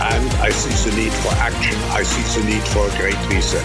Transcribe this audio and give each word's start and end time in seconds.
and 0.00 0.30
I 0.42 0.50
see 0.50 0.90
the 0.90 0.96
need 0.96 1.12
for 1.12 1.32
action. 1.34 1.74
I 1.90 2.02
see 2.02 2.40
the 2.40 2.46
need 2.46 2.62
for 2.68 2.86
a 2.86 2.96
great 2.98 3.16
reset. 3.28 3.64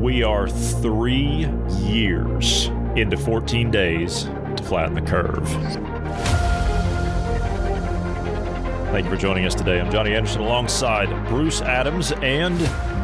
We 0.00 0.22
are 0.22 0.48
three 0.48 1.48
years 1.80 2.68
into 2.96 3.16
14 3.16 3.70
days 3.70 4.24
to 4.56 4.62
flatten 4.62 4.94
the 4.94 5.02
curve. 5.02 5.48
Thank 8.90 9.04
you 9.04 9.10
for 9.10 9.16
joining 9.16 9.44
us 9.44 9.54
today. 9.54 9.80
I'm 9.80 9.92
Johnny 9.92 10.14
Anderson 10.14 10.40
alongside 10.40 11.08
Bruce 11.28 11.60
Adams 11.60 12.12
and 12.12 12.58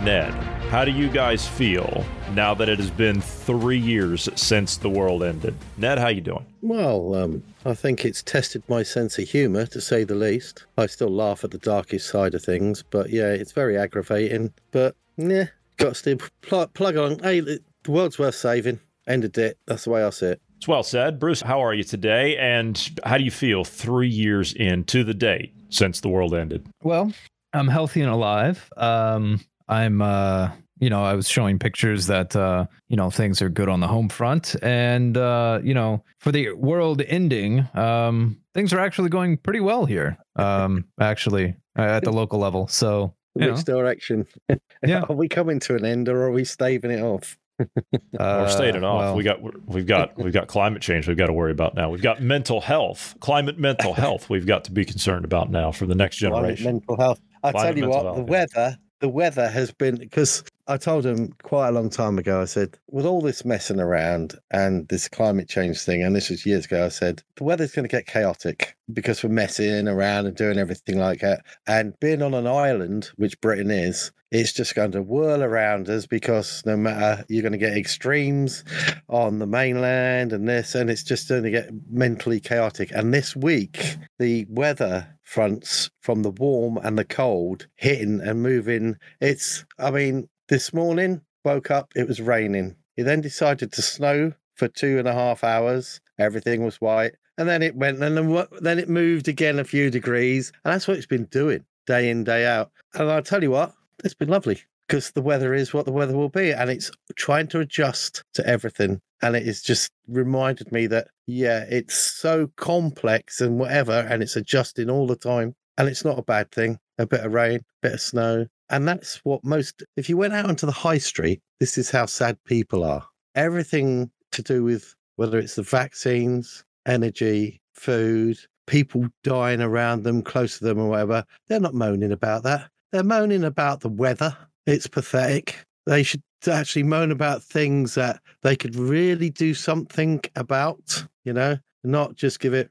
Ned. 0.04 0.34
How 0.74 0.84
do 0.84 0.90
you 0.90 1.08
guys 1.08 1.46
feel 1.46 2.04
now 2.32 2.52
that 2.52 2.68
it 2.68 2.80
has 2.80 2.90
been 2.90 3.20
three 3.20 3.78
years 3.78 4.28
since 4.34 4.76
the 4.76 4.90
world 4.90 5.22
ended? 5.22 5.54
Ned, 5.76 6.00
how 6.00 6.08
you 6.08 6.20
doing? 6.20 6.44
Well, 6.62 7.14
um, 7.14 7.44
I 7.64 7.74
think 7.74 8.04
it's 8.04 8.24
tested 8.24 8.64
my 8.68 8.82
sense 8.82 9.16
of 9.20 9.28
humour, 9.28 9.66
to 9.66 9.80
say 9.80 10.02
the 10.02 10.16
least. 10.16 10.66
I 10.76 10.86
still 10.86 11.10
laugh 11.10 11.44
at 11.44 11.52
the 11.52 11.58
darkest 11.58 12.08
side 12.08 12.34
of 12.34 12.42
things, 12.42 12.82
but 12.82 13.10
yeah, 13.10 13.28
it's 13.28 13.52
very 13.52 13.78
aggravating. 13.78 14.52
But 14.72 14.96
yeah, 15.16 15.44
got 15.76 15.90
to 15.90 15.94
still 15.94 16.18
plug, 16.42 16.74
plug 16.74 16.96
on. 16.96 17.20
Hey, 17.20 17.38
the 17.38 17.60
world's 17.86 18.18
worth 18.18 18.34
saving. 18.34 18.80
Ended 19.06 19.38
it. 19.38 19.56
That's 19.66 19.84
the 19.84 19.90
way 19.90 20.02
I 20.02 20.10
see 20.10 20.26
it. 20.26 20.42
It's 20.56 20.66
well 20.66 20.82
said. 20.82 21.20
Bruce, 21.20 21.40
how 21.40 21.60
are 21.60 21.72
you 21.72 21.84
today? 21.84 22.36
And 22.36 22.90
how 23.04 23.16
do 23.16 23.22
you 23.22 23.30
feel 23.30 23.62
three 23.62 24.08
years 24.08 24.52
into 24.52 25.04
the 25.04 25.14
date 25.14 25.54
since 25.68 26.00
the 26.00 26.08
world 26.08 26.34
ended? 26.34 26.66
Well, 26.82 27.12
I'm 27.52 27.68
healthy 27.68 28.00
and 28.00 28.10
alive. 28.10 28.68
Um, 28.76 29.38
I'm, 29.68 30.02
uh, 30.02 30.50
you 30.80 30.90
know, 30.90 31.04
I 31.04 31.14
was 31.14 31.28
showing 31.28 31.58
pictures 31.58 32.06
that, 32.06 32.34
uh, 32.34 32.66
you 32.88 32.96
know, 32.96 33.10
things 33.10 33.40
are 33.42 33.48
good 33.48 33.68
on 33.68 33.80
the 33.80 33.86
home 33.88 34.08
front. 34.08 34.56
And, 34.62 35.16
uh, 35.16 35.60
you 35.62 35.74
know, 35.74 36.02
for 36.18 36.32
the 36.32 36.52
world 36.52 37.00
ending, 37.02 37.68
um, 37.74 38.38
things 38.54 38.72
are 38.72 38.80
actually 38.80 39.08
going 39.08 39.36
pretty 39.36 39.60
well 39.60 39.84
here, 39.86 40.18
um, 40.36 40.86
actually, 41.00 41.56
at 41.76 42.02
the 42.04 42.12
local 42.12 42.38
level. 42.38 42.66
So, 42.68 43.14
Which 43.34 43.46
know, 43.46 43.56
direction? 43.62 44.26
Yeah. 44.86 45.04
are 45.08 45.16
we 45.16 45.28
coming 45.28 45.60
to 45.60 45.76
an 45.76 45.84
end 45.86 46.10
or 46.10 46.24
are 46.24 46.30
we 46.30 46.44
staving 46.44 46.90
it 46.90 47.00
off? 47.00 47.38
We're 48.18 48.48
staying 48.48 48.74
it 48.74 48.84
off. 48.84 48.98
well- 48.98 49.16
we 49.16 49.22
got 49.22 49.40
we've 49.66 49.86
got 49.86 50.18
we've 50.18 50.32
got 50.32 50.48
climate 50.48 50.82
change 50.82 51.06
we've 51.06 51.16
got 51.16 51.28
to 51.28 51.32
worry 51.32 51.52
about 51.52 51.74
now. 51.74 51.88
We've 51.88 52.02
got 52.02 52.20
mental 52.20 52.60
health, 52.60 53.14
climate 53.20 53.58
mental 53.58 53.94
health 53.94 54.28
we've 54.28 54.44
got 54.46 54.64
to 54.64 54.72
be 54.72 54.84
concerned 54.84 55.24
about 55.24 55.50
now 55.50 55.70
for 55.72 55.86
the 55.86 55.94
next 55.94 56.18
Climate 56.18 56.36
generation. 56.36 56.64
mental 56.64 56.96
health. 56.96 57.20
I 57.42 57.52
tell 57.52 57.76
you 57.76 57.82
mental 57.88 58.04
what, 58.04 58.14
the 58.16 58.22
yeah. 58.22 58.28
weather, 58.28 58.78
the 59.00 59.08
weather 59.08 59.48
has 59.48 59.72
been 59.72 59.96
because 59.96 60.42
I 60.66 60.78
told 60.78 61.04
him 61.04 61.34
quite 61.42 61.68
a 61.68 61.72
long 61.72 61.90
time 61.90 62.18
ago. 62.18 62.40
I 62.40 62.46
said, 62.46 62.78
with 62.90 63.04
all 63.04 63.20
this 63.20 63.44
messing 63.44 63.80
around 63.80 64.34
and 64.50 64.88
this 64.88 65.08
climate 65.08 65.48
change 65.48 65.80
thing, 65.80 66.02
and 66.02 66.16
this 66.16 66.30
was 66.30 66.46
years 66.46 66.64
ago, 66.64 66.86
I 66.86 66.88
said 66.88 67.22
the 67.36 67.44
weather's 67.44 67.72
going 67.72 67.86
to 67.86 67.94
get 67.94 68.06
chaotic 68.06 68.74
because 68.90 69.22
we're 69.22 69.28
messing 69.28 69.88
around 69.88 70.26
and 70.26 70.34
doing 70.34 70.58
everything 70.58 70.98
like 70.98 71.20
that. 71.20 71.44
And 71.66 71.98
being 72.00 72.22
on 72.22 72.32
an 72.32 72.46
island, 72.46 73.10
which 73.16 73.40
Britain 73.42 73.70
is, 73.70 74.10
it's 74.30 74.52
just 74.52 74.74
going 74.74 74.92
to 74.92 75.02
whirl 75.02 75.44
around 75.44 75.88
us 75.88 76.06
because 76.06 76.62
no 76.64 76.76
matter 76.76 77.24
you're 77.28 77.42
going 77.42 77.52
to 77.52 77.58
get 77.58 77.76
extremes 77.76 78.64
on 79.08 79.38
the 79.38 79.46
mainland 79.46 80.32
and 80.32 80.48
this, 80.48 80.74
and 80.74 80.88
it's 80.88 81.04
just 81.04 81.28
going 81.28 81.44
to 81.44 81.50
get 81.50 81.70
mentally 81.90 82.40
chaotic. 82.40 82.90
And 82.90 83.12
this 83.12 83.36
week, 83.36 83.96
the 84.18 84.46
weather 84.48 85.14
fronts 85.22 85.90
from 86.00 86.22
the 86.22 86.30
warm 86.30 86.78
and 86.78 86.98
the 86.98 87.04
cold 87.04 87.66
hitting 87.76 88.20
and 88.20 88.42
moving. 88.42 88.96
It's, 89.20 89.64
I 89.78 89.90
mean, 89.90 90.28
this 90.48 90.72
morning 90.72 91.22
woke 91.44 91.70
up, 91.70 91.92
it 91.94 92.08
was 92.08 92.20
raining. 92.20 92.76
It 92.96 93.04
then 93.04 93.20
decided 93.20 93.72
to 93.72 93.82
snow 93.82 94.32
for 94.54 94.68
two 94.68 94.98
and 94.98 95.08
a 95.08 95.12
half 95.12 95.44
hours. 95.44 96.00
Everything 96.18 96.64
was 96.64 96.80
white. 96.80 97.14
And 97.36 97.48
then 97.48 97.62
it 97.62 97.74
went, 97.74 98.00
and 98.02 98.16
then, 98.16 98.46
then 98.60 98.78
it 98.78 98.88
moved 98.88 99.26
again 99.26 99.58
a 99.58 99.64
few 99.64 99.90
degrees. 99.90 100.52
And 100.64 100.72
that's 100.72 100.86
what 100.86 100.96
it's 100.96 101.06
been 101.06 101.24
doing 101.24 101.64
day 101.86 102.08
in, 102.08 102.24
day 102.24 102.46
out. 102.46 102.70
And 102.94 103.10
I'll 103.10 103.22
tell 103.22 103.42
you 103.42 103.50
what, 103.50 103.74
it's 104.04 104.14
been 104.14 104.28
lovely 104.28 104.62
because 104.86 105.10
the 105.10 105.22
weather 105.22 105.54
is 105.54 105.72
what 105.72 105.86
the 105.86 105.92
weather 105.92 106.16
will 106.16 106.28
be. 106.28 106.52
And 106.52 106.70
it's 106.70 106.90
trying 107.16 107.48
to 107.48 107.60
adjust 107.60 108.22
to 108.34 108.46
everything. 108.46 109.00
And 109.22 109.34
it 109.34 109.46
has 109.46 109.62
just 109.62 109.90
reminded 110.06 110.70
me 110.70 110.86
that, 110.88 111.08
yeah, 111.26 111.64
it's 111.68 111.94
so 111.96 112.50
complex 112.56 113.40
and 113.40 113.58
whatever, 113.58 113.92
and 113.92 114.22
it's 114.22 114.36
adjusting 114.36 114.90
all 114.90 115.06
the 115.06 115.16
time. 115.16 115.54
And 115.76 115.88
it's 115.88 116.04
not 116.04 116.18
a 116.18 116.22
bad 116.22 116.50
thing. 116.52 116.78
A 116.98 117.06
bit 117.06 117.24
of 117.24 117.32
rain, 117.32 117.56
a 117.56 117.62
bit 117.82 117.94
of 117.94 118.00
snow. 118.00 118.46
And 118.70 118.86
that's 118.86 119.16
what 119.24 119.44
most, 119.44 119.82
if 119.96 120.08
you 120.08 120.16
went 120.16 120.32
out 120.32 120.46
onto 120.46 120.66
the 120.66 120.72
high 120.72 120.98
street, 120.98 121.40
this 121.60 121.76
is 121.76 121.90
how 121.90 122.06
sad 122.06 122.38
people 122.44 122.84
are. 122.84 123.06
Everything 123.34 124.10
to 124.32 124.42
do 124.42 124.62
with 124.62 124.94
whether 125.16 125.38
it's 125.38 125.56
the 125.56 125.62
vaccines, 125.62 126.64
energy, 126.86 127.60
food, 127.74 128.38
people 128.66 129.06
dying 129.22 129.60
around 129.60 130.04
them, 130.04 130.22
close 130.22 130.58
to 130.58 130.64
them, 130.64 130.78
or 130.78 130.88
whatever, 130.88 131.24
they're 131.48 131.60
not 131.60 131.74
moaning 131.74 132.12
about 132.12 132.42
that. 132.44 132.68
They're 132.92 133.02
moaning 133.02 133.44
about 133.44 133.80
the 133.80 133.88
weather. 133.88 134.36
It's 134.66 134.86
pathetic. 134.86 135.64
They 135.86 136.02
should 136.02 136.22
actually 136.46 136.84
moan 136.84 137.10
about 137.10 137.42
things 137.42 137.94
that 137.94 138.20
they 138.42 138.56
could 138.56 138.76
really 138.76 139.30
do 139.30 139.54
something 139.54 140.20
about, 140.36 141.04
you 141.24 141.32
know, 141.32 141.58
not 141.82 142.16
just 142.16 142.40
give 142.40 142.54
it, 142.54 142.70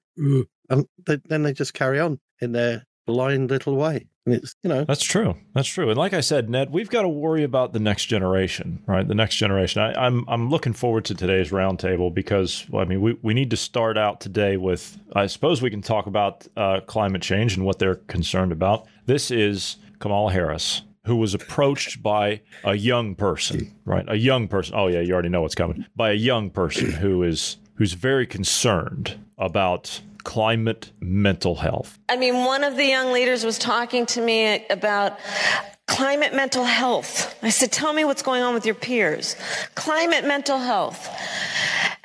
and 0.69 0.85
th- 1.05 1.21
then 1.25 1.43
they 1.43 1.53
just 1.53 1.73
carry 1.73 1.99
on 1.99 2.19
in 2.41 2.51
their 2.51 2.83
blind 3.05 3.49
little 3.49 3.75
way. 3.75 4.07
And 4.25 4.35
it's, 4.35 4.55
you 4.63 4.69
know, 4.69 4.85
That's 4.85 5.03
true. 5.03 5.35
That's 5.53 5.67
true. 5.67 5.89
And 5.89 5.97
like 5.97 6.13
I 6.13 6.21
said, 6.21 6.49
Ned, 6.49 6.71
we've 6.71 6.89
got 6.89 7.01
to 7.01 7.09
worry 7.09 7.43
about 7.43 7.73
the 7.73 7.79
next 7.79 8.05
generation, 8.05 8.81
right? 8.85 9.05
The 9.05 9.15
next 9.15 9.35
generation. 9.35 9.81
I, 9.81 10.05
I'm 10.05 10.23
I'm 10.29 10.49
looking 10.49 10.71
forward 10.71 11.03
to 11.05 11.15
today's 11.15 11.51
roundtable 11.51 12.13
because 12.13 12.65
well, 12.69 12.81
I 12.81 12.85
mean 12.85 13.01
we, 13.01 13.17
we 13.21 13.33
need 13.33 13.49
to 13.49 13.57
start 13.57 13.97
out 13.97 14.21
today 14.21 14.55
with 14.55 14.97
I 15.13 15.27
suppose 15.27 15.61
we 15.61 15.69
can 15.69 15.81
talk 15.81 16.05
about 16.05 16.47
uh, 16.55 16.79
climate 16.87 17.21
change 17.21 17.57
and 17.57 17.65
what 17.65 17.79
they're 17.79 17.95
concerned 17.95 18.53
about. 18.53 18.87
This 19.05 19.29
is 19.29 19.75
Kamala 19.99 20.31
Harris, 20.31 20.83
who 21.05 21.17
was 21.17 21.33
approached 21.33 22.01
by 22.01 22.41
a 22.63 22.75
young 22.75 23.15
person, 23.15 23.73
right? 23.83 24.05
A 24.07 24.15
young 24.15 24.47
person. 24.47 24.75
Oh 24.77 24.87
yeah, 24.87 25.01
you 25.01 25.13
already 25.13 25.29
know 25.29 25.41
what's 25.41 25.55
coming. 25.55 25.85
By 25.97 26.11
a 26.11 26.15
young 26.15 26.49
person 26.49 26.93
who 26.93 27.23
is 27.23 27.57
who's 27.75 27.93
very 27.93 28.25
concerned 28.25 29.15
about 29.37 29.99
climate 30.23 30.91
mental 30.99 31.55
health. 31.55 31.99
I 32.09 32.17
mean, 32.17 32.45
one 32.45 32.63
of 32.63 32.75
the 32.75 32.85
young 32.85 33.11
leaders 33.11 33.43
was 33.43 33.57
talking 33.57 34.05
to 34.07 34.21
me 34.21 34.65
about 34.69 35.19
climate 35.87 36.33
mental 36.33 36.63
health. 36.63 37.35
I 37.43 37.49
said, 37.49 37.71
Tell 37.71 37.93
me 37.93 38.05
what's 38.05 38.23
going 38.23 38.43
on 38.43 38.53
with 38.53 38.65
your 38.65 38.75
peers. 38.75 39.35
Climate 39.75 40.25
mental 40.25 40.57
health. 40.57 41.09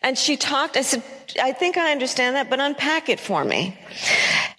And 0.00 0.17
she 0.17 0.37
talked, 0.37 0.76
I 0.76 0.82
said, 0.82 1.03
I 1.43 1.53
think 1.53 1.76
I 1.76 1.93
understand 1.93 2.37
that, 2.37 2.49
but 2.49 2.61
unpack 2.61 3.09
it 3.09 3.20
for 3.20 3.44
me. 3.44 3.79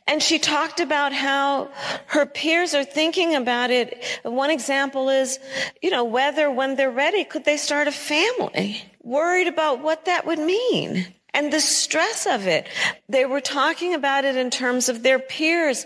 And 0.07 0.21
she 0.21 0.39
talked 0.39 0.79
about 0.79 1.13
how 1.13 1.69
her 2.07 2.25
peers 2.25 2.73
are 2.73 2.83
thinking 2.83 3.35
about 3.35 3.69
it. 3.69 4.03
One 4.23 4.49
example 4.49 5.09
is, 5.09 5.39
you 5.81 5.91
know, 5.91 6.03
whether 6.03 6.49
when 6.49 6.75
they're 6.75 6.91
ready, 6.91 7.23
could 7.23 7.45
they 7.45 7.57
start 7.57 7.87
a 7.87 7.91
family? 7.91 8.83
Worried 9.03 9.47
about 9.47 9.81
what 9.81 10.05
that 10.05 10.25
would 10.25 10.39
mean 10.39 11.13
and 11.33 11.53
the 11.53 11.59
stress 11.59 12.25
of 12.25 12.47
it. 12.47 12.67
They 13.07 13.25
were 13.25 13.41
talking 13.41 13.93
about 13.93 14.25
it 14.25 14.35
in 14.35 14.49
terms 14.49 14.89
of 14.89 15.03
their 15.03 15.19
peers 15.19 15.85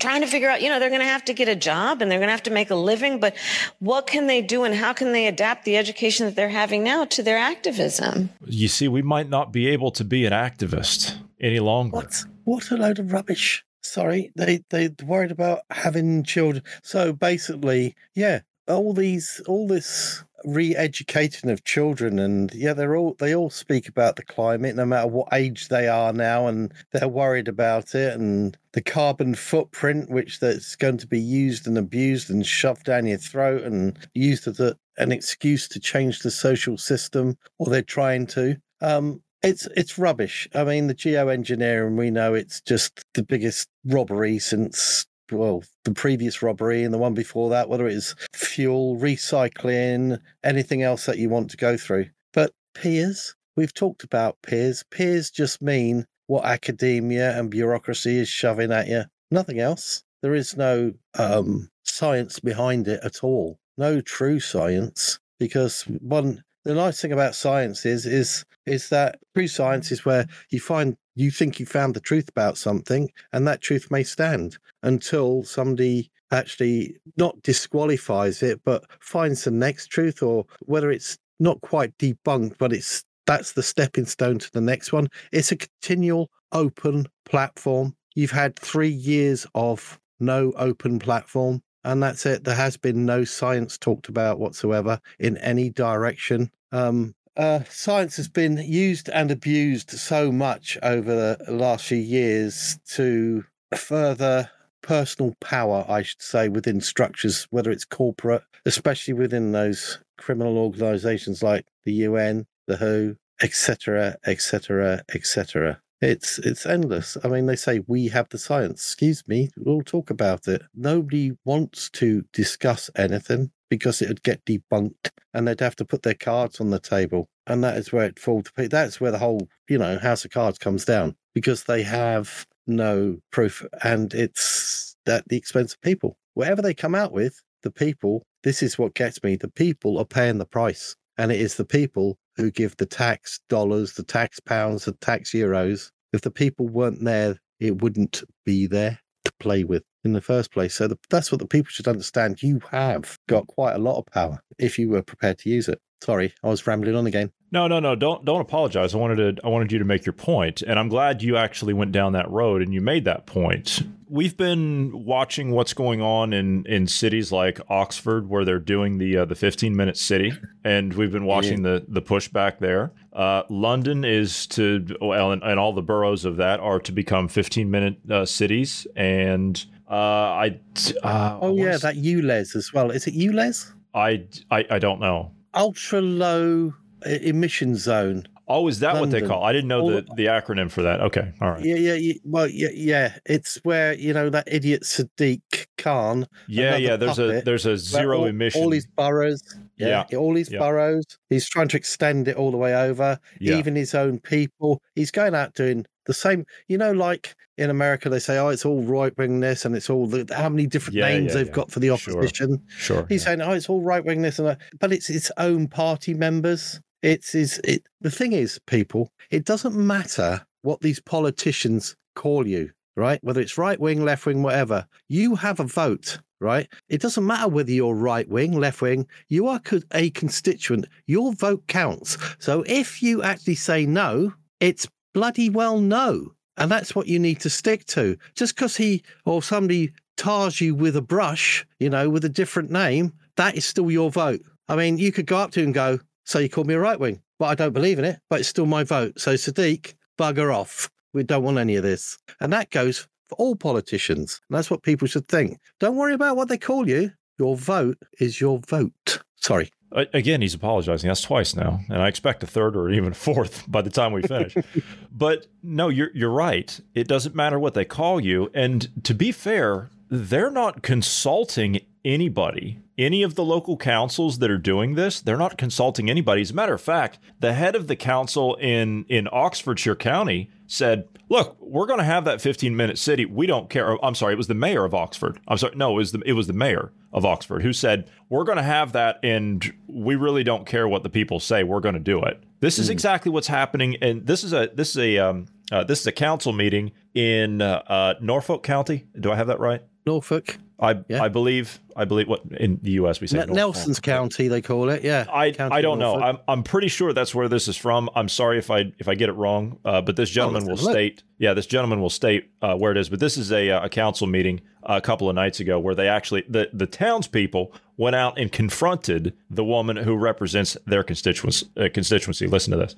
trying 0.00 0.22
to 0.22 0.26
figure 0.26 0.48
out, 0.48 0.62
you 0.62 0.68
know, 0.68 0.78
they're 0.78 0.88
going 0.88 1.00
to 1.00 1.06
have 1.06 1.24
to 1.26 1.34
get 1.34 1.48
a 1.48 1.56
job 1.56 2.00
and 2.00 2.10
they're 2.10 2.18
going 2.18 2.28
to 2.28 2.32
have 2.32 2.42
to 2.44 2.50
make 2.50 2.70
a 2.70 2.74
living, 2.74 3.20
but 3.20 3.36
what 3.78 4.06
can 4.06 4.26
they 4.26 4.40
do 4.40 4.64
and 4.64 4.74
how 4.74 4.92
can 4.92 5.12
they 5.12 5.26
adapt 5.26 5.64
the 5.64 5.76
education 5.76 6.26
that 6.26 6.34
they're 6.34 6.48
having 6.48 6.82
now 6.82 7.04
to 7.04 7.22
their 7.22 7.38
activism? 7.38 8.30
You 8.46 8.68
see, 8.68 8.88
we 8.88 9.02
might 9.02 9.28
not 9.28 9.52
be 9.52 9.68
able 9.68 9.90
to 9.92 10.04
be 10.04 10.24
an 10.24 10.32
activist 10.32 11.16
any 11.40 11.60
longer. 11.60 11.96
What? 11.96 12.24
What 12.44 12.70
a 12.70 12.76
load 12.76 12.98
of 12.98 13.12
rubbish. 13.12 13.64
Sorry, 13.82 14.30
they 14.36 14.62
they 14.70 14.90
worried 15.04 15.32
about 15.32 15.60
having 15.70 16.22
children. 16.22 16.62
So 16.82 17.12
basically, 17.12 17.96
yeah, 18.14 18.40
all 18.68 18.94
these 18.94 19.42
all 19.46 19.66
this 19.66 20.24
re-educating 20.44 21.50
of 21.50 21.64
children 21.64 22.18
and 22.18 22.52
yeah 22.54 22.72
they're 22.72 22.96
all 22.96 23.14
they 23.18 23.34
all 23.34 23.50
speak 23.50 23.88
about 23.88 24.16
the 24.16 24.24
climate 24.24 24.76
no 24.76 24.84
matter 24.84 25.06
what 25.06 25.28
age 25.32 25.68
they 25.68 25.88
are 25.88 26.12
now 26.12 26.46
and 26.46 26.72
they're 26.92 27.08
worried 27.08 27.48
about 27.48 27.94
it 27.94 28.14
and 28.14 28.56
the 28.72 28.82
carbon 28.82 29.34
footprint 29.34 30.10
which 30.10 30.40
that's 30.40 30.76
going 30.76 30.98
to 30.98 31.06
be 31.06 31.20
used 31.20 31.66
and 31.66 31.78
abused 31.78 32.30
and 32.30 32.46
shoved 32.46 32.84
down 32.84 33.06
your 33.06 33.18
throat 33.18 33.62
and 33.62 33.98
used 34.14 34.46
as 34.46 34.60
a, 34.60 34.76
an 34.98 35.12
excuse 35.12 35.68
to 35.68 35.80
change 35.80 36.20
the 36.20 36.30
social 36.30 36.76
system 36.76 37.36
or 37.58 37.66
they're 37.66 37.82
trying 37.82 38.26
to 38.26 38.56
um 38.80 39.20
it's 39.42 39.66
it's 39.76 39.98
rubbish. 39.98 40.48
I 40.54 40.64
mean, 40.64 40.86
the 40.86 40.94
geoengineering 40.94 41.96
we 41.96 42.10
know 42.10 42.34
it's 42.34 42.60
just 42.60 43.04
the 43.14 43.22
biggest 43.22 43.68
robbery 43.84 44.38
since 44.38 45.06
well, 45.30 45.62
the 45.84 45.92
previous 45.92 46.42
robbery 46.42 46.82
and 46.82 46.92
the 46.92 46.98
one 46.98 47.14
before 47.14 47.50
that, 47.50 47.68
whether 47.68 47.86
it 47.86 47.94
is 47.94 48.14
fuel, 48.34 48.96
recycling, 48.96 50.18
anything 50.42 50.82
else 50.82 51.06
that 51.06 51.18
you 51.18 51.28
want 51.28 51.50
to 51.50 51.56
go 51.56 51.76
through. 51.76 52.06
But 52.32 52.52
peers, 52.74 53.34
we've 53.56 53.74
talked 53.74 54.04
about 54.04 54.42
peers. 54.42 54.84
Peers 54.90 55.30
just 55.30 55.62
mean 55.62 56.06
what 56.26 56.44
academia 56.44 57.38
and 57.38 57.50
bureaucracy 57.50 58.18
is 58.18 58.28
shoving 58.28 58.72
at 58.72 58.88
you. 58.88 59.04
Nothing 59.30 59.58
else. 59.58 60.02
There 60.22 60.34
is 60.34 60.56
no 60.56 60.92
um, 61.18 61.68
science 61.84 62.38
behind 62.40 62.88
it 62.88 63.00
at 63.02 63.24
all. 63.24 63.58
No 63.76 64.00
true 64.00 64.40
science, 64.40 65.18
because 65.38 65.82
one 65.82 66.42
the 66.64 66.74
nice 66.74 67.00
thing 67.00 67.12
about 67.12 67.34
science 67.34 67.84
is 67.84 68.06
is 68.06 68.44
is 68.66 68.88
that 68.90 69.18
true 69.34 69.48
science 69.48 69.90
is 69.90 70.04
where 70.04 70.26
you 70.50 70.60
find 70.60 70.96
you 71.14 71.30
think 71.30 71.60
you 71.60 71.66
found 71.66 71.94
the 71.94 72.00
truth 72.00 72.28
about 72.28 72.56
something 72.56 73.10
and 73.32 73.46
that 73.46 73.60
truth 73.60 73.90
may 73.90 74.02
stand 74.02 74.58
until 74.82 75.42
somebody 75.44 76.10
actually 76.30 76.96
not 77.16 77.40
disqualifies 77.42 78.42
it 78.42 78.60
but 78.64 78.84
finds 79.00 79.44
the 79.44 79.50
next 79.50 79.88
truth 79.88 80.22
or 80.22 80.46
whether 80.60 80.90
it's 80.90 81.18
not 81.38 81.60
quite 81.60 81.96
debunked 81.98 82.56
but 82.58 82.72
it's 82.72 83.04
that's 83.26 83.52
the 83.52 83.62
stepping 83.62 84.06
stone 84.06 84.38
to 84.38 84.50
the 84.52 84.60
next 84.60 84.92
one. 84.92 85.08
It's 85.30 85.52
a 85.52 85.56
continual 85.56 86.30
open 86.52 87.06
platform. 87.24 87.94
You've 88.14 88.32
had 88.32 88.58
3 88.58 88.88
years 88.88 89.46
of 89.54 89.98
no 90.20 90.52
open 90.56 90.98
platform 90.98 91.62
and 91.84 92.02
that's 92.02 92.26
it. 92.26 92.44
There 92.44 92.54
has 92.54 92.76
been 92.76 93.04
no 93.04 93.24
science 93.24 93.78
talked 93.78 94.08
about 94.08 94.38
whatsoever 94.38 95.00
in 95.18 95.36
any 95.38 95.70
direction. 95.70 96.50
Um, 96.70 97.14
uh, 97.36 97.60
science 97.68 98.16
has 98.16 98.28
been 98.28 98.58
used 98.58 99.08
and 99.08 99.30
abused 99.30 99.90
so 99.90 100.30
much 100.30 100.78
over 100.82 101.36
the 101.38 101.52
last 101.52 101.86
few 101.86 101.98
years 101.98 102.78
to 102.88 103.44
further 103.76 104.50
personal 104.82 105.34
power, 105.40 105.84
I 105.88 106.02
should 106.02 106.20
say, 106.20 106.48
within 106.48 106.80
structures, 106.80 107.46
whether 107.50 107.70
it's 107.70 107.84
corporate, 107.84 108.42
especially 108.66 109.14
within 109.14 109.52
those 109.52 109.98
criminal 110.18 110.58
organizations 110.58 111.42
like 111.42 111.66
the 111.84 111.92
UN, 111.92 112.46
the 112.66 112.76
WHO, 112.76 113.16
etc., 113.42 114.16
etc., 114.26 115.02
etc. 115.14 115.80
It's 116.00 116.38
it's 116.40 116.66
endless. 116.66 117.16
I 117.22 117.28
mean, 117.28 117.46
they 117.46 117.56
say 117.56 117.84
we 117.86 118.08
have 118.08 118.28
the 118.28 118.38
science. 118.38 118.82
Excuse 118.84 119.26
me, 119.28 119.50
we'll 119.56 119.82
talk 119.82 120.10
about 120.10 120.48
it. 120.48 120.62
Nobody 120.74 121.32
wants 121.44 121.88
to 121.90 122.24
discuss 122.32 122.90
anything 122.96 123.52
because 123.72 124.02
it 124.02 124.08
would 124.08 124.22
get 124.22 124.44
debunked 124.44 125.08
and 125.32 125.48
they'd 125.48 125.60
have 125.60 125.74
to 125.74 125.82
put 125.82 126.02
their 126.02 126.12
cards 126.12 126.60
on 126.60 126.68
the 126.68 126.78
table. 126.78 127.30
And 127.46 127.64
that 127.64 127.78
is 127.78 127.90
where 127.90 128.04
it 128.04 128.18
falls 128.18 128.44
to 128.54 128.68
That's 128.68 129.00
where 129.00 129.10
the 129.10 129.18
whole, 129.18 129.48
you 129.66 129.78
know, 129.78 129.98
House 129.98 130.26
of 130.26 130.30
Cards 130.30 130.58
comes 130.58 130.84
down 130.84 131.16
because 131.34 131.64
they 131.64 131.82
have 131.82 132.44
no 132.66 133.16
proof 133.30 133.64
and 133.82 134.12
it's 134.12 134.94
at 135.06 135.26
the 135.28 135.38
expense 135.38 135.72
of 135.72 135.80
people. 135.80 136.18
Whatever 136.34 136.60
they 136.60 136.74
come 136.74 136.94
out 136.94 137.12
with, 137.12 137.42
the 137.62 137.70
people, 137.70 138.26
this 138.42 138.62
is 138.62 138.78
what 138.78 138.92
gets 138.92 139.22
me. 139.22 139.36
The 139.36 139.48
people 139.48 139.96
are 139.96 140.04
paying 140.04 140.36
the 140.36 140.44
price. 140.44 140.94
And 141.16 141.32
it 141.32 141.40
is 141.40 141.54
the 141.54 141.64
people 141.64 142.18
who 142.36 142.50
give 142.50 142.76
the 142.76 142.84
tax 142.84 143.40
dollars, 143.48 143.94
the 143.94 144.02
tax 144.02 144.38
pounds, 144.38 144.84
the 144.84 144.92
tax 144.92 145.30
euros. 145.30 145.90
If 146.12 146.20
the 146.20 146.30
people 146.30 146.68
weren't 146.68 147.02
there, 147.02 147.38
it 147.58 147.80
wouldn't 147.80 148.22
be 148.44 148.66
there 148.66 148.98
play 149.42 149.64
with 149.64 149.82
in 150.04 150.12
the 150.12 150.20
first 150.20 150.52
place. 150.52 150.74
So 150.74 150.88
the, 150.88 150.98
that's 151.10 151.32
what 151.32 151.40
the 151.40 151.46
people 151.46 151.70
should 151.70 151.88
understand. 151.88 152.42
You 152.42 152.60
have 152.70 153.18
got 153.28 153.46
quite 153.48 153.74
a 153.74 153.78
lot 153.78 153.98
of 153.98 154.06
power 154.06 154.40
if 154.58 154.78
you 154.78 154.88
were 154.88 155.02
prepared 155.02 155.38
to 155.40 155.50
use 155.50 155.68
it. 155.68 155.80
Sorry, 156.02 156.32
I 156.42 156.48
was 156.48 156.66
rambling 156.66 156.96
on 156.96 157.06
again. 157.06 157.32
No, 157.52 157.68
no, 157.68 157.80
no. 157.80 157.94
Don't 157.94 158.24
don't 158.24 158.40
apologize. 158.40 158.94
I 158.94 158.98
wanted 158.98 159.36
to 159.36 159.46
I 159.46 159.48
wanted 159.48 159.70
you 159.72 159.78
to 159.78 159.84
make 159.84 160.06
your 160.06 160.14
point, 160.14 160.62
and 160.62 160.78
I'm 160.78 160.88
glad 160.88 161.22
you 161.22 161.36
actually 161.36 161.74
went 161.74 161.92
down 161.92 162.14
that 162.14 162.28
road 162.30 162.62
and 162.62 162.72
you 162.72 162.80
made 162.80 163.04
that 163.04 163.26
point. 163.26 163.82
We've 164.08 164.36
been 164.36 165.04
watching 165.04 165.50
what's 165.50 165.74
going 165.74 166.00
on 166.00 166.32
in 166.32 166.64
in 166.64 166.86
cities 166.86 167.30
like 167.30 167.60
Oxford, 167.68 168.30
where 168.30 168.46
they're 168.46 168.58
doing 168.58 168.96
the 168.96 169.18
uh, 169.18 169.24
the 169.26 169.34
15 169.34 169.76
minute 169.76 169.98
city, 169.98 170.32
and 170.64 170.94
we've 170.94 171.12
been 171.12 171.26
watching 171.26 171.62
yeah. 171.62 171.72
the 171.72 171.84
the 171.88 172.02
pushback 172.02 172.58
there. 172.58 172.92
Uh, 173.12 173.42
London 173.50 174.02
is 174.02 174.46
to 174.48 174.86
well, 175.02 175.32
and, 175.32 175.42
and, 175.42 175.60
all 175.60 175.74
the 175.74 175.82
boroughs 175.82 176.24
of 176.24 176.38
that 176.38 176.58
are 176.60 176.80
to 176.80 176.92
become 176.92 177.28
15 177.28 177.70
minute 177.70 177.98
uh, 178.10 178.24
cities, 178.24 178.86
and 178.96 179.62
uh, 179.90 179.94
I. 179.94 180.60
Uh, 181.02 181.38
oh 181.42 181.54
yeah, 181.54 181.76
that 181.76 181.96
ULEZ 181.96 182.56
as 182.56 182.72
well. 182.72 182.90
Is 182.90 183.06
it 183.06 183.14
ULEZ? 183.14 183.72
I, 183.94 184.24
I 184.50 184.64
I 184.70 184.78
don't 184.78 185.00
know. 185.00 185.32
Ultra 185.54 186.00
low 186.00 186.72
emission 187.06 187.76
zone. 187.76 188.24
Oh, 188.48 188.68
is 188.68 188.80
that 188.80 188.94
London. 188.94 189.00
what 189.00 189.20
they 189.20 189.26
call? 189.26 189.44
I 189.44 189.52
didn't 189.52 189.68
know 189.68 189.88
the, 189.88 190.02
the 190.14 190.26
acronym 190.26 190.70
for 190.70 190.82
that. 190.82 191.00
Okay, 191.00 191.32
all 191.40 191.52
right. 191.52 191.64
Yeah, 191.64 191.76
yeah, 191.76 191.94
yeah. 191.94 192.14
Well, 192.24 192.48
yeah, 192.48 192.68
yeah. 192.74 193.14
It's 193.24 193.58
where 193.62 193.94
you 193.94 194.12
know 194.12 194.30
that 194.30 194.46
idiot 194.46 194.82
Sadiq 194.82 195.40
Khan. 195.78 196.26
Yeah, 196.48 196.76
yeah. 196.76 196.96
There's 196.96 197.18
a 197.18 197.40
there's 197.42 197.66
a 197.66 197.78
zero 197.78 198.18
all, 198.20 198.24
emission. 198.26 198.62
All 198.62 198.70
these 198.70 198.86
boroughs. 198.86 199.42
Yeah, 199.76 200.04
yeah. 200.10 200.18
all 200.18 200.34
these 200.34 200.50
yeah. 200.50 200.58
boroughs. 200.58 201.06
He's 201.30 201.48
trying 201.48 201.68
to 201.68 201.76
extend 201.76 202.28
it 202.28 202.36
all 202.36 202.50
the 202.50 202.56
way 202.56 202.74
over. 202.74 203.18
Even 203.40 203.76
his 203.76 203.94
own 203.94 204.18
people. 204.18 204.82
He's 204.94 205.10
going 205.10 205.34
out 205.34 205.54
doing 205.54 205.86
the 206.06 206.14
same. 206.14 206.44
You 206.68 206.78
know, 206.78 206.92
like 206.92 207.34
in 207.58 207.70
America, 207.70 208.08
they 208.08 208.18
say, 208.18 208.38
"Oh, 208.38 208.48
it's 208.48 208.64
all 208.64 208.82
right 208.82 209.16
wing 209.16 209.40
this, 209.40 209.64
and 209.64 209.76
it's 209.76 209.88
all 209.88 210.06
the, 210.06 210.30
how 210.34 210.48
many 210.48 210.66
different 210.66 210.96
names 210.96 211.34
they've 211.34 211.52
got 211.52 211.70
for 211.70 211.80
the 211.80 211.90
opposition." 211.90 212.62
Sure, 212.68 212.96
sure. 212.96 213.06
He's 213.08 213.24
saying, 213.24 213.40
"Oh, 213.40 213.52
it's 213.52 213.68
all 213.68 213.82
right 213.82 214.04
wing 214.04 214.22
this 214.22 214.38
and 214.38 214.48
that," 214.48 214.60
but 214.80 214.92
it's 214.92 215.10
its 215.10 215.30
own 215.36 215.68
party 215.68 216.12
members. 216.12 216.80
It's 217.02 217.34
is 217.34 217.60
it. 217.64 217.86
The 218.00 218.10
thing 218.10 218.32
is, 218.32 218.60
people, 218.66 219.12
it 219.30 219.44
doesn't 219.44 219.74
matter 219.74 220.46
what 220.62 220.80
these 220.80 221.00
politicians 221.00 221.96
call 222.14 222.46
you, 222.46 222.70
right? 222.96 223.22
Whether 223.22 223.40
it's 223.40 223.58
right 223.58 223.80
wing, 223.80 224.04
left 224.04 224.26
wing, 224.26 224.42
whatever. 224.42 224.86
You 225.08 225.34
have 225.34 225.58
a 225.58 225.64
vote, 225.64 226.20
right? 226.40 226.68
It 226.88 227.00
doesn't 227.00 227.26
matter 227.26 227.48
whether 227.48 227.72
you're 227.72 227.94
right 227.94 228.28
wing, 228.28 228.52
left 228.58 228.82
wing. 228.82 229.06
You 229.28 229.48
are 229.48 229.60
a 229.92 230.10
constituent. 230.10 230.86
Your 231.06 231.32
vote 231.32 231.66
counts. 231.66 232.18
So 232.38 232.62
if 232.66 233.02
you 233.02 233.22
actually 233.22 233.56
say 233.56 233.84
no, 233.84 234.34
it's 234.60 234.88
bloody 235.12 235.50
well 235.50 235.80
no. 235.80 236.32
And 236.56 236.70
that's 236.70 236.94
what 236.94 237.08
you 237.08 237.18
need 237.18 237.40
to 237.40 237.50
stick 237.50 237.84
to. 237.86 238.16
Just 238.34 238.54
because 238.54 238.76
he 238.76 239.02
or 239.24 239.42
somebody 239.42 239.92
tars 240.16 240.60
you 240.60 240.74
with 240.74 240.96
a 240.96 241.02
brush, 241.02 241.66
you 241.80 241.90
know, 241.90 242.08
with 242.10 242.24
a 242.24 242.28
different 242.28 242.70
name, 242.70 243.12
that 243.36 243.56
is 243.56 243.64
still 243.64 243.90
your 243.90 244.10
vote. 244.10 244.42
I 244.68 244.76
mean, 244.76 244.98
you 244.98 245.10
could 245.10 245.26
go 245.26 245.38
up 245.38 245.50
to 245.52 245.60
him 245.60 245.66
and 245.66 245.74
go, 245.74 245.98
So 246.24 246.38
you 246.38 246.48
called 246.48 246.66
me 246.66 246.74
a 246.74 246.80
right 246.80 246.98
wing, 246.98 247.22
but 247.38 247.46
I 247.46 247.54
don't 247.54 247.72
believe 247.72 247.98
in 247.98 248.04
it, 248.04 248.20
but 248.30 248.40
it's 248.40 248.48
still 248.48 248.66
my 248.66 248.84
vote. 248.84 249.18
So 249.18 249.34
Sadiq, 249.34 249.94
bugger 250.18 250.54
off. 250.54 250.90
We 251.12 251.22
don't 251.24 251.42
want 251.42 251.58
any 251.58 251.76
of 251.76 251.82
this. 251.82 252.18
And 252.40 252.52
that 252.52 252.70
goes 252.70 253.06
for 253.28 253.34
all 253.36 253.56
politicians. 253.56 254.40
And 254.48 254.56
that's 254.56 254.70
what 254.70 254.82
people 254.82 255.08
should 255.08 255.28
think. 255.28 255.58
Don't 255.80 255.96
worry 255.96 256.14
about 256.14 256.36
what 256.36 256.48
they 256.48 256.58
call 256.58 256.88
you. 256.88 257.12
Your 257.38 257.56
vote 257.56 257.98
is 258.20 258.40
your 258.40 258.60
vote. 258.60 259.22
Sorry. 259.36 259.70
Again, 259.90 260.40
he's 260.40 260.54
apologizing. 260.54 261.08
That's 261.08 261.20
twice 261.20 261.54
now, 261.54 261.80
and 261.90 262.00
I 262.00 262.08
expect 262.08 262.42
a 262.42 262.46
third 262.46 262.76
or 262.76 262.88
even 262.88 263.12
a 263.12 263.14
fourth 263.14 263.64
by 263.70 263.82
the 263.82 263.90
time 263.90 264.12
we 264.12 264.22
finish. 264.22 264.56
but 265.12 265.46
no, 265.62 265.90
you're 265.90 266.10
you're 266.14 266.30
right. 266.30 266.80
It 266.94 267.08
doesn't 267.08 267.34
matter 267.34 267.58
what 267.58 267.74
they 267.74 267.84
call 267.84 268.18
you, 268.18 268.50
and 268.54 268.88
to 269.04 269.12
be 269.12 269.32
fair, 269.32 269.90
they're 270.08 270.50
not 270.50 270.82
consulting 270.82 271.80
anybody. 272.04 272.78
Any 272.98 273.22
of 273.22 273.34
the 273.34 273.44
local 273.44 273.76
councils 273.76 274.38
that 274.38 274.50
are 274.50 274.58
doing 274.58 274.94
this, 274.94 275.20
they're 275.20 275.36
not 275.36 275.56
consulting 275.56 276.10
anybody. 276.10 276.42
As 276.42 276.50
a 276.50 276.54
matter 276.54 276.74
of 276.74 276.80
fact, 276.80 277.18
the 277.40 277.54
head 277.54 277.74
of 277.74 277.88
the 277.88 277.96
council 277.96 278.54
in 278.56 279.04
in 279.08 279.28
Oxfordshire 279.32 279.96
County 279.96 280.50
said, 280.66 281.08
"Look, 281.28 281.56
we're 281.60 281.86
going 281.86 281.98
to 281.98 282.04
have 282.04 282.24
that 282.24 282.40
15 282.40 282.76
minute 282.76 282.98
city. 282.98 283.24
We 283.24 283.46
don't 283.46 283.70
care." 283.70 284.02
I'm 284.04 284.14
sorry, 284.14 284.34
it 284.34 284.36
was 284.36 284.46
the 284.46 284.54
mayor 284.54 284.84
of 284.84 284.94
Oxford. 284.94 285.40
I'm 285.48 285.58
sorry, 285.58 285.74
no, 285.74 285.92
it 285.92 285.96
was 285.96 286.12
the 286.12 286.22
it 286.26 286.34
was 286.34 286.46
the 286.46 286.52
mayor 286.52 286.92
of 287.12 287.24
Oxford 287.24 287.62
who 287.62 287.72
said, 287.72 288.08
"We're 288.28 288.44
going 288.44 288.58
to 288.58 288.62
have 288.62 288.92
that, 288.92 289.18
and 289.22 289.72
we 289.86 290.14
really 290.14 290.44
don't 290.44 290.66
care 290.66 290.86
what 290.86 291.02
the 291.02 291.10
people 291.10 291.40
say. 291.40 291.64
We're 291.64 291.80
going 291.80 291.94
to 291.94 292.00
do 292.00 292.22
it." 292.22 292.42
This 292.60 292.78
is 292.78 292.88
hmm. 292.88 292.92
exactly 292.92 293.32
what's 293.32 293.48
happening, 293.48 293.96
and 294.02 294.26
this 294.26 294.44
is 294.44 294.52
a 294.52 294.70
this 294.74 294.90
is 294.90 294.98
a 294.98 295.18
um, 295.18 295.46
uh, 295.72 295.82
this 295.84 296.00
is 296.00 296.06
a 296.06 296.12
council 296.12 296.52
meeting 296.52 296.92
in 297.14 297.62
uh, 297.62 297.82
uh, 297.86 298.14
Norfolk 298.20 298.62
County. 298.62 299.06
Do 299.18 299.32
I 299.32 299.36
have 299.36 299.46
that 299.46 299.60
right? 299.60 299.82
Norfolk. 300.06 300.58
I 300.82 301.04
I 301.10 301.28
believe 301.28 301.80
I 301.96 302.04
believe 302.04 302.26
what 302.26 302.42
in 302.58 302.80
the 302.82 302.92
U.S. 302.92 303.20
we 303.20 303.26
say 303.26 303.38
Norfolk. 303.38 303.54
Nelson's 303.54 304.00
County, 304.00 304.48
they 304.48 304.60
call 304.60 304.88
it. 304.90 305.04
Yeah. 305.04 305.26
I 305.32 305.52
County 305.52 305.76
I 305.76 305.80
don't 305.80 305.98
know. 305.98 306.20
I'm 306.20 306.38
I'm 306.48 306.62
pretty 306.62 306.88
sure 306.88 307.12
that's 307.12 307.34
where 307.34 307.48
this 307.48 307.68
is 307.68 307.76
from. 307.76 308.10
I'm 308.16 308.28
sorry 308.28 308.58
if 308.58 308.70
I 308.70 308.92
if 308.98 309.08
I 309.08 309.14
get 309.14 309.28
it 309.28 309.34
wrong. 309.34 309.78
Uh, 309.84 310.02
but 310.02 310.16
this 310.16 310.28
gentleman 310.28 310.64
will 310.64 310.70
let's 310.70 310.80
have 310.82 310.88
a 310.88 310.90
look. 310.90 310.96
state. 310.96 311.22
Yeah, 311.38 311.54
this 311.54 311.66
gentleman 311.66 312.00
will 312.00 312.10
state 312.10 312.50
uh, 312.60 312.76
where 312.76 312.90
it 312.90 312.98
is. 312.98 313.08
But 313.08 313.20
this 313.20 313.36
is 313.36 313.52
a 313.52 313.70
uh, 313.70 313.86
a 313.86 313.88
council 313.88 314.26
meeting 314.26 314.60
a 314.82 315.00
couple 315.00 315.28
of 315.28 315.34
nights 315.36 315.60
ago 315.60 315.78
where 315.78 315.94
they 315.94 316.08
actually 316.08 316.44
the 316.48 316.68
the 316.72 316.86
townspeople 316.86 317.72
went 318.02 318.16
out 318.16 318.36
and 318.36 318.50
confronted 318.50 319.32
the 319.48 319.64
woman 319.64 319.96
who 319.96 320.16
represents 320.16 320.76
their 320.86 321.04
constituency. 321.04 321.68
Uh, 321.76 321.88
constituency. 321.94 322.48
Listen 322.48 322.72
to 322.72 322.76
this. 322.76 322.96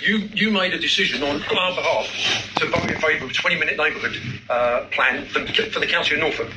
You, 0.00 0.18
you, 0.18 0.28
you 0.32 0.50
made 0.50 0.72
a 0.72 0.78
decision 0.78 1.22
on 1.22 1.42
our 1.42 1.74
behalf 1.74 2.06
to 2.56 2.66
vote 2.66 2.90
in 2.90 2.98
favour 2.98 3.26
of 3.26 3.30
a 3.30 3.34
20 3.34 3.56
minute 3.56 3.76
neighbourhood 3.76 4.16
uh, 4.48 4.86
plan 4.90 5.26
for, 5.26 5.46
for 5.46 5.78
the 5.78 5.86
County 5.86 6.14
of 6.14 6.20
Norfolk. 6.20 6.48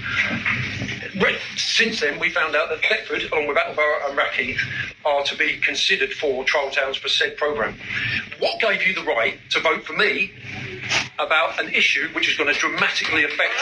Right, 1.20 1.38
Since 1.58 2.00
then, 2.00 2.20
we 2.20 2.30
found 2.30 2.56
out 2.56 2.70
that 2.70 2.82
Thetford, 2.82 3.30
along 3.34 3.48
with 3.48 3.58
Attleborough 3.58 4.08
and 4.08 4.18
Rackheath, 4.18 4.62
are 5.04 5.24
to 5.24 5.36
be 5.36 5.58
considered 5.58 6.13
for 6.13 6.46
trial 6.46 6.72
towns 6.72 6.96
for 6.96 7.10
said 7.10 7.36
programme. 7.36 7.75
What 8.40 8.62
gave 8.62 8.88
you 8.88 8.96
the 8.96 9.04
right 9.04 9.38
to 9.50 9.60
vote 9.60 9.84
for 9.84 9.94
me 9.94 10.32
about 11.20 11.60
an 11.60 11.74
issue 11.74 12.08
which 12.13 12.30
is 12.30 12.38
going 12.38 12.51
to 12.54 12.58
dramatically 12.58 13.25
affect 13.25 13.54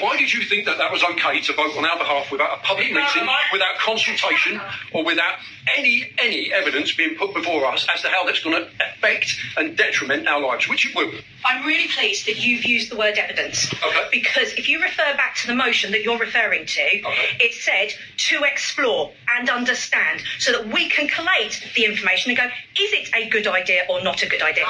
Why 0.00 0.16
did 0.16 0.32
you 0.32 0.42
think 0.44 0.66
that 0.66 0.78
that 0.78 0.90
was 0.90 1.02
okay 1.02 1.40
to 1.40 1.52
vote 1.52 1.76
on 1.76 1.84
our 1.84 1.98
behalf 1.98 2.30
without 2.32 2.58
a 2.58 2.62
public 2.62 2.92
meeting, 2.92 3.28
without 3.52 3.76
consultation, 3.78 4.60
or 4.92 5.04
without 5.04 5.34
any 5.76 6.12
any 6.18 6.52
evidence 6.52 6.92
being 6.92 7.16
put 7.16 7.34
before 7.34 7.66
us 7.66 7.86
as 7.94 8.00
to 8.02 8.08
how 8.08 8.24
that's 8.24 8.42
going 8.42 8.56
to 8.56 8.68
affect 8.82 9.36
and 9.56 9.76
detriment 9.76 10.26
our 10.26 10.40
lives, 10.40 10.68
which 10.68 10.88
it 10.88 10.96
will? 10.96 11.10
I'm 11.44 11.66
really 11.66 11.88
pleased 11.88 12.26
that 12.26 12.44
you've 12.44 12.64
used 12.64 12.90
the 12.90 12.96
word 12.96 13.18
evidence. 13.18 13.72
Okay. 13.72 14.08
Because 14.10 14.52
if 14.54 14.68
you 14.68 14.80
refer 14.80 15.14
back 15.16 15.36
to 15.36 15.46
the 15.46 15.54
motion 15.54 15.92
that 15.92 16.02
you're 16.02 16.18
referring 16.18 16.66
to, 16.66 16.82
it 16.82 17.54
said 17.54 17.92
to 18.28 18.42
explore 18.44 19.12
and 19.36 19.48
understand 19.48 20.22
so 20.38 20.52
that 20.52 20.68
we 20.68 20.88
can 20.88 21.08
collate 21.08 21.62
the 21.74 21.84
information 21.84 22.30
and 22.30 22.38
go, 22.38 22.44
is 22.44 22.92
it 22.92 23.10
a 23.14 23.28
good 23.28 23.46
idea 23.46 23.84
or 23.88 24.02
not 24.02 24.22
a 24.22 24.26
good 24.26 24.42
idea? 24.42 24.64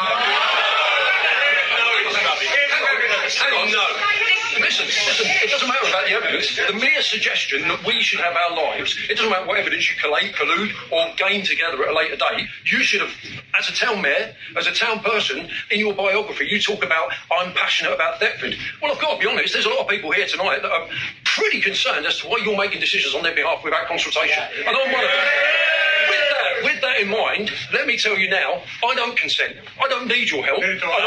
Hang 3.38 3.54
on, 3.54 3.70
no. 3.70 4.39
Listen, 4.59 4.87
listen, 4.87 5.26
it 5.26 5.50
doesn't 5.50 5.69
matter 5.69 5.88
about 5.88 6.07
the 6.07 6.12
evidence. 6.12 6.57
The 6.57 6.73
mere 6.75 7.02
suggestion 7.02 7.62
that 7.69 7.85
we 7.87 8.02
should 8.02 8.21
have 8.21 8.35
our 8.35 8.57
lives, 8.57 8.97
it 9.09 9.14
doesn't 9.16 9.30
matter 9.30 9.47
what 9.47 9.59
evidence 9.59 9.88
you 9.88 9.97
collate, 10.00 10.35
collude, 10.35 10.73
or 10.90 11.14
gain 11.16 11.45
together 11.45 11.83
at 11.85 11.90
a 11.90 11.95
later 11.95 12.16
date, 12.16 12.49
you 12.64 12.83
should 12.83 13.00
have, 13.00 13.11
as 13.59 13.69
a 13.69 13.73
town 13.73 14.02
mayor, 14.02 14.35
as 14.57 14.66
a 14.66 14.73
town 14.73 15.00
person, 15.00 15.49
in 15.71 15.78
your 15.78 15.95
biography, 15.95 16.47
you 16.50 16.61
talk 16.61 16.85
about, 16.85 17.12
I'm 17.33 17.52
passionate 17.52 17.92
about 17.92 18.19
Thetford. 18.19 18.57
Well, 18.83 18.92
I've 18.92 19.00
got 19.00 19.14
to 19.14 19.21
be 19.21 19.26
honest, 19.30 19.52
there's 19.52 19.66
a 19.66 19.71
lot 19.71 19.80
of 19.80 19.88
people 19.88 20.11
here 20.11 20.26
tonight 20.26 20.62
that 20.62 20.71
are 20.71 20.88
pretty 21.25 21.61
concerned 21.61 22.07
as 22.07 22.19
to 22.21 22.28
why 22.28 22.38
you're 22.45 22.57
making 22.57 22.80
decisions 22.80 23.14
on 23.14 23.23
their 23.23 23.35
behalf 23.35 23.62
without 23.62 23.87
consultation. 23.87 24.42
And 24.66 24.76
I'm 24.76 24.92
one 24.92 25.04
of 25.04 25.11
them. 25.11 26.39
With 26.64 26.81
that, 26.83 27.00
in 27.00 27.09
mind, 27.09 27.50
let 27.73 27.87
me 27.87 27.97
tell 27.97 28.17
you 28.19 28.29
now, 28.31 28.62
I 28.85 28.95
don't 28.95 29.17
consent. 29.17 29.57
I 29.83 29.88
don't 29.88 30.07
need 30.09 30.31
your 30.31 30.45
help. 30.45 30.62
And 30.62 30.83
I- 30.83 31.00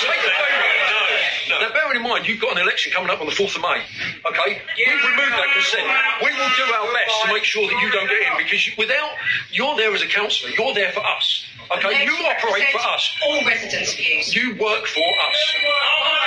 take 0.00 0.22
the 0.22 0.30
favour. 0.30 1.60
Now, 1.60 1.68
bearing 1.72 1.96
in 1.96 2.02
mind, 2.02 2.26
you've 2.26 2.40
got 2.40 2.52
an 2.52 2.62
election 2.62 2.92
coming 2.92 3.10
up 3.10 3.20
on 3.20 3.26
the 3.26 3.32
4th 3.32 3.56
of 3.56 3.62
May, 3.62 3.82
okay? 4.26 4.62
We've 4.78 5.04
removed 5.04 5.32
that 5.32 5.52
consent. 5.52 5.86
We 6.22 6.30
will 6.32 6.50
do 6.56 6.72
our 6.72 6.92
best 6.92 7.22
to 7.22 7.32
make 7.32 7.44
sure 7.44 7.66
that 7.68 7.78
you 7.82 7.90
don't 7.90 8.08
get 8.08 8.22
in 8.22 8.36
because 8.38 8.66
you, 8.66 8.72
without, 8.78 9.10
you're 9.50 9.76
there 9.76 9.92
as 9.94 10.02
a 10.02 10.06
councillor, 10.06 10.50
you're 10.56 10.74
there 10.74 10.92
for 10.92 11.04
us, 11.04 11.44
okay? 11.76 12.04
You 12.04 12.14
operate 12.26 12.68
for 12.72 12.80
us. 12.80 13.12
All 13.26 13.44
residents' 13.44 13.94
views. 13.94 14.34
You 14.34 14.54
work 14.56 14.86
for 14.86 15.04
us. 15.28 15.38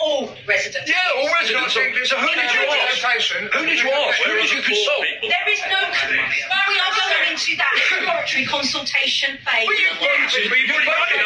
all 0.00 0.34
residents. 0.46 0.88
yeah, 0.88 1.16
all 1.16 1.28
residents. 1.40 1.74
So, 1.74 1.80
so 2.04 2.16
who 2.18 2.30
did 2.34 2.50
you 2.52 2.62
ask? 2.70 3.02
Who 3.02 3.64
did 3.66 3.78
you 3.80 3.90
ask? 3.90 4.18
Who 4.22 4.32
did 4.34 4.50
you 4.50 4.62
consult? 4.62 5.04
There 5.22 5.48
is 5.50 5.60
no. 5.70 5.80
We 5.80 6.76
are 6.78 6.94
going 6.94 7.34
into 7.34 7.56
that 7.56 7.72
exploratory 7.76 8.44
consultation 8.46 9.38
phase. 9.42 9.66
Well, 9.66 9.80
you 9.80 9.90
voted. 9.98 10.44
You 10.44 10.66
voted. 10.70 11.20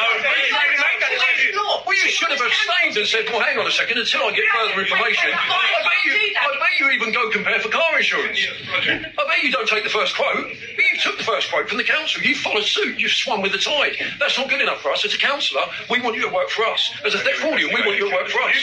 Well, 1.86 1.96
you 1.96 2.08
should 2.10 2.30
have 2.30 2.40
abstained 2.40 2.96
and 2.96 3.06
said, 3.06 3.24
well, 3.28 3.40
hang 3.40 3.58
on 3.58 3.66
a 3.66 3.70
second, 3.70 3.98
until 3.98 4.22
I 4.24 4.32
get 4.32 4.44
further 4.52 4.80
information. 4.80 5.30
I 5.32 5.80
bet 5.84 6.00
you, 6.04 6.12
I 6.14 6.48
bet 6.58 6.74
you 6.80 6.90
even 6.90 7.12
go 7.12 7.30
compare 7.30 7.60
for 7.60 7.68
car 7.68 7.96
insurance. 7.98 8.38
I 8.72 9.22
bet 9.28 9.42
you 9.42 9.50
don't 9.52 9.68
take 9.68 9.84
the 9.84 9.90
first 9.90 10.16
quote, 10.16 10.48
but 10.48 10.83
you 10.83 10.83
took 11.04 11.18
the 11.18 11.24
first 11.24 11.50
quote 11.50 11.68
from 11.68 11.78
the 11.78 11.84
council. 11.84 12.22
You 12.22 12.34
followed 12.34 12.64
suit. 12.64 12.98
You 12.98 13.08
swum 13.08 13.42
with 13.42 13.52
the 13.52 13.58
tide. 13.58 13.92
That's 14.18 14.36
not 14.38 14.48
good 14.48 14.60
enough 14.60 14.80
for 14.80 14.90
us. 14.90 15.04
As 15.04 15.14
a 15.14 15.18
councillor, 15.18 15.62
we 15.90 16.00
want 16.00 16.16
you 16.16 16.22
to 16.22 16.34
work 16.34 16.48
for 16.48 16.64
us. 16.66 16.90
As 17.04 17.14
a 17.14 17.18
Thetfordian, 17.18 17.68
we 17.72 17.80
want 17.86 17.96
you 17.98 18.08
to 18.10 18.14
work 18.16 18.28
for 18.28 18.40
us. 18.42 18.54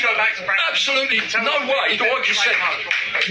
Absolutely 0.71 1.17
no 1.43 1.60
way 1.67 1.98
do 1.98 2.03
I 2.05 2.21
consent. 2.25 2.57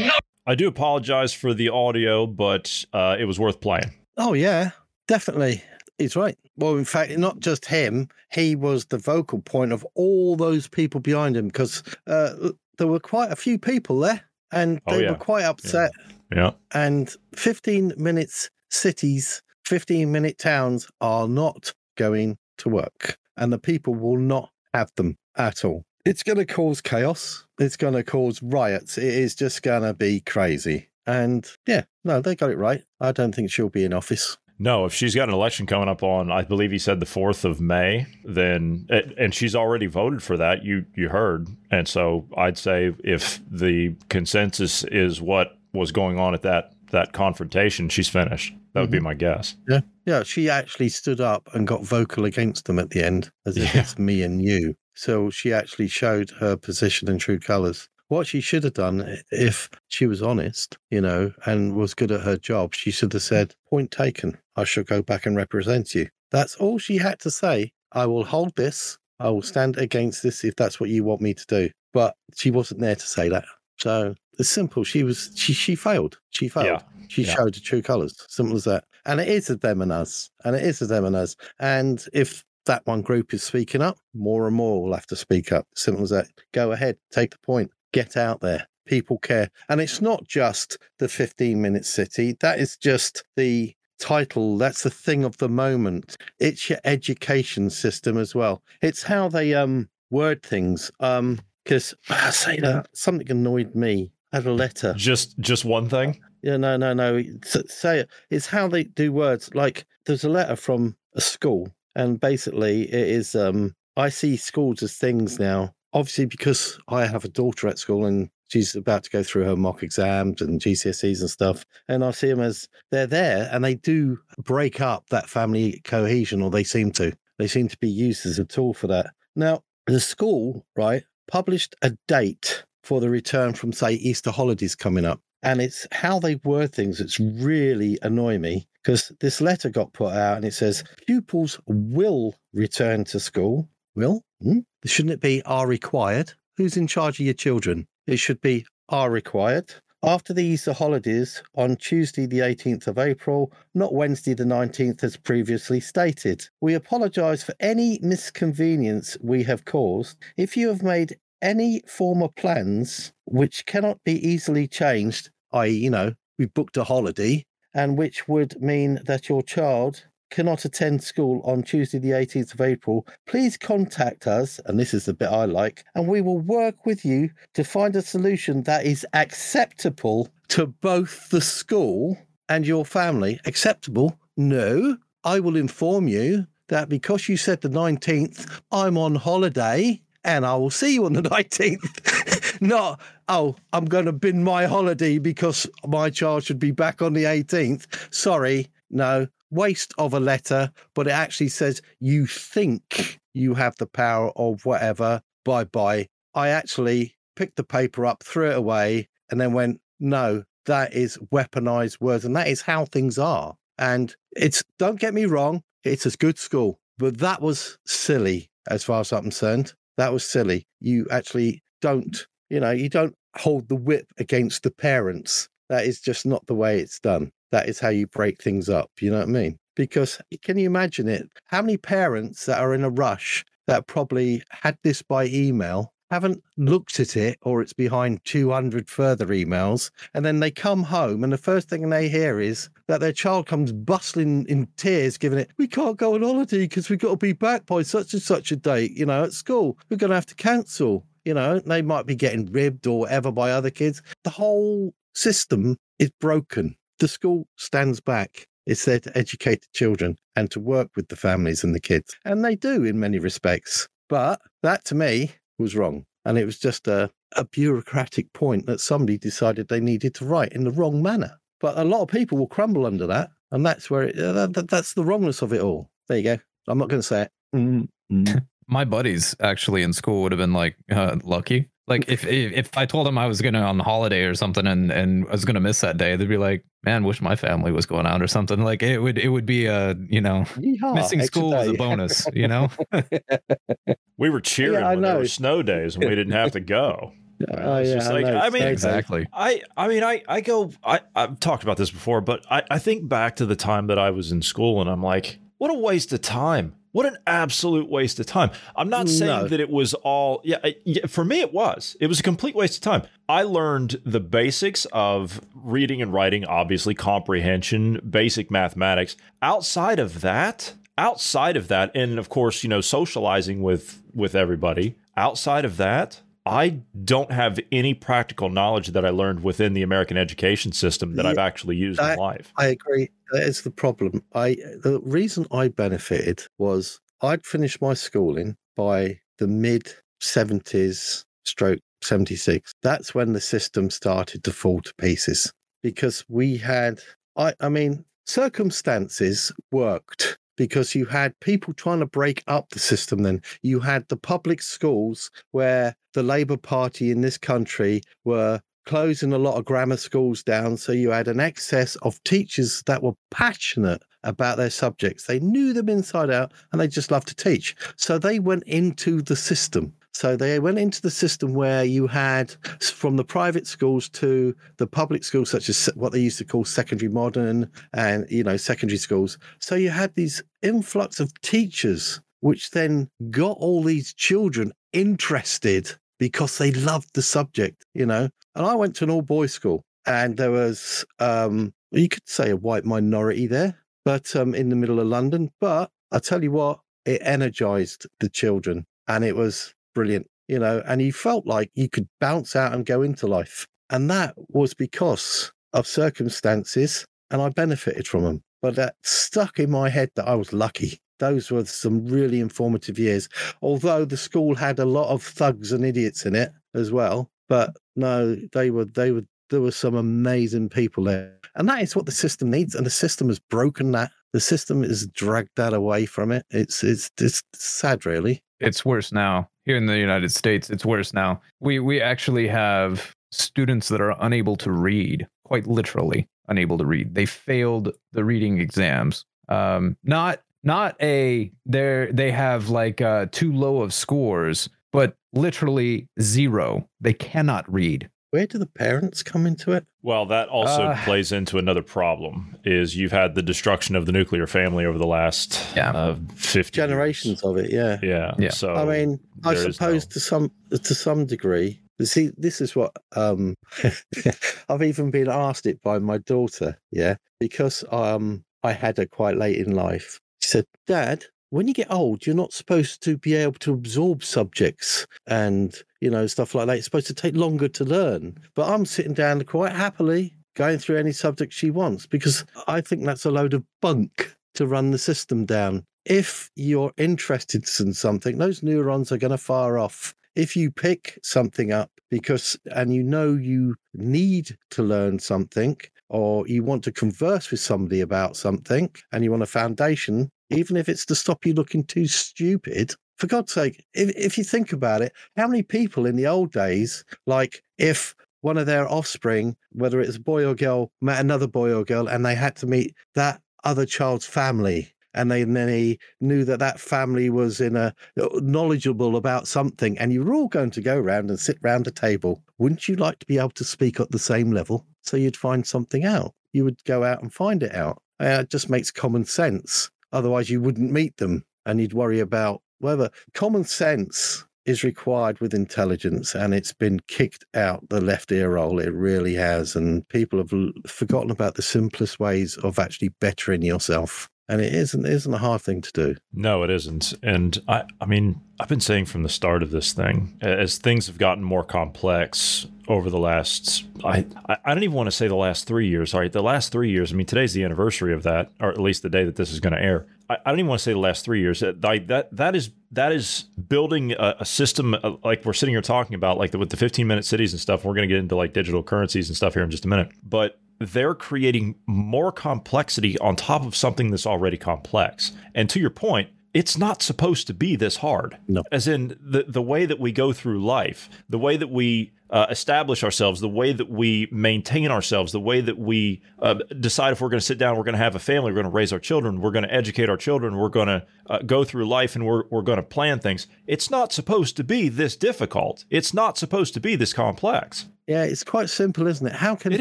No. 0.06 0.14
I 0.46 0.54
do 0.54 0.68
apologize 0.68 1.32
for 1.34 1.52
the 1.54 1.68
audio, 1.68 2.26
but 2.26 2.84
uh, 2.92 3.16
it 3.18 3.24
was 3.24 3.38
worth 3.38 3.60
playing. 3.60 3.92
Oh 4.16 4.32
yeah, 4.32 4.70
definitely. 5.08 5.62
He's 5.98 6.16
right. 6.16 6.36
Well, 6.56 6.76
in 6.78 6.84
fact, 6.84 7.16
not 7.18 7.40
just 7.40 7.66
him. 7.66 8.08
He 8.32 8.56
was 8.56 8.86
the 8.86 8.98
vocal 8.98 9.40
point 9.40 9.72
of 9.72 9.86
all 9.94 10.36
those 10.36 10.66
people 10.66 11.00
behind 11.00 11.36
him 11.36 11.48
because 11.48 11.82
uh, 12.06 12.50
there 12.78 12.86
were 12.86 13.00
quite 13.00 13.30
a 13.32 13.36
few 13.36 13.58
people 13.58 14.00
there, 14.00 14.22
and 14.52 14.80
Oh, 14.86 14.96
they 14.96 15.04
yeah. 15.04 15.10
were 15.10 15.16
quite 15.18 15.44
upset. 15.44 15.90
Yeah. 16.34 16.52
And 16.72 17.14
15 17.34 17.94
minutes 17.96 18.50
cities, 18.70 19.42
15 19.66 20.10
minute 20.10 20.38
towns 20.38 20.90
are 21.00 21.28
not 21.28 21.74
going 21.96 22.38
to 22.58 22.68
work, 22.68 23.18
and 23.36 23.52
the 23.52 23.58
people 23.58 23.94
will 23.94 24.18
not 24.18 24.50
have 24.74 24.90
them 24.96 25.16
at 25.36 25.64
all. 25.64 25.84
It's 26.04 26.22
going 26.22 26.38
to 26.38 26.46
cause 26.46 26.80
chaos. 26.80 27.44
It's 27.58 27.76
going 27.76 27.94
to 27.94 28.02
cause 28.02 28.42
riots. 28.42 28.96
It 28.96 29.04
is 29.04 29.34
just 29.34 29.62
going 29.62 29.82
to 29.82 29.92
be 29.92 30.20
crazy. 30.20 30.88
And 31.06 31.46
yeah, 31.66 31.84
no, 32.04 32.20
they 32.20 32.34
got 32.34 32.50
it 32.50 32.58
right. 32.58 32.82
I 33.00 33.12
don't 33.12 33.34
think 33.34 33.50
she'll 33.50 33.68
be 33.68 33.84
in 33.84 33.92
office. 33.92 34.38
No, 34.62 34.84
if 34.84 34.92
she's 34.92 35.14
got 35.14 35.28
an 35.28 35.34
election 35.34 35.66
coming 35.66 35.88
up 35.88 36.02
on, 36.02 36.30
I 36.30 36.42
believe 36.42 36.70
he 36.70 36.78
said 36.78 37.00
the 37.00 37.06
fourth 37.06 37.46
of 37.46 37.62
May, 37.62 38.06
then 38.24 38.86
and 39.16 39.34
she's 39.34 39.56
already 39.56 39.86
voted 39.86 40.22
for 40.22 40.36
that. 40.36 40.64
You 40.64 40.84
you 40.94 41.08
heard, 41.08 41.48
and 41.70 41.88
so 41.88 42.28
I'd 42.36 42.58
say 42.58 42.94
if 43.02 43.40
the 43.50 43.96
consensus 44.10 44.84
is 44.84 45.22
what 45.22 45.58
was 45.72 45.92
going 45.92 46.18
on 46.18 46.34
at 46.34 46.42
that 46.42 46.74
that 46.90 47.12
confrontation, 47.12 47.88
she's 47.88 48.08
finished. 48.08 48.54
That 48.74 48.80
would 48.82 48.90
be 48.90 48.98
mm-hmm. 48.98 49.04
my 49.04 49.14
guess. 49.14 49.56
Yeah. 49.68 49.80
Yeah. 50.06 50.22
She 50.22 50.48
actually 50.48 50.88
stood 50.88 51.20
up 51.20 51.48
and 51.54 51.66
got 51.66 51.84
vocal 51.84 52.24
against 52.24 52.66
them 52.66 52.78
at 52.78 52.90
the 52.90 53.04
end, 53.04 53.30
as 53.46 53.56
if 53.56 53.74
it's 53.74 53.98
me 53.98 54.22
and 54.22 54.42
you. 54.42 54.74
So 54.94 55.30
she 55.30 55.52
actually 55.52 55.88
showed 55.88 56.30
her 56.40 56.56
position 56.56 57.08
in 57.08 57.18
true 57.18 57.38
colors. 57.38 57.88
What 58.08 58.26
she 58.26 58.40
should 58.40 58.64
have 58.64 58.74
done, 58.74 59.18
if 59.30 59.70
she 59.88 60.06
was 60.06 60.20
honest, 60.20 60.76
you 60.90 61.00
know, 61.00 61.32
and 61.46 61.76
was 61.76 61.94
good 61.94 62.10
at 62.10 62.22
her 62.22 62.36
job, 62.36 62.74
she 62.74 62.90
should 62.90 63.12
have 63.12 63.22
said, 63.22 63.54
Point 63.68 63.92
taken. 63.92 64.36
I 64.56 64.64
shall 64.64 64.82
go 64.82 65.00
back 65.00 65.26
and 65.26 65.36
represent 65.36 65.94
you. 65.94 66.08
That's 66.30 66.56
all 66.56 66.78
she 66.78 66.98
had 66.98 67.20
to 67.20 67.30
say. 67.30 67.72
I 67.92 68.06
will 68.06 68.24
hold 68.24 68.56
this. 68.56 68.98
I 69.20 69.30
will 69.30 69.42
stand 69.42 69.76
against 69.78 70.22
this 70.22 70.44
if 70.44 70.56
that's 70.56 70.80
what 70.80 70.90
you 70.90 71.04
want 71.04 71.20
me 71.20 71.34
to 71.34 71.46
do. 71.46 71.70
But 71.92 72.14
she 72.34 72.50
wasn't 72.50 72.80
there 72.80 72.96
to 72.96 73.06
say 73.06 73.28
that. 73.28 73.44
So 73.82 74.14
it's 74.38 74.48
simple. 74.48 74.84
She 74.84 75.02
was 75.04 75.30
she 75.34 75.52
she 75.52 75.74
failed. 75.74 76.18
She 76.30 76.48
failed. 76.48 76.66
Yeah. 76.66 76.82
She 77.08 77.22
Yeah. 77.24 77.34
showed 77.34 77.54
true 77.54 77.82
colours. 77.82 78.14
Simple 78.28 78.56
as 78.56 78.64
that. 78.64 78.84
And 79.06 79.20
it 79.20 79.28
is 79.28 79.50
a 79.50 79.56
them 79.56 79.80
and 79.82 79.92
us. 79.92 80.30
And 80.44 80.54
it 80.54 80.62
is 80.62 80.80
a 80.82 80.86
them 80.86 81.04
and 81.04 81.16
us. 81.16 81.34
And 81.58 82.04
if 82.12 82.44
that 82.66 82.82
one 82.86 83.02
group 83.02 83.32
is 83.34 83.42
speaking 83.42 83.82
up, 83.82 83.98
more 84.14 84.46
and 84.46 84.54
more 84.54 84.82
will 84.82 84.92
have 84.94 85.06
to 85.08 85.16
speak 85.16 85.50
up. 85.52 85.66
Simple 85.74 86.04
as 86.04 86.10
that. 86.10 86.28
Go 86.52 86.72
ahead, 86.72 86.96
take 87.10 87.30
the 87.32 87.38
point, 87.38 87.70
get 87.92 88.16
out 88.16 88.40
there. 88.40 88.66
People 88.86 89.18
care. 89.18 89.50
And 89.68 89.80
it's 89.80 90.00
not 90.00 90.26
just 90.26 90.76
the 90.98 91.08
15 91.08 91.60
minute 91.60 91.84
city. 91.86 92.36
That 92.40 92.58
is 92.60 92.76
just 92.76 93.24
the 93.36 93.74
title. 93.98 94.58
That's 94.58 94.82
the 94.82 94.90
thing 94.90 95.24
of 95.24 95.36
the 95.38 95.48
moment. 95.48 96.16
It's 96.38 96.68
your 96.68 96.78
education 96.84 97.70
system 97.70 98.18
as 98.18 98.34
well. 98.34 98.62
It's 98.82 99.02
how 99.02 99.28
they 99.28 99.54
um 99.54 99.88
word 100.10 100.42
things. 100.42 100.90
Um, 101.00 101.40
because 101.64 101.94
I 102.08 102.30
say 102.30 102.58
that 102.60 102.88
something 102.92 103.30
annoyed 103.30 103.74
me. 103.74 104.12
I 104.32 104.36
had 104.36 104.46
a 104.46 104.52
letter. 104.52 104.94
Just 104.96 105.38
just 105.40 105.64
one 105.64 105.88
thing. 105.88 106.20
Yeah, 106.42 106.56
no, 106.56 106.76
no, 106.76 106.94
no. 106.94 107.22
Say 107.44 108.00
it. 108.00 108.10
It's 108.30 108.46
how 108.46 108.68
they 108.68 108.84
do 108.84 109.12
words. 109.12 109.50
Like 109.54 109.86
there's 110.06 110.24
a 110.24 110.28
letter 110.28 110.56
from 110.56 110.96
a 111.14 111.20
school, 111.20 111.70
and 111.94 112.20
basically 112.20 112.82
it 112.82 113.08
is. 113.08 113.34
Um, 113.34 113.74
I 113.96 114.08
see 114.08 114.36
schools 114.36 114.82
as 114.82 114.96
things 114.96 115.38
now. 115.38 115.74
Obviously, 115.92 116.26
because 116.26 116.78
I 116.88 117.06
have 117.06 117.24
a 117.24 117.28
daughter 117.28 117.66
at 117.66 117.78
school 117.78 118.06
and 118.06 118.30
she's 118.50 118.76
about 118.76 119.02
to 119.04 119.10
go 119.10 119.22
through 119.24 119.44
her 119.44 119.56
mock 119.56 119.82
exams 119.82 120.40
and 120.40 120.60
GCSEs 120.60 121.20
and 121.20 121.30
stuff, 121.30 121.64
and 121.88 122.04
I 122.04 122.10
see 122.12 122.28
them 122.28 122.40
as 122.40 122.68
they're 122.90 123.06
there, 123.06 123.48
and 123.52 123.64
they 123.64 123.74
do 123.74 124.18
break 124.38 124.80
up 124.80 125.08
that 125.10 125.28
family 125.28 125.80
cohesion, 125.84 126.42
or 126.42 126.50
they 126.50 126.64
seem 126.64 126.92
to. 126.92 127.12
They 127.38 127.46
seem 127.46 127.68
to 127.68 127.78
be 127.78 127.88
used 127.88 128.26
as 128.26 128.38
a 128.38 128.44
tool 128.44 128.74
for 128.74 128.86
that. 128.88 129.12
Now, 129.34 129.62
the 129.86 129.98
school, 129.98 130.66
right, 130.76 131.02
published 131.30 131.74
a 131.82 131.92
date 132.08 132.64
for 132.82 133.00
the 133.00 133.10
return 133.10 133.54
from 133.54 133.72
say 133.72 133.92
Easter 133.94 134.30
holidays 134.30 134.74
coming 134.74 135.04
up. 135.04 135.20
and 135.42 135.60
it's 135.62 135.86
how 135.92 136.18
they 136.18 136.34
word 136.44 136.70
things 136.72 136.98
that's 136.98 137.18
really 137.18 137.98
annoy 138.02 138.36
me 138.38 138.66
because 138.82 139.10
this 139.20 139.40
letter 139.40 139.70
got 139.70 139.92
put 139.94 140.12
out 140.12 140.36
and 140.36 140.44
it 140.44 140.52
says 140.52 140.84
pupils 141.06 141.58
will 141.66 142.34
return 142.52 143.04
to 143.04 143.18
school. 143.18 143.66
Will? 143.94 144.22
Hmm? 144.42 144.60
Shouldn't 144.84 145.14
it 145.14 145.20
be 145.20 145.42
are 145.44 145.66
required? 145.66 146.32
Who's 146.56 146.76
in 146.76 146.86
charge 146.86 147.18
of 147.20 147.24
your 147.26 147.34
children? 147.34 147.86
It 148.06 148.18
should 148.18 148.40
be 148.40 148.66
are 148.90 149.10
required. 149.10 149.72
After 150.02 150.32
the 150.32 150.42
Easter 150.42 150.72
holidays 150.72 151.42
on 151.54 151.76
Tuesday, 151.76 152.24
the 152.24 152.38
18th 152.38 152.86
of 152.86 152.96
April, 152.96 153.52
not 153.74 153.92
Wednesday, 153.92 154.32
the 154.32 154.44
19th, 154.44 155.04
as 155.04 155.18
previously 155.18 155.78
stated. 155.78 156.48
We 156.58 156.72
apologise 156.72 157.42
for 157.42 157.54
any 157.60 157.98
misconvenience 158.00 159.18
we 159.20 159.42
have 159.42 159.66
caused. 159.66 160.16
If 160.38 160.56
you 160.56 160.68
have 160.68 160.82
made 160.82 161.18
any 161.42 161.82
former 161.86 162.28
plans 162.28 163.12
which 163.26 163.66
cannot 163.66 164.02
be 164.02 164.26
easily 164.26 164.66
changed, 164.66 165.28
i.e., 165.52 165.70
you 165.70 165.90
know, 165.90 166.14
we 166.38 166.46
booked 166.46 166.78
a 166.78 166.84
holiday, 166.84 167.44
and 167.74 167.98
which 167.98 168.26
would 168.26 168.58
mean 168.58 169.00
that 169.04 169.28
your 169.28 169.42
child 169.42 170.06
cannot 170.30 170.64
attend 170.64 171.02
school 171.02 171.40
on 171.44 171.62
Tuesday, 171.62 171.98
the 171.98 172.10
18th 172.10 172.54
of 172.54 172.60
April, 172.60 173.06
please 173.26 173.56
contact 173.56 174.26
us, 174.26 174.60
and 174.66 174.78
this 174.78 174.94
is 174.94 175.04
the 175.04 175.14
bit 175.14 175.28
I 175.28 175.44
like, 175.44 175.84
and 175.94 176.08
we 176.08 176.20
will 176.20 176.38
work 176.38 176.86
with 176.86 177.04
you 177.04 177.30
to 177.54 177.64
find 177.64 177.94
a 177.96 178.02
solution 178.02 178.62
that 178.62 178.86
is 178.86 179.06
acceptable 179.12 180.28
to 180.48 180.66
both 180.66 181.28
the 181.30 181.40
school 181.40 182.18
and 182.48 182.66
your 182.66 182.84
family. 182.84 183.40
Acceptable? 183.46 184.18
No. 184.36 184.96
I 185.22 185.40
will 185.40 185.56
inform 185.56 186.08
you 186.08 186.46
that 186.68 186.88
because 186.88 187.28
you 187.28 187.36
said 187.36 187.60
the 187.60 187.68
19th, 187.68 188.60
I'm 188.72 188.96
on 188.96 189.14
holiday 189.14 190.00
and 190.24 190.46
I 190.46 190.54
will 190.56 190.70
see 190.70 190.94
you 190.94 191.04
on 191.04 191.12
the 191.12 191.22
19th. 191.22 192.60
Not, 192.60 193.00
oh, 193.28 193.56
I'm 193.72 193.84
going 193.84 194.04
to 194.06 194.12
bin 194.12 194.44
my 194.44 194.66
holiday 194.66 195.18
because 195.18 195.66
my 195.86 196.10
child 196.10 196.44
should 196.44 196.58
be 196.58 196.70
back 196.70 197.02
on 197.02 197.12
the 197.12 197.24
18th. 197.24 198.14
Sorry. 198.14 198.68
No, 198.90 199.28
waste 199.50 199.92
of 199.98 200.14
a 200.14 200.20
letter, 200.20 200.72
but 200.94 201.06
it 201.06 201.12
actually 201.12 201.48
says 201.48 201.80
you 202.00 202.26
think 202.26 203.20
you 203.34 203.54
have 203.54 203.76
the 203.76 203.86
power 203.86 204.32
of 204.36 204.64
whatever. 204.66 205.22
Bye 205.44 205.64
bye. 205.64 206.08
I 206.34 206.48
actually 206.48 207.16
picked 207.36 207.56
the 207.56 207.64
paper 207.64 208.06
up, 208.06 208.22
threw 208.22 208.50
it 208.50 208.56
away, 208.56 209.08
and 209.30 209.40
then 209.40 209.52
went, 209.52 209.80
no, 209.98 210.44
that 210.66 210.92
is 210.92 211.18
weaponized 211.32 212.00
words. 212.00 212.24
And 212.24 212.36
that 212.36 212.48
is 212.48 212.62
how 212.62 212.84
things 212.84 213.18
are. 213.18 213.54
And 213.78 214.14
it's, 214.32 214.62
don't 214.78 215.00
get 215.00 215.14
me 215.14 215.24
wrong, 215.24 215.62
it's 215.84 216.06
a 216.06 216.10
good 216.10 216.38
school, 216.38 216.78
but 216.98 217.18
that 217.18 217.40
was 217.40 217.78
silly 217.86 218.50
as 218.68 218.84
far 218.84 219.00
as 219.00 219.12
I'm 219.12 219.22
concerned. 219.22 219.72
That 219.96 220.12
was 220.12 220.24
silly. 220.24 220.66
You 220.80 221.06
actually 221.10 221.62
don't, 221.80 222.26
you 222.50 222.60
know, 222.60 222.70
you 222.70 222.88
don't 222.88 223.14
hold 223.36 223.68
the 223.68 223.76
whip 223.76 224.06
against 224.18 224.62
the 224.62 224.70
parents. 224.70 225.48
That 225.68 225.86
is 225.86 226.00
just 226.00 226.26
not 226.26 226.46
the 226.46 226.54
way 226.54 226.80
it's 226.80 227.00
done 227.00 227.32
that 227.52 227.68
is 227.68 227.80
how 227.80 227.88
you 227.88 228.06
break 228.06 228.42
things 228.42 228.68
up. 228.68 228.90
You 229.00 229.10
know 229.10 229.18
what 229.18 229.28
I 229.28 229.32
mean? 229.32 229.58
Because 229.76 230.20
can 230.42 230.58
you 230.58 230.66
imagine 230.66 231.08
it? 231.08 231.28
How 231.46 231.62
many 231.62 231.76
parents 231.76 232.46
that 232.46 232.58
are 232.58 232.74
in 232.74 232.84
a 232.84 232.90
rush 232.90 233.44
that 233.66 233.86
probably 233.86 234.42
had 234.50 234.76
this 234.82 235.02
by 235.02 235.26
email 235.26 235.92
haven't 236.10 236.42
looked 236.56 236.98
at 236.98 237.16
it 237.16 237.38
or 237.42 237.62
it's 237.62 237.72
behind 237.72 238.20
200 238.24 238.88
further 238.88 239.26
emails 239.26 239.90
and 240.12 240.24
then 240.24 240.40
they 240.40 240.50
come 240.50 240.82
home 240.82 241.22
and 241.22 241.32
the 241.32 241.38
first 241.38 241.68
thing 241.68 241.88
they 241.88 242.08
hear 242.08 242.40
is 242.40 242.68
that 242.88 243.00
their 243.00 243.12
child 243.12 243.46
comes 243.46 243.72
bustling 243.72 244.44
in 244.48 244.66
tears 244.76 245.16
giving 245.16 245.38
it 245.38 245.50
we 245.56 245.68
can't 245.68 245.98
go 245.98 246.14
on 246.14 246.22
holiday 246.22 246.62
because 246.62 246.90
we've 246.90 246.98
got 246.98 247.10
to 247.10 247.16
be 247.16 247.32
back 247.32 247.64
by 247.66 247.80
such 247.82 248.12
and 248.12 248.22
such 248.22 248.50
a 248.50 248.56
date 248.56 248.90
you 248.90 249.06
know 249.06 249.22
at 249.22 249.32
school 249.32 249.78
we're 249.88 249.96
going 249.96 250.10
to 250.10 250.16
have 250.16 250.26
to 250.26 250.34
cancel 250.34 251.06
you 251.24 251.32
know 251.32 251.60
they 251.60 251.82
might 251.82 252.06
be 252.06 252.16
getting 252.16 252.46
ribbed 252.46 252.88
or 252.88 253.00
whatever 253.00 253.30
by 253.30 253.52
other 253.52 253.70
kids 253.70 254.02
the 254.24 254.30
whole 254.30 254.92
system 255.14 255.76
is 256.00 256.10
broken 256.20 256.74
the 257.00 257.08
school 257.08 257.48
stands 257.56 258.00
back. 258.00 258.46
It's 258.66 258.84
there 258.84 259.00
to 259.00 259.18
educate 259.18 259.62
the 259.62 259.68
children 259.72 260.16
and 260.36 260.50
to 260.52 260.60
work 260.60 260.90
with 260.94 261.08
the 261.08 261.16
families 261.16 261.64
and 261.64 261.74
the 261.74 261.80
kids. 261.80 262.16
And 262.24 262.44
they 262.44 262.54
do 262.54 262.84
in 262.84 263.00
many 263.00 263.18
respects. 263.18 263.88
But 264.08 264.40
that 264.62 264.84
to 264.86 264.94
me 264.94 265.32
was 265.58 265.74
wrong. 265.74 266.04
And 266.24 266.38
it 266.38 266.44
was 266.44 266.58
just 266.58 266.86
a, 266.86 267.10
a 267.36 267.44
bureaucratic 267.44 268.32
point 268.34 268.66
that 268.66 268.80
somebody 268.80 269.18
decided 269.18 269.68
they 269.68 269.80
needed 269.80 270.14
to 270.16 270.24
write 270.24 270.52
in 270.52 270.64
the 270.64 270.70
wrong 270.70 271.02
manner. 271.02 271.32
But 271.60 271.78
a 271.78 271.84
lot 271.84 272.02
of 272.02 272.08
people 272.08 272.38
will 272.38 272.46
crumble 272.46 272.86
under 272.86 273.06
that. 273.06 273.30
And 273.50 273.64
that's 273.66 273.90
where 273.90 274.04
it, 274.04 274.18
uh, 274.18 274.46
that, 274.46 274.68
that's 274.68 274.94
the 274.94 275.04
wrongness 275.04 275.42
of 275.42 275.52
it 275.52 275.60
all. 275.60 275.90
There 276.08 276.18
you 276.18 276.24
go. 276.24 276.38
I'm 276.68 276.78
not 276.78 276.88
going 276.88 277.02
to 277.02 277.06
say 277.06 277.22
it. 277.22 277.30
Mm-hmm. 277.54 278.38
My 278.66 278.84
buddies 278.84 279.34
actually 279.40 279.82
in 279.82 279.92
school 279.92 280.22
would 280.22 280.32
have 280.32 280.38
been 280.38 280.52
like 280.52 280.76
uh, 280.92 281.16
lucky 281.24 281.68
like 281.90 282.08
if, 282.08 282.24
if 282.24 282.52
if 282.52 282.78
I 282.78 282.86
told 282.86 283.06
them 283.06 283.18
I 283.18 283.26
was 283.26 283.42
gonna 283.42 283.60
on 283.60 283.80
holiday 283.80 284.22
or 284.22 284.34
something 284.34 284.66
and 284.66 284.90
and 284.90 285.26
I 285.28 285.32
was 285.32 285.44
gonna 285.44 285.60
miss 285.60 285.80
that 285.80 285.96
day, 285.96 286.16
they'd 286.16 286.28
be 286.28 286.38
like, 286.38 286.64
"Man, 286.84 287.04
wish 287.04 287.20
my 287.20 287.36
family 287.36 287.72
was 287.72 287.84
going 287.84 288.06
out 288.06 288.22
or 288.22 288.28
something." 288.28 288.62
Like 288.62 288.82
it 288.82 289.00
would 289.00 289.18
it 289.18 289.28
would 289.28 289.44
be 289.44 289.66
a 289.66 289.96
you 290.08 290.20
know 290.20 290.44
Yeehaw, 290.56 290.94
missing 290.94 291.22
school 291.22 291.52
is 291.54 291.68
a 291.68 291.74
bonus, 291.74 292.26
you 292.32 292.48
know. 292.48 292.70
we 294.16 294.30
were 294.30 294.40
cheering 294.40 294.80
yeah, 294.80 294.90
when 294.90 295.00
there 295.02 295.18
were 295.18 295.26
snow 295.26 295.62
days 295.62 295.96
and 295.96 296.04
we 296.04 296.14
didn't 296.14 296.32
have 296.32 296.52
to 296.52 296.60
go. 296.60 297.12
Oh 297.50 297.78
yeah, 297.78 298.06
like, 298.10 298.26
I, 298.26 298.48
I, 298.48 298.50
mean 298.50 298.64
exactly. 298.64 299.26
I 299.32 299.62
I 299.74 299.88
mean 299.88 300.04
I 300.04 300.22
I 300.28 300.42
go 300.42 300.72
I 300.84 301.00
I've 301.16 301.40
talked 301.40 301.62
about 301.62 301.78
this 301.78 301.90
before, 301.90 302.20
but 302.20 302.44
I 302.50 302.62
I 302.70 302.78
think 302.78 303.08
back 303.08 303.36
to 303.36 303.46
the 303.46 303.56
time 303.56 303.86
that 303.86 303.98
I 303.98 304.10
was 304.10 304.30
in 304.30 304.42
school 304.42 304.82
and 304.82 304.90
I'm 304.90 305.02
like, 305.02 305.38
what 305.60 305.70
a 305.70 305.74
waste 305.74 306.10
of 306.14 306.22
time. 306.22 306.74
What 306.92 307.04
an 307.04 307.18
absolute 307.26 307.86
waste 307.86 308.18
of 308.18 308.24
time. 308.24 308.50
I'm 308.74 308.88
not 308.88 309.10
saying 309.10 309.48
that 309.48 309.60
it 309.60 309.68
was 309.68 309.92
all, 309.92 310.40
yeah, 310.42 310.56
yeah, 310.86 311.04
for 311.06 311.22
me 311.22 311.40
it 311.40 311.52
was. 311.52 311.98
It 312.00 312.06
was 312.06 312.18
a 312.18 312.22
complete 312.22 312.54
waste 312.54 312.76
of 312.76 312.80
time. 312.80 313.02
I 313.28 313.42
learned 313.42 314.00
the 314.06 314.20
basics 314.20 314.86
of 314.86 315.38
reading 315.54 316.00
and 316.00 316.14
writing, 316.14 316.46
obviously, 316.46 316.94
comprehension, 316.94 318.00
basic 318.08 318.50
mathematics. 318.50 319.16
Outside 319.42 319.98
of 319.98 320.22
that, 320.22 320.72
outside 320.96 321.58
of 321.58 321.68
that, 321.68 321.94
and 321.94 322.18
of 322.18 322.30
course, 322.30 322.64
you 322.64 322.70
know, 322.70 322.80
socializing 322.80 323.62
with 323.62 324.02
with 324.14 324.34
everybody, 324.34 324.96
outside 325.14 325.66
of 325.66 325.76
that, 325.76 326.22
I 326.46 326.80
don't 327.04 327.30
have 327.30 327.60
any 327.70 327.94
practical 327.94 328.48
knowledge 328.48 328.88
that 328.88 329.04
I 329.04 329.10
learned 329.10 329.44
within 329.44 329.74
the 329.74 329.82
American 329.82 330.16
education 330.16 330.72
system 330.72 331.14
that 331.16 331.24
yeah, 331.24 331.32
I've 331.32 331.38
actually 331.38 331.76
used 331.76 332.00
I, 332.00 332.14
in 332.14 332.18
life. 332.18 332.52
I 332.56 332.66
agree. 332.66 333.10
That 333.32 333.42
is 333.42 333.62
the 333.62 333.70
problem. 333.70 334.22
I 334.34 334.56
the 334.82 335.00
reason 335.04 335.46
I 335.52 335.68
benefited 335.68 336.46
was 336.58 337.00
I'd 337.20 337.44
finished 337.44 337.82
my 337.82 337.94
schooling 337.94 338.56
by 338.76 339.20
the 339.38 339.46
mid 339.46 339.92
seventies 340.20 341.24
stroke 341.44 341.80
seventy 342.00 342.36
six. 342.36 342.72
That's 342.82 343.14
when 343.14 343.34
the 343.34 343.40
system 343.40 343.90
started 343.90 344.42
to 344.44 344.52
fall 344.52 344.80
to 344.80 344.94
pieces 344.94 345.52
because 345.82 346.24
we 346.28 346.56
had 346.56 347.00
I 347.36 347.54
I 347.60 347.68
mean 347.68 348.04
circumstances 348.26 349.52
worked 349.72 350.38
because 350.56 350.94
you 350.94 351.06
had 351.06 351.38
people 351.40 351.72
trying 351.74 352.00
to 352.00 352.06
break 352.06 352.42
up 352.46 352.68
the 352.70 352.78
system 352.78 353.22
then. 353.22 353.40
You 353.62 353.80
had 353.80 354.08
the 354.08 354.16
public 354.16 354.62
schools 354.62 355.30
where 355.52 355.94
the 356.14 356.22
Labour 356.22 356.56
Party 356.56 357.10
in 357.10 357.20
this 357.20 357.38
country 357.38 358.02
were 358.24 358.60
closing 358.86 359.32
a 359.32 359.38
lot 359.38 359.56
of 359.56 359.64
grammar 359.64 359.96
schools 359.96 360.42
down. 360.42 360.76
So 360.76 360.92
you 360.92 361.10
had 361.10 361.28
an 361.28 361.40
excess 361.40 361.96
of 361.96 362.22
teachers 362.24 362.82
that 362.86 363.02
were 363.02 363.12
passionate 363.30 364.02
about 364.24 364.56
their 364.56 364.70
subjects. 364.70 365.26
They 365.26 365.40
knew 365.40 365.72
them 365.72 365.88
inside 365.88 366.30
out 366.30 366.52
and 366.72 366.80
they 366.80 366.88
just 366.88 367.10
loved 367.10 367.28
to 367.28 367.34
teach. 367.34 367.76
So 367.96 368.18
they 368.18 368.38
went 368.38 368.64
into 368.64 369.22
the 369.22 369.36
system. 369.36 369.94
So 370.12 370.36
they 370.36 370.58
went 370.58 370.78
into 370.78 371.00
the 371.00 371.10
system 371.10 371.54
where 371.54 371.84
you 371.84 372.06
had 372.06 372.50
from 372.80 373.16
the 373.16 373.24
private 373.24 373.66
schools 373.66 374.08
to 374.10 374.54
the 374.76 374.86
public 374.86 375.24
schools, 375.24 375.50
such 375.50 375.68
as 375.68 375.88
what 375.94 376.12
they 376.12 376.18
used 376.18 376.38
to 376.38 376.44
call 376.44 376.64
secondary 376.64 377.10
modern 377.10 377.70
and, 377.94 378.26
you 378.28 378.42
know, 378.42 378.56
secondary 378.56 378.98
schools. 378.98 379.38
So 379.60 379.76
you 379.76 379.90
had 379.90 380.14
these 380.16 380.42
influx 380.62 381.20
of 381.20 381.32
teachers, 381.42 382.20
which 382.40 382.70
then 382.72 383.08
got 383.30 383.56
all 383.58 383.82
these 383.82 384.12
children 384.12 384.72
interested 384.92 385.94
because 386.20 386.58
they 386.58 386.70
loved 386.70 387.08
the 387.14 387.22
subject, 387.22 387.84
you 387.94 388.06
know. 388.06 388.28
And 388.54 388.66
I 388.66 388.76
went 388.76 388.94
to 388.96 389.04
an 389.04 389.10
all 389.10 389.22
boys 389.22 389.52
school 389.52 389.82
and 390.06 390.36
there 390.36 390.50
was, 390.52 391.04
um, 391.18 391.72
you 391.90 392.08
could 392.08 392.28
say 392.28 392.50
a 392.50 392.56
white 392.56 392.84
minority 392.84 393.48
there, 393.48 393.78
but 394.04 394.36
um, 394.36 394.54
in 394.54 394.68
the 394.68 394.76
middle 394.76 395.00
of 395.00 395.08
London. 395.08 395.50
But 395.60 395.90
I 396.12 396.20
tell 396.20 396.44
you 396.44 396.52
what, 396.52 396.80
it 397.06 397.22
energized 397.24 398.06
the 398.20 398.28
children 398.28 398.84
and 399.08 399.24
it 399.24 399.34
was 399.34 399.74
brilliant, 399.94 400.28
you 400.46 400.58
know, 400.58 400.82
and 400.86 401.00
you 401.00 401.12
felt 401.12 401.46
like 401.46 401.70
you 401.74 401.88
could 401.88 402.08
bounce 402.20 402.54
out 402.54 402.74
and 402.74 402.84
go 402.86 403.02
into 403.02 403.26
life. 403.26 403.66
And 403.88 404.08
that 404.10 404.34
was 404.50 404.74
because 404.74 405.50
of 405.72 405.86
circumstances, 405.86 407.04
and 407.30 407.40
I 407.40 407.48
benefited 407.48 408.06
from 408.06 408.24
them. 408.24 408.42
But 408.62 408.76
that 408.76 408.94
stuck 409.02 409.58
in 409.58 409.70
my 409.70 409.88
head 409.88 410.10
that 410.14 410.28
I 410.28 410.34
was 410.34 410.52
lucky. 410.52 411.00
Those 411.20 411.50
were 411.50 411.64
some 411.64 412.04
really 412.06 412.40
informative 412.40 412.98
years. 412.98 413.28
Although 413.62 414.04
the 414.04 414.16
school 414.16 414.54
had 414.56 414.78
a 414.78 414.84
lot 414.84 415.08
of 415.08 415.22
thugs 415.22 415.70
and 415.72 415.84
idiots 415.84 416.26
in 416.26 416.34
it 416.34 416.50
as 416.74 416.90
well. 416.90 417.30
But 417.48 417.76
no, 417.94 418.36
they 418.52 418.70
were 418.70 418.84
they 418.84 419.12
were 419.12 419.24
there 419.50 419.60
were 419.60 419.70
some 419.70 419.94
amazing 419.94 420.68
people 420.68 421.04
there. 421.04 421.36
And 421.54 421.68
that 421.68 421.82
is 421.82 421.94
what 421.94 422.06
the 422.06 422.12
system 422.12 422.50
needs. 422.50 422.74
And 422.74 422.84
the 422.84 422.90
system 422.90 423.28
has 423.28 423.38
broken 423.38 423.92
that. 423.92 424.10
The 424.32 424.40
system 424.40 424.82
has 424.82 425.06
dragged 425.08 425.50
that 425.56 425.72
away 425.72 426.06
from 426.06 426.32
it. 426.32 426.44
It's 426.50 426.82
it's 426.82 427.10
it's 427.20 427.42
sad 427.54 428.04
really. 428.04 428.42
It's 428.58 428.84
worse 428.84 429.12
now 429.12 429.48
here 429.70 429.76
in 429.76 429.86
the 429.86 429.98
United 429.98 430.32
States, 430.32 430.68
it's 430.68 430.84
worse 430.84 431.14
now. 431.14 431.40
We 431.60 431.78
we 431.78 432.00
actually 432.00 432.48
have 432.48 433.14
students 433.30 433.88
that 433.88 434.00
are 434.00 434.16
unable 434.20 434.56
to 434.56 434.72
read 434.72 435.28
quite 435.44 435.66
literally 435.66 436.28
unable 436.48 436.76
to 436.78 436.84
read. 436.84 437.14
They 437.14 437.26
failed 437.26 437.92
the 438.12 438.24
reading 438.24 438.60
exams. 438.60 439.24
Um, 439.48 439.96
not 440.02 440.40
not 440.62 440.96
a 441.02 441.50
they 441.66 442.08
they 442.12 442.30
have 442.30 442.68
like 442.68 443.00
uh, 443.00 443.26
too 443.30 443.52
low 443.52 443.82
of 443.82 443.92
scores, 443.94 444.68
but 444.92 445.14
literally 445.32 446.08
zero. 446.20 446.88
They 447.00 447.12
cannot 447.14 447.70
read. 447.72 448.10
Where 448.32 448.46
do 448.46 448.58
the 448.58 448.66
parents 448.66 449.24
come 449.24 449.44
into 449.44 449.72
it? 449.72 449.84
Well, 450.02 450.24
that 450.26 450.48
also 450.48 450.84
Uh, 450.84 451.04
plays 451.04 451.32
into 451.32 451.58
another 451.58 451.82
problem: 451.82 452.56
is 452.64 452.96
you've 452.96 453.10
had 453.10 453.34
the 453.34 453.42
destruction 453.42 453.96
of 453.96 454.06
the 454.06 454.12
nuclear 454.12 454.46
family 454.46 454.84
over 454.84 454.98
the 454.98 455.06
last 455.06 455.60
Yeah. 455.74 455.90
uh, 455.90 456.16
fifty 456.36 456.76
Generations 456.76 457.42
of 457.42 457.56
it, 457.56 457.72
yeah. 457.72 457.98
Yeah, 458.02 458.34
Yeah. 458.38 458.50
So 458.50 458.74
I 458.74 458.84
mean, 458.84 459.18
I 459.44 459.54
there 459.54 459.68
is 459.68 459.76
suppose 459.76 460.06
to 460.06 460.20
some 460.20 460.52
to 460.70 460.94
some 460.94 461.26
degree. 461.26 461.80
See, 462.02 462.30
this 462.38 462.60
is 462.62 462.74
what 462.76 462.92
um, 463.16 463.54
I've 464.68 464.82
even 464.82 465.10
been 465.10 465.28
asked 465.28 465.66
it 465.66 465.82
by 465.82 465.98
my 465.98 466.18
daughter. 466.18 466.78
Yeah, 466.92 467.16
because 467.40 467.84
um, 467.90 468.44
I 468.62 468.72
had 468.72 468.96
her 468.98 469.06
quite 469.06 469.36
late 469.36 469.56
in 469.58 469.72
life. 469.74 470.20
She 470.40 470.48
said, 470.48 470.66
"Dad, 470.86 471.26
when 471.50 471.68
you 471.68 471.74
get 471.74 471.90
old, 471.90 472.26
you're 472.26 472.36
not 472.36 472.52
supposed 472.52 473.02
to 473.04 473.16
be 473.16 473.34
able 473.34 473.58
to 473.60 473.72
absorb 473.72 474.24
subjects 474.24 475.06
and 475.26 475.74
you 476.00 476.10
know 476.10 476.26
stuff 476.26 476.54
like 476.54 476.66
that. 476.66 476.76
It's 476.76 476.84
supposed 476.84 477.06
to 477.08 477.14
take 477.14 477.36
longer 477.36 477.68
to 477.68 477.84
learn." 477.84 478.36
But 478.54 478.68
I'm 478.68 478.86
sitting 478.86 479.14
down 479.14 479.42
quite 479.44 479.72
happily 479.72 480.34
going 480.54 480.78
through 480.78 480.98
any 480.98 481.12
subject 481.12 481.52
she 481.52 481.70
wants 481.70 482.06
because 482.06 482.44
I 482.66 482.80
think 482.80 483.04
that's 483.04 483.24
a 483.24 483.30
load 483.30 483.54
of 483.54 483.64
bunk 483.80 484.34
to 484.54 484.66
run 484.66 484.90
the 484.90 484.98
system 484.98 485.46
down. 485.46 485.84
If 486.04 486.50
you're 486.56 486.92
interested 486.96 487.68
in 487.78 487.92
something, 487.92 488.38
those 488.38 488.62
neurons 488.62 489.12
are 489.12 489.18
going 489.18 489.30
to 489.30 489.38
fire 489.38 489.78
off. 489.78 490.14
If 490.34 490.56
you 490.56 490.70
pick 490.70 491.18
something 491.22 491.72
up 491.72 491.90
because, 492.10 492.56
and 492.74 492.94
you 492.94 493.02
know 493.02 493.34
you 493.34 493.76
need 493.94 494.56
to 494.70 494.82
learn 494.82 495.18
something, 495.18 495.76
or 496.10 496.46
you 496.46 496.62
want 496.62 496.84
to 496.84 496.92
converse 496.92 497.50
with 497.50 497.60
somebody 497.60 498.00
about 498.00 498.36
something 498.36 498.90
and 499.12 499.24
you 499.24 499.30
want 499.30 499.42
a 499.42 499.46
foundation, 499.46 500.30
even 500.50 500.76
if 500.76 500.88
it's 500.88 501.06
to 501.06 501.14
stop 501.14 501.46
you 501.46 501.54
looking 501.54 501.84
too 501.84 502.06
stupid, 502.06 502.94
for 503.16 503.26
God's 503.26 503.52
sake, 503.52 503.84
if, 503.94 504.10
if 504.16 504.36
you 504.36 504.44
think 504.44 504.72
about 504.72 505.02
it, 505.02 505.12
how 505.36 505.46
many 505.46 505.62
people 505.62 506.06
in 506.06 506.16
the 506.16 506.26
old 506.26 506.52
days, 506.52 507.04
like 507.26 507.62
if 507.78 508.14
one 508.40 508.58
of 508.58 508.66
their 508.66 508.90
offspring, 508.90 509.56
whether 509.72 510.00
it's 510.00 510.16
a 510.16 510.20
boy 510.20 510.44
or 510.44 510.54
girl, 510.54 510.90
met 511.00 511.20
another 511.20 511.46
boy 511.46 511.72
or 511.72 511.84
girl, 511.84 512.08
and 512.08 512.24
they 512.24 512.34
had 512.34 512.56
to 512.56 512.66
meet 512.66 512.94
that 513.14 513.40
other 513.64 513.86
child's 513.86 514.26
family, 514.26 514.92
and 515.14 515.30
they 515.30 515.42
and 515.42 515.56
then 515.56 515.68
he 515.68 515.98
knew 516.20 516.44
that 516.44 516.58
that 516.58 516.80
family 516.80 517.30
was 517.30 517.60
in 517.60 517.76
a 517.76 517.94
knowledgeable 518.16 519.16
about 519.16 519.48
something, 519.48 519.98
and 519.98 520.12
you 520.12 520.22
were 520.22 520.34
all 520.34 520.48
going 520.48 520.70
to 520.70 520.80
go 520.80 520.98
round 520.98 521.30
and 521.30 521.40
sit 521.40 521.58
round 521.62 521.86
a 521.86 521.90
table. 521.90 522.42
Wouldn't 522.58 522.88
you 522.88 522.96
like 522.96 523.18
to 523.20 523.26
be 523.26 523.38
able 523.38 523.50
to 523.50 523.64
speak 523.64 524.00
at 524.00 524.10
the 524.10 524.18
same 524.18 524.52
level 524.52 524.86
so 525.02 525.16
you'd 525.16 525.36
find 525.36 525.66
something 525.66 526.04
out? 526.04 526.34
You 526.52 526.64
would 526.64 526.82
go 526.84 527.04
out 527.04 527.22
and 527.22 527.32
find 527.32 527.62
it 527.62 527.74
out. 527.74 528.02
Uh, 528.20 528.40
it 528.42 528.50
just 528.50 528.70
makes 528.70 528.90
common 528.90 529.24
sense. 529.24 529.90
Otherwise, 530.12 530.50
you 530.50 530.60
wouldn't 530.60 530.92
meet 530.92 531.16
them, 531.16 531.44
and 531.66 531.80
you'd 531.80 531.92
worry 531.92 532.20
about 532.20 532.62
whether 532.78 533.10
common 533.34 533.64
sense 533.64 534.44
is 534.66 534.84
required 534.84 535.40
with 535.40 535.54
intelligence 535.54 536.34
and 536.34 536.54
it's 536.54 536.72
been 536.72 537.00
kicked 537.08 537.44
out 537.54 537.86
the 537.88 538.00
left 538.00 538.30
ear 538.30 538.50
roll 538.50 538.78
it 538.78 538.92
really 538.92 539.34
has 539.34 539.74
and 539.74 540.06
people 540.08 540.38
have 540.38 540.52
forgotten 540.86 541.30
about 541.30 541.54
the 541.54 541.62
simplest 541.62 542.20
ways 542.20 542.56
of 542.58 542.78
actually 542.78 543.08
bettering 543.20 543.62
yourself 543.62 544.29
and 544.50 544.60
it 544.60 544.74
isn't 544.74 545.06
isn't 545.06 545.32
a 545.32 545.38
hard 545.38 545.62
thing 545.62 545.80
to 545.80 545.92
do 545.92 546.16
No, 546.32 546.64
it 546.64 546.70
isn't. 546.70 547.14
And 547.22 547.60
I, 547.68 547.84
I 548.00 548.06
mean, 548.06 548.40
I've 548.58 548.68
been 548.68 548.80
saying 548.80 549.06
from 549.06 549.22
the 549.22 549.28
start 549.28 549.62
of 549.62 549.70
this 549.70 549.92
thing, 549.92 550.36
as 550.40 550.76
things 550.76 551.06
have 551.06 551.18
gotten 551.18 551.44
more 551.44 551.64
complex 551.64 552.66
over 552.88 553.08
the 553.08 553.18
last, 553.18 553.84
I, 554.04 554.26
I 554.48 554.74
don't 554.74 554.82
even 554.82 554.96
want 554.96 555.06
to 555.06 555.12
say 555.12 555.28
the 555.28 555.36
last 555.36 555.66
three 555.66 555.88
years. 555.88 556.12
All 556.12 556.20
right, 556.20 556.32
the 556.32 556.42
last 556.42 556.72
three 556.72 556.90
years. 556.90 557.12
I 557.12 557.16
mean, 557.16 557.26
today's 557.26 557.52
the 557.52 557.62
anniversary 557.62 558.12
of 558.12 558.24
that, 558.24 558.50
or 558.60 558.70
at 558.70 558.80
least 558.80 559.02
the 559.02 559.08
day 559.08 559.24
that 559.24 559.36
this 559.36 559.52
is 559.52 559.60
going 559.60 559.72
to 559.72 559.80
air. 559.80 560.06
I, 560.28 560.36
don't 560.46 560.58
even 560.58 560.68
want 560.68 560.80
to 560.80 560.84
say 560.84 560.92
the 560.92 560.98
last 560.98 561.24
three 561.24 561.40
years. 561.40 561.60
That 561.60 561.80
that 561.80 562.28
that 562.36 562.56
is 562.56 562.70
that 562.92 563.12
is 563.12 563.44
building 563.68 564.12
a, 564.12 564.36
a 564.40 564.44
system 564.44 564.94
uh, 564.94 565.16
like 565.24 565.44
we're 565.44 565.52
sitting 565.52 565.74
here 565.74 565.82
talking 565.82 566.14
about, 566.14 566.38
like 566.38 566.50
the, 566.50 566.58
with 566.58 566.70
the 566.70 566.76
15 566.76 567.06
minute 567.06 567.24
cities 567.24 567.52
and 567.52 567.60
stuff. 567.60 567.84
We're 567.84 567.94
going 567.94 568.08
to 568.08 568.12
get 568.12 568.18
into 568.18 568.36
like 568.36 568.52
digital 568.52 568.82
currencies 568.82 569.28
and 569.28 569.36
stuff 569.36 569.54
here 569.54 569.62
in 569.62 569.70
just 569.70 569.84
a 569.84 569.88
minute, 569.88 570.10
but 570.22 570.60
they're 570.80 571.14
creating 571.14 571.74
more 571.86 572.32
complexity 572.32 573.18
on 573.18 573.36
top 573.36 573.64
of 573.64 573.76
something 573.76 574.10
that's 574.10 574.26
already 574.26 574.56
complex. 574.56 575.32
And 575.54 575.68
to 575.70 575.78
your 575.78 575.90
point, 575.90 576.30
it's 576.52 576.76
not 576.76 577.02
supposed 577.02 577.46
to 577.46 577.54
be 577.54 577.76
this 577.76 577.96
hard. 577.98 578.38
No. 578.48 578.62
As 578.72 578.88
in 578.88 579.16
the 579.20 579.44
the 579.46 579.62
way 579.62 579.86
that 579.86 580.00
we 580.00 580.12
go 580.12 580.32
through 580.32 580.64
life, 580.64 581.08
the 581.28 581.38
way 581.38 581.56
that 581.56 581.70
we 581.70 582.12
uh, 582.30 582.46
establish 582.48 583.02
ourselves, 583.02 583.40
the 583.40 583.48
way 583.48 583.72
that 583.72 583.90
we 583.90 584.28
maintain 584.30 584.88
ourselves, 584.90 585.32
the 585.32 585.40
way 585.40 585.60
that 585.60 585.76
we 585.78 586.22
uh, 586.38 586.54
decide 586.78 587.12
if 587.12 587.20
we're 587.20 587.28
going 587.28 587.40
to 587.40 587.44
sit 587.44 587.58
down, 587.58 587.76
we're 587.76 587.82
going 587.82 587.92
to 587.94 587.98
have 587.98 588.14
a 588.14 588.20
family, 588.20 588.50
we're 588.52 588.54
going 588.62 588.64
to 588.64 588.70
raise 588.70 588.92
our 588.92 589.00
children, 589.00 589.40
we're 589.40 589.50
going 589.50 589.64
to 589.64 589.72
educate 589.74 590.08
our 590.08 590.16
children, 590.16 590.56
we're 590.56 590.68
going 590.68 590.86
to 590.86 591.04
uh, 591.28 591.38
go 591.44 591.64
through 591.64 591.88
life, 591.88 592.14
and 592.14 592.24
we're 592.24 592.44
we're 592.50 592.62
going 592.62 592.76
to 592.76 592.82
plan 592.84 593.18
things. 593.18 593.46
It's 593.66 593.90
not 593.90 594.12
supposed 594.12 594.56
to 594.58 594.64
be 594.64 594.88
this 594.88 595.16
difficult. 595.16 595.84
It's 595.90 596.14
not 596.14 596.38
supposed 596.38 596.72
to 596.74 596.80
be 596.80 596.94
this 596.96 597.12
complex. 597.12 597.86
yeah 598.06 598.24
it's 598.24 598.44
quite 598.44 598.68
simple 598.70 599.06
isn't 599.06 599.26
it 599.26 599.34
how 599.34 599.54
can 599.56 599.72
It 599.72 599.80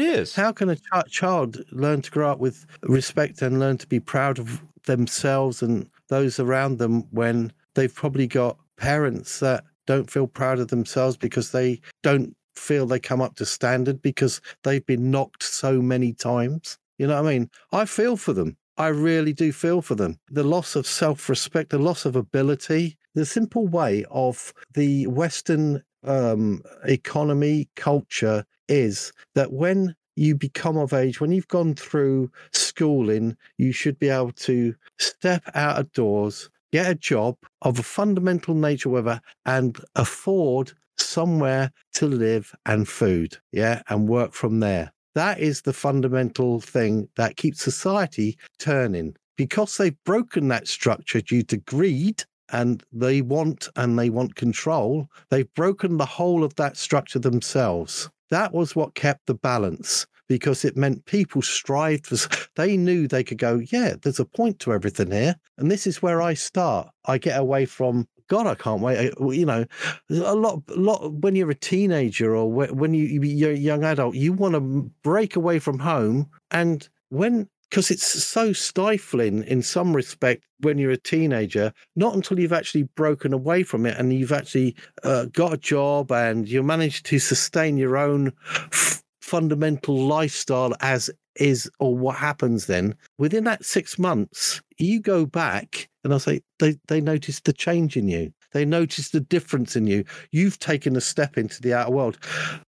is. 0.00 0.34
how 0.36 0.52
can 0.52 0.68
a 0.70 0.76
ch- 0.76 1.10
child 1.10 1.58
learn 1.72 2.00
to 2.02 2.10
grow 2.10 2.30
up 2.32 2.38
with 2.38 2.64
respect 2.82 3.42
and 3.42 3.58
learn 3.58 3.76
to 3.78 3.86
be 3.88 3.98
proud 4.00 4.38
of 4.38 4.60
themselves 4.86 5.62
and 5.62 5.88
those 6.10 6.38
around 6.38 6.78
them 6.78 7.04
when 7.10 7.52
they've 7.74 7.94
probably 7.94 8.26
got 8.26 8.58
parents 8.76 9.40
that 9.40 9.64
don't 9.86 10.10
feel 10.10 10.26
proud 10.26 10.58
of 10.58 10.68
themselves 10.68 11.16
because 11.16 11.50
they 11.52 11.80
don't 12.02 12.36
feel 12.54 12.86
they 12.86 13.00
come 13.00 13.22
up 13.22 13.36
to 13.36 13.46
standard 13.46 14.02
because 14.02 14.40
they've 14.62 14.84
been 14.86 15.10
knocked 15.10 15.42
so 15.42 15.80
many 15.80 16.12
times. 16.12 16.78
You 16.98 17.06
know 17.06 17.22
what 17.22 17.28
I 17.30 17.32
mean? 17.32 17.50
I 17.72 17.86
feel 17.86 18.16
for 18.16 18.32
them. 18.34 18.56
I 18.76 18.88
really 18.88 19.32
do 19.32 19.52
feel 19.52 19.82
for 19.82 19.94
them. 19.94 20.18
The 20.30 20.44
loss 20.44 20.76
of 20.76 20.86
self 20.86 21.28
respect, 21.28 21.70
the 21.70 21.78
loss 21.78 22.04
of 22.04 22.16
ability, 22.16 22.96
the 23.14 23.26
simple 23.26 23.66
way 23.66 24.04
of 24.10 24.52
the 24.74 25.06
Western 25.06 25.82
um, 26.04 26.62
economy, 26.84 27.68
culture 27.76 28.44
is 28.68 29.12
that 29.34 29.52
when 29.52 29.94
you 30.20 30.34
become 30.34 30.76
of 30.76 30.92
age, 30.92 31.20
when 31.20 31.32
you've 31.32 31.48
gone 31.48 31.74
through 31.74 32.30
schooling, 32.52 33.36
you 33.56 33.72
should 33.72 33.98
be 33.98 34.10
able 34.10 34.32
to 34.32 34.74
step 34.98 35.42
out 35.54 35.78
of 35.78 35.90
doors, 35.92 36.50
get 36.72 36.90
a 36.90 36.94
job 36.94 37.36
of 37.62 37.78
a 37.78 37.82
fundamental 37.82 38.54
nature, 38.54 38.90
whether, 38.90 39.20
and 39.46 39.78
afford 39.96 40.72
somewhere 40.98 41.72
to 41.94 42.06
live 42.06 42.54
and 42.66 42.86
food, 42.86 43.38
yeah, 43.50 43.82
and 43.88 44.08
work 44.08 44.34
from 44.34 44.60
there. 44.60 44.92
That 45.14 45.40
is 45.40 45.62
the 45.62 45.72
fundamental 45.72 46.60
thing 46.60 47.08
that 47.16 47.36
keeps 47.36 47.62
society 47.62 48.38
turning. 48.58 49.16
Because 49.36 49.78
they've 49.78 49.96
broken 50.04 50.48
that 50.48 50.68
structure 50.68 51.22
due 51.22 51.42
to 51.44 51.56
greed 51.56 52.24
and 52.50 52.84
they 52.92 53.22
want 53.22 53.68
and 53.74 53.98
they 53.98 54.10
want 54.10 54.34
control, 54.34 55.08
they've 55.30 55.52
broken 55.54 55.96
the 55.96 56.04
whole 56.04 56.44
of 56.44 56.54
that 56.56 56.76
structure 56.76 57.18
themselves. 57.18 58.10
That 58.30 58.52
was 58.52 58.76
what 58.76 58.94
kept 58.94 59.26
the 59.26 59.34
balance 59.34 60.06
because 60.28 60.64
it 60.64 60.76
meant 60.76 61.04
people 61.06 61.42
strived 61.42 62.06
for, 62.06 62.16
they 62.54 62.76
knew 62.76 63.08
they 63.08 63.24
could 63.24 63.38
go, 63.38 63.60
yeah, 63.72 63.94
there's 64.00 64.20
a 64.20 64.24
point 64.24 64.60
to 64.60 64.72
everything 64.72 65.10
here. 65.10 65.34
And 65.58 65.70
this 65.70 65.88
is 65.88 66.00
where 66.00 66.22
I 66.22 66.34
start. 66.34 66.88
I 67.06 67.18
get 67.18 67.38
away 67.38 67.66
from, 67.66 68.06
God, 68.28 68.46
I 68.46 68.54
can't 68.54 68.80
wait. 68.80 69.12
You 69.18 69.44
know, 69.44 69.64
a 70.08 70.34
lot, 70.36 70.62
lot 70.68 71.12
when 71.14 71.34
you're 71.34 71.50
a 71.50 71.54
teenager 71.56 72.36
or 72.36 72.48
when 72.48 72.94
you, 72.94 73.06
you're 73.06 73.50
a 73.50 73.56
young 73.56 73.82
adult, 73.82 74.14
you 74.14 74.32
want 74.32 74.54
to 74.54 74.88
break 75.02 75.34
away 75.34 75.58
from 75.58 75.80
home. 75.80 76.30
And 76.52 76.88
when, 77.08 77.48
because 77.70 77.90
it's 77.90 78.04
so 78.04 78.52
stifling 78.52 79.44
in 79.44 79.62
some 79.62 79.94
respect 79.94 80.44
when 80.60 80.76
you're 80.76 80.90
a 80.90 80.96
teenager, 80.96 81.72
not 81.94 82.14
until 82.14 82.38
you've 82.38 82.52
actually 82.52 82.82
broken 82.82 83.32
away 83.32 83.62
from 83.62 83.86
it 83.86 83.96
and 83.96 84.12
you've 84.12 84.32
actually 84.32 84.74
uh, 85.04 85.26
got 85.26 85.54
a 85.54 85.56
job 85.56 86.10
and 86.10 86.48
you 86.48 86.62
manage 86.62 87.02
to 87.04 87.18
sustain 87.18 87.76
your 87.76 87.96
own 87.96 88.32
f- 88.72 89.02
fundamental 89.22 89.96
lifestyle 89.96 90.74
as 90.80 91.10
is 91.36 91.70
or 91.78 91.96
what 91.96 92.16
happens 92.16 92.66
then. 92.66 92.94
Within 93.18 93.44
that 93.44 93.64
six 93.64 93.98
months 93.98 94.60
you 94.78 95.00
go 95.00 95.26
back 95.26 95.88
and 96.02 96.12
i'll 96.12 96.18
say 96.18 96.40
they 96.58 96.76
they 96.88 97.00
notice 97.00 97.40
the 97.40 97.52
change 97.52 97.96
in 97.96 98.08
you. 98.08 98.32
They 98.52 98.64
notice 98.64 99.10
the 99.10 99.20
difference 99.20 99.76
in 99.76 99.86
you. 99.86 100.04
You've 100.32 100.58
taken 100.58 100.96
a 100.96 101.00
step 101.00 101.38
into 101.38 101.62
the 101.62 101.72
outer 101.72 101.92
world. 101.92 102.18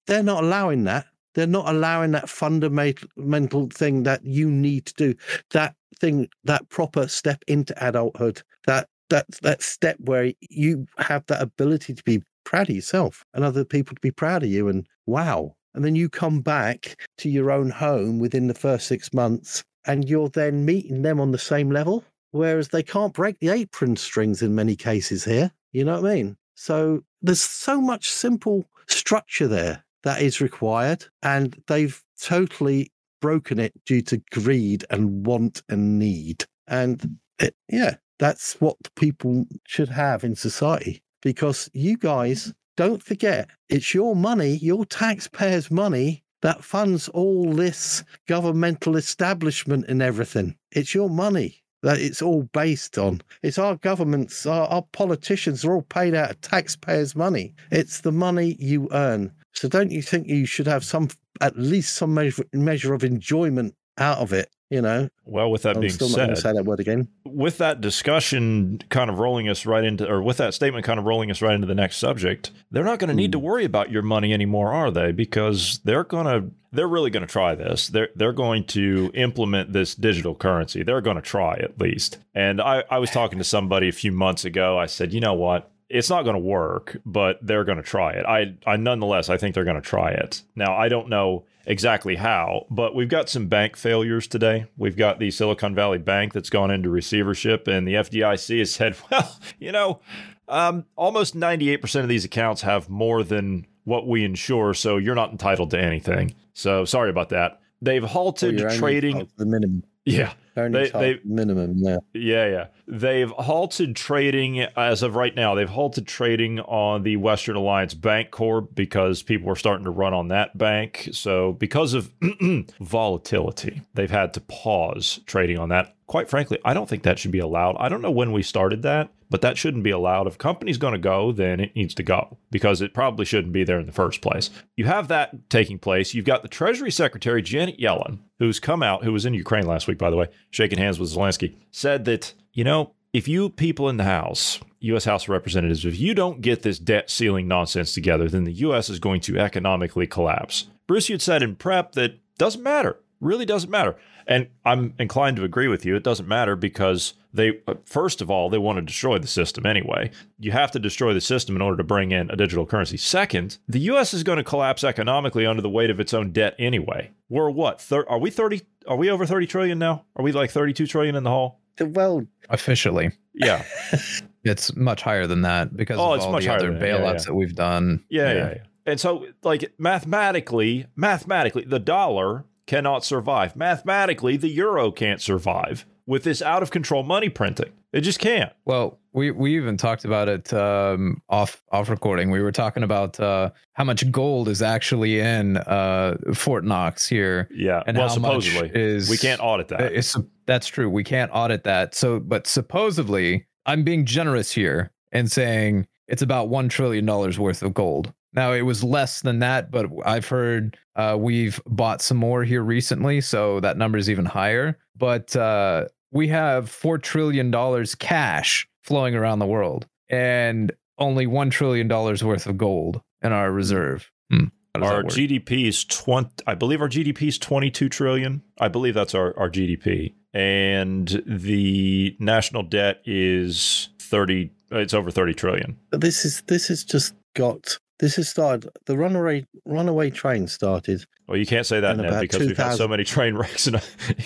They're 0.08 0.24
not 0.24 0.44
allowing 0.44 0.86
that 0.86 1.06
they're 1.38 1.46
not 1.46 1.70
allowing 1.70 2.12
that 2.12 2.28
fundamental 2.28 3.68
thing 3.68 4.04
that 4.04 4.26
you 4.26 4.50
need 4.50 4.88
to 4.88 4.94
do 4.96 5.16
that 5.52 5.76
thing 6.00 6.28
that 6.44 6.68
proper 6.70 7.08
step 7.08 7.44
into 7.48 7.74
adulthood 7.86 8.42
that 8.66 8.90
that 9.10 9.26
that 9.44 9.62
step 9.62 9.98
where 10.00 10.34
you 10.42 10.86
have 10.98 11.26
that 11.28 11.42
ability 11.42 11.94
to 11.94 12.04
be 12.04 12.22
proud 12.44 12.70
of 12.70 12.76
yourself 12.76 13.24
and 13.34 13.46
other 13.46 13.64
people 13.64 13.96
to 13.96 14.02
be 14.02 14.12
proud 14.12 14.44
of 14.44 14.50
you 14.50 14.68
and 14.68 14.88
wow. 15.06 15.54
And 15.74 15.86
then 15.86 15.96
you 15.96 16.10
come 16.10 16.42
back 16.42 17.00
to 17.20 17.30
your 17.30 17.52
own 17.52 17.70
home 17.70 18.18
within 18.20 18.48
the 18.48 18.54
first 18.54 18.88
six 18.88 19.14
months 19.14 19.64
and 19.86 20.10
you're 20.10 20.30
then 20.30 20.66
meeting 20.66 21.04
them 21.04 21.20
on 21.20 21.32
the 21.32 21.38
same 21.38 21.70
level 21.70 22.04
whereas 22.32 22.70
they 22.70 22.84
can't 22.84 23.14
break 23.14 23.40
the 23.40 23.50
apron 23.50 23.96
strings 23.96 24.42
in 24.42 24.56
many 24.56 24.76
cases 24.76 25.24
here 25.24 25.52
you 25.72 25.86
know 25.86 26.02
what 26.02 26.12
i 26.12 26.16
mean? 26.16 26.38
So 26.56 27.04
there's 27.22 27.42
so 27.42 27.80
much 27.80 28.10
simple 28.10 28.66
structure 28.88 29.48
there 29.48 29.84
that 30.04 30.22
is 30.22 30.42
required 30.42 31.06
and 31.24 31.62
they've 31.68 32.02
totally 32.22 32.92
broken 33.22 33.60
it 33.60 33.74
due 33.86 34.02
to 34.02 34.22
greed 34.32 34.86
and 34.90 35.26
want 35.26 35.64
and 35.70 36.00
need. 36.00 36.46
And 36.68 37.18
it, 37.40 37.56
yeah, 37.70 37.96
that's 38.20 38.60
what 38.62 38.78
people 38.96 39.46
should 39.66 39.90
have 39.90 40.24
in 40.24 40.36
society 40.36 41.02
because 41.22 41.70
you 41.74 41.98
guys 41.98 42.54
don't 42.76 43.02
forget 43.02 43.50
it's 43.70 43.94
your 43.94 44.16
money, 44.16 44.58
your 44.58 44.86
taxpayers' 44.86 45.72
money 45.72 46.24
that 46.42 46.64
funds 46.64 47.10
all 47.10 47.52
this 47.52 48.04
governmental 48.28 48.96
establishment 48.96 49.86
and 49.88 50.02
everything. 50.02 50.56
It's 50.72 50.94
your 50.94 51.10
money 51.10 51.64
that 51.84 52.00
it's 52.00 52.22
all 52.22 52.44
based 52.54 52.98
on. 52.98 53.22
It's 53.44 53.58
our 53.58 53.76
governments, 53.76 54.46
our, 54.46 54.68
our 54.68 54.84
politicians 54.92 55.64
are 55.66 55.74
all 55.74 55.82
paid 55.84 56.16
out 56.16 56.32
of 56.32 56.42
taxpayers' 56.42 57.16
money. 57.16 57.54
It's 57.72 58.02
the 58.02 58.12
money 58.12 58.56
you 58.60 58.90
earn. 58.92 59.32
So 59.58 59.68
don't 59.68 59.90
you 59.90 60.04
think 60.04 60.28
you 60.28 60.46
should 60.46 60.68
have 60.68 60.86
some, 60.86 61.10
at 61.42 61.58
least 61.58 61.96
some 61.96 62.14
measure, 62.14 62.46
measure 62.54 62.94
of 62.94 63.04
enjoyment 63.04 63.74
out 63.98 64.20
of 64.20 64.32
it? 64.32 64.50
You 64.70 64.82
know. 64.82 65.10
Well, 65.26 65.50
with 65.50 65.64
that 65.64 65.78
I'm 65.78 65.82
being 65.82 65.94
still 65.94 66.10
not 66.10 66.16
said, 66.16 66.28
to 66.28 66.36
say 66.36 66.54
that 66.54 66.66
word 66.66 66.82
again. 66.82 67.08
with 67.26 67.58
that 67.60 67.80
discussion 67.80 68.80
kind 68.90 69.10
of 69.10 69.18
rolling 69.18 69.48
us 69.48 69.66
right 69.66 69.84
into, 69.84 70.06
or 70.08 70.22
with 70.22 70.38
that 70.38 70.54
statement 70.54 70.86
kind 70.86 71.00
of 71.00 71.06
rolling 71.06 71.32
us 71.32 71.42
right 71.42 71.56
into 71.56 71.66
the 71.66 71.74
next 71.74 71.98
subject, 71.98 72.52
they're 72.70 72.84
not 72.84 73.00
going 73.00 73.08
to 73.08 73.16
need 73.16 73.32
to 73.32 73.40
hmm. 73.40 73.46
worry 73.46 73.66
about 73.66 73.90
your 73.90 74.02
money 74.02 74.34
anymore, 74.34 74.74
are 74.74 74.92
they? 74.92 75.14
Because 75.14 75.80
they're 75.86 76.04
going 76.04 76.26
to, 76.26 76.52
they're 76.74 76.88
really 76.88 77.10
going 77.10 77.26
to 77.26 77.32
try 77.32 77.56
this. 77.56 77.88
They're 77.88 78.10
they're 78.16 78.34
going 78.34 78.66
to 78.66 79.10
implement 79.16 79.72
this 79.74 79.96
digital 79.96 80.36
currency. 80.36 80.84
They're 80.84 81.02
going 81.02 81.16
to 81.16 81.22
try 81.22 81.56
at 81.56 81.80
least. 81.80 82.18
And 82.36 82.62
I, 82.62 82.84
I 82.92 83.00
was 83.00 83.10
talking 83.10 83.40
to 83.40 83.46
somebody 83.46 83.88
a 83.88 83.94
few 83.94 84.12
months 84.12 84.44
ago. 84.46 84.78
I 84.78 84.86
said, 84.86 85.14
you 85.14 85.22
know 85.22 85.34
what? 85.34 85.72
It's 85.90 86.10
not 86.10 86.24
going 86.24 86.36
to 86.36 86.40
work, 86.40 86.98
but 87.06 87.40
they're 87.42 87.64
going 87.64 87.78
to 87.78 87.84
try 87.84 88.14
it. 88.14 88.26
I, 88.26 88.56
I 88.66 88.76
nonetheless, 88.78 89.30
I 89.30 89.38
think 89.38 89.56
they're 89.56 89.64
going 89.64 89.82
to 89.82 89.88
try 89.88 90.12
it. 90.12 90.44
Now, 90.56 90.76
I 90.76 90.90
don't 90.90 91.10
know 91.10 91.46
exactly 91.66 92.16
how, 92.16 92.66
but 92.70 92.96
we've 92.96 93.10
got 93.10 93.30
some 93.30 93.48
bank 93.48 93.76
failures 93.76 94.28
today. 94.28 94.66
We've 94.78 94.98
got 94.98 95.20
the 95.20 95.32
Silicon 95.32 95.76
Valley 95.76 95.98
Bank 95.98 96.34
that's 96.34 96.50
gone 96.50 96.72
into 96.72 96.90
receivership, 96.90 97.68
and 97.68 97.88
the 97.88 97.94
FDIC 97.96 98.60
has 98.60 98.74
said, 98.74 98.96
well, 99.12 99.38
you 99.60 99.72
know, 99.72 100.00
um, 100.48 100.86
almost 100.96 101.36
98% 101.36 102.02
of 102.02 102.08
these 102.08 102.26
accounts 102.26 102.62
have 102.62 102.90
more 102.90 103.24
than 103.24 103.68
what 103.84 104.08
we 104.08 104.26
insure, 104.26 104.74
so 104.74 104.98
you're 104.98 105.16
not 105.16 105.32
entitled 105.32 105.72
to 105.72 105.80
anything. 105.80 106.34
So 106.54 106.86
sorry 106.86 107.10
about 107.10 107.30
that. 107.30 107.60
They've 107.82 108.04
halted 108.04 108.58
trading. 108.78 109.30
the 109.38 109.46
minimum. 109.46 109.84
Yeah. 110.06 110.34
They, 110.58 110.90
they, 110.90 111.20
minimum, 111.24 111.76
yeah. 111.78 111.98
Yeah, 112.14 112.48
yeah. 112.48 112.66
They've 112.88 113.30
halted 113.30 113.96
trading 113.96 114.62
as 114.62 115.04
of 115.04 115.16
right 115.16 115.36
now. 115.36 115.54
They've 115.54 115.70
halted 115.70 116.08
trading 116.08 116.60
on 116.62 117.04
the 117.04 117.18
Western 117.18 117.56
Alliance 117.56 117.94
Bank 117.94 118.32
Corp 118.32 118.74
because 118.74 119.22
people 119.22 119.48
were 119.48 119.56
starting 119.56 119.86
to 119.86 119.92
run 119.92 120.14
on 120.14 120.30
that 120.30 120.58
bank. 120.58 121.10
So, 121.12 121.54
because 121.54 121.94
of 121.94 122.12
volatility, 122.80 123.82
they've 123.94 124.10
had 124.10 124.34
to 124.34 124.42
pause 124.42 125.20
trading 125.26 125.60
on 125.60 125.70
that. 125.70 125.97
Quite 126.08 126.30
frankly, 126.30 126.58
I 126.64 126.74
don't 126.74 126.88
think 126.88 127.04
that 127.04 127.20
should 127.20 127.32
be 127.32 127.40
allowed. 127.40 127.76
I 127.80 127.90
don't 127.90 128.02
know 128.02 128.12
when 128.12 128.32
we 128.32 128.42
started 128.42 128.82
that, 128.84 129.10
but 129.30 129.42
that 129.42 129.58
shouldn't 129.58 129.84
be 129.84 129.92
allowed. 129.92 130.26
If 130.26 130.36
a 130.36 130.38
company's 130.38 130.78
going 130.78 130.94
to 130.94 131.00
go, 131.00 131.34
then 131.34 131.60
it 131.60 131.76
needs 131.76 131.94
to 131.96 132.04
go 132.04 132.38
because 132.50 132.82
it 132.82 132.94
probably 132.94 133.26
shouldn't 133.26 133.52
be 133.52 133.66
there 133.66 133.80
in 133.80 133.86
the 133.86 133.92
first 133.92 134.22
place. 134.22 134.50
You 134.78 134.86
have 134.86 135.10
that 135.10 135.50
taking 135.50 135.80
place. 135.80 136.14
You've 136.14 136.24
got 136.26 136.44
the 136.44 136.48
Treasury 136.48 136.92
Secretary, 136.92 137.42
Janet 137.42 137.78
Yellen, 137.78 138.20
who's 138.40 138.60
come 138.60 138.82
out, 138.82 139.04
who 139.04 139.12
was 139.12 139.26
in 139.26 139.34
Ukraine 139.34 139.68
last 139.68 139.88
week, 139.88 139.98
by 139.98 140.10
the 140.10 140.16
way, 140.16 140.30
shaking 140.50 140.80
hands 140.80 140.98
with 140.98 141.14
Zelensky, 141.14 141.56
said 141.72 142.06
that, 142.06 142.34
you 142.54 142.64
know, 142.64 142.94
if 143.12 143.28
you 143.28 143.50
people 143.50 143.90
in 143.90 143.98
the 143.98 144.04
House, 144.06 144.60
U.S. 144.80 145.06
House 145.06 145.24
of 145.24 145.30
Representatives, 145.30 145.86
if 145.86 146.00
you 146.00 146.14
don't 146.14 146.42
get 146.42 146.62
this 146.62 146.80
debt 146.80 147.10
ceiling 147.10 147.50
nonsense 147.50 147.94
together, 147.94 148.30
then 148.30 148.46
the 148.46 148.54
U.S. 148.54 148.90
is 148.90 149.00
going 149.00 149.20
to 149.22 149.38
economically 149.38 150.08
collapse. 150.08 150.68
Bruce, 150.88 151.10
you'd 151.10 151.22
said 151.22 151.44
in 151.44 151.56
prep 151.56 151.94
that 151.94 152.20
doesn't 152.38 152.64
matter, 152.64 153.00
really 153.20 153.46
doesn't 153.46 153.70
matter. 153.70 153.96
And 154.26 154.48
I'm 154.66 154.94
inclined 155.00 155.38
to 155.38 155.44
agree 155.44 155.68
with 155.70 155.86
you. 155.86 155.96
It 155.96 156.04
doesn't 156.04 156.28
matter 156.28 156.56
because 156.58 157.14
they, 157.34 157.62
uh, 157.68 157.76
first 157.86 158.22
of 158.22 158.30
all, 158.30 158.50
they 158.50 158.58
want 158.58 158.78
to 158.78 158.82
destroy 158.82 159.18
the 159.20 159.28
system 159.28 159.66
anyway. 159.66 160.12
You 160.38 160.52
have 160.52 160.72
to 160.72 160.80
destroy 160.80 161.14
the 161.14 161.22
system 161.22 161.56
in 161.56 161.62
order 161.62 161.78
to 161.78 161.84
bring 161.84 162.12
in 162.12 162.30
a 162.30 162.36
digital 162.36 162.66
currency. 162.66 162.98
Second, 162.98 163.58
the 163.70 163.80
U.S. 163.82 164.14
is 164.14 164.24
going 164.24 164.38
to 164.38 164.44
collapse 164.44 164.84
economically 164.84 165.46
under 165.46 165.62
the 165.62 165.70
weight 165.70 165.90
of 165.90 166.00
its 166.02 166.14
own 166.14 166.32
debt 166.32 166.56
anyway. 166.60 167.12
We're 167.30 167.50
what? 167.50 167.80
Thir- 167.80 168.08
are 168.10 168.20
we 168.20 168.30
30? 168.30 168.62
Are 168.88 168.98
we 168.98 169.10
over 169.10 169.26
30 169.26 169.48
trillion 169.48 169.80
now? 169.80 170.04
Are 170.16 170.24
we 170.24 170.32
like 170.34 170.52
32 170.52 170.88
trillion 170.88 171.16
in 171.16 171.24
the 171.24 171.30
hole? 171.30 171.60
Well, 171.80 172.26
officially. 172.50 173.12
Yeah. 173.34 173.64
it's 174.44 174.76
much 174.76 175.02
higher 175.04 175.28
than 175.28 175.42
that 175.44 175.76
because 175.76 176.00
Oh, 176.00 176.12
of 176.14 176.18
it's 176.18 176.26
all 176.26 176.32
much 176.34 176.46
the 176.46 176.54
other 176.54 176.72
than 176.72 176.80
that. 176.80 176.88
Yeah, 176.88 176.98
bailouts 176.98 177.20
yeah. 177.20 177.24
that 177.26 177.36
we've 177.36 177.56
done. 177.56 178.04
Yeah, 178.10 178.34
yeah, 178.34 178.50
yeah. 178.50 178.58
And 178.86 179.00
so, 179.00 179.28
like 179.44 179.74
mathematically, 179.78 180.88
mathematically, 180.96 181.66
the 181.66 181.80
dollar 181.80 182.46
cannot 182.68 183.04
survive. 183.04 183.56
Mathematically, 183.56 184.38
the 184.38 184.50
euro 184.50 184.92
can't 184.92 185.22
survive 185.22 185.86
with 186.06 186.24
this 186.24 186.42
out 186.42 186.62
of 186.62 186.70
control 186.72 187.04
money 187.04 187.30
printing. 187.30 187.72
It 187.94 188.02
just 188.02 188.20
can't. 188.20 188.52
Well, 188.66 189.00
we 189.14 189.32
we 189.32 189.56
even 189.56 189.78
talked 189.78 190.06
about 190.06 190.28
it 190.28 190.54
um, 190.54 191.22
off 191.30 191.64
off 191.72 191.90
recording. 191.90 192.30
We 192.30 192.42
were 192.42 192.52
talking 192.52 192.84
about 192.84 193.20
uh, 193.20 193.52
how 193.74 193.86
much 193.86 194.10
gold 194.12 194.50
is 194.50 194.62
actually 194.62 195.20
in 195.20 195.58
uh, 195.58 196.18
Fort 196.34 196.64
Knox 196.64 197.08
here. 197.08 197.48
Yeah. 197.52 197.82
and 197.88 197.98
well, 197.98 198.10
how 198.10 198.16
much 198.16 198.46
supposedly, 198.46 198.72
is 198.74 199.10
we 199.10 199.18
can't 199.18 199.42
audit 199.42 199.70
that. 199.70 199.94
It's, 199.94 200.16
that's 200.46 200.68
true. 200.68 200.90
We 200.90 201.04
can't 201.04 201.32
audit 201.34 201.64
that. 201.64 201.96
So, 201.96 202.20
but 202.20 202.46
supposedly, 202.46 203.48
I'm 203.66 203.84
being 203.84 204.06
generous 204.06 204.52
here 204.52 204.92
and 205.12 205.32
saying 205.32 205.88
it's 206.08 206.22
about 206.22 206.50
one 206.50 206.70
trillion 206.70 207.06
dollars 207.06 207.40
worth 207.40 207.64
of 207.64 207.74
gold. 207.74 208.14
Now, 208.34 208.54
it 208.54 208.62
was 208.62 208.84
less 208.84 209.22
than 209.22 209.40
that, 209.40 209.72
but 209.72 209.88
I've 210.06 210.28
heard 210.28 210.78
uh, 210.96 211.18
we've 211.20 211.60
bought 211.66 212.02
some 212.02 212.18
more 212.18 212.44
here 212.44 212.62
recently, 212.62 213.22
so 213.22 213.60
that 213.62 213.78
number 213.78 213.98
is 213.98 214.10
even 214.10 214.26
higher. 214.26 214.78
But 214.96 215.36
uh, 215.36 215.86
we 216.12 216.28
have 216.28 216.70
four 216.70 216.98
trillion 216.98 217.52
dollars 217.52 217.96
cash 217.96 218.68
flowing 218.84 219.16
around 219.16 219.40
the 219.40 219.46
world, 219.46 219.88
and 220.10 220.72
only 220.98 221.28
one 221.28 221.50
trillion 221.50 221.88
dollars 221.88 222.24
worth 222.24 222.46
of 222.48 222.58
gold 222.58 223.02
in 223.22 223.32
our 223.32 223.52
reserve. 223.52 224.12
Hmm. 224.32 224.46
Our? 224.76 225.04
GDP 225.04 225.66
is 225.66 225.84
20, 225.86 226.44
I 226.46 226.54
believe 226.54 226.82
our 226.82 226.90
GDP 226.90 227.30
is 227.30 227.40
22 227.40 227.90
trillion. 227.90 228.44
I 228.60 228.68
believe 228.68 228.94
that's 228.94 229.16
our, 229.16 229.38
our 229.38 229.50
GDP. 229.50 230.14
And 230.34 231.24
the 231.26 232.16
national 232.20 232.64
debt 232.64 233.02
is 233.06 233.90
30, 234.00 234.52
it's 234.72 234.94
over 234.94 235.10
30 235.10 235.34
trillion. 235.34 235.78
But 235.90 236.02
this 236.02 236.26
is 236.26 236.44
this 236.48 236.68
has 236.68 236.84
just 236.84 237.16
got 237.34 237.80
this 238.00 238.16
has 238.18 238.30
started 238.30 238.70
the 238.86 238.98
runaway 238.98 239.46
runaway 239.66 240.10
train 240.10 240.48
started. 240.48 241.06
Well, 241.28 241.38
you 241.38 241.46
can't 241.46 241.66
say 241.66 241.80
that, 241.80 242.00
about 242.00 242.22
because 242.22 242.40
we've 242.40 242.56
had 242.58 242.76
so 242.76 242.88
many 242.88 243.04
train 243.04 243.36
wrecks 243.36 243.68
in, 243.68 243.76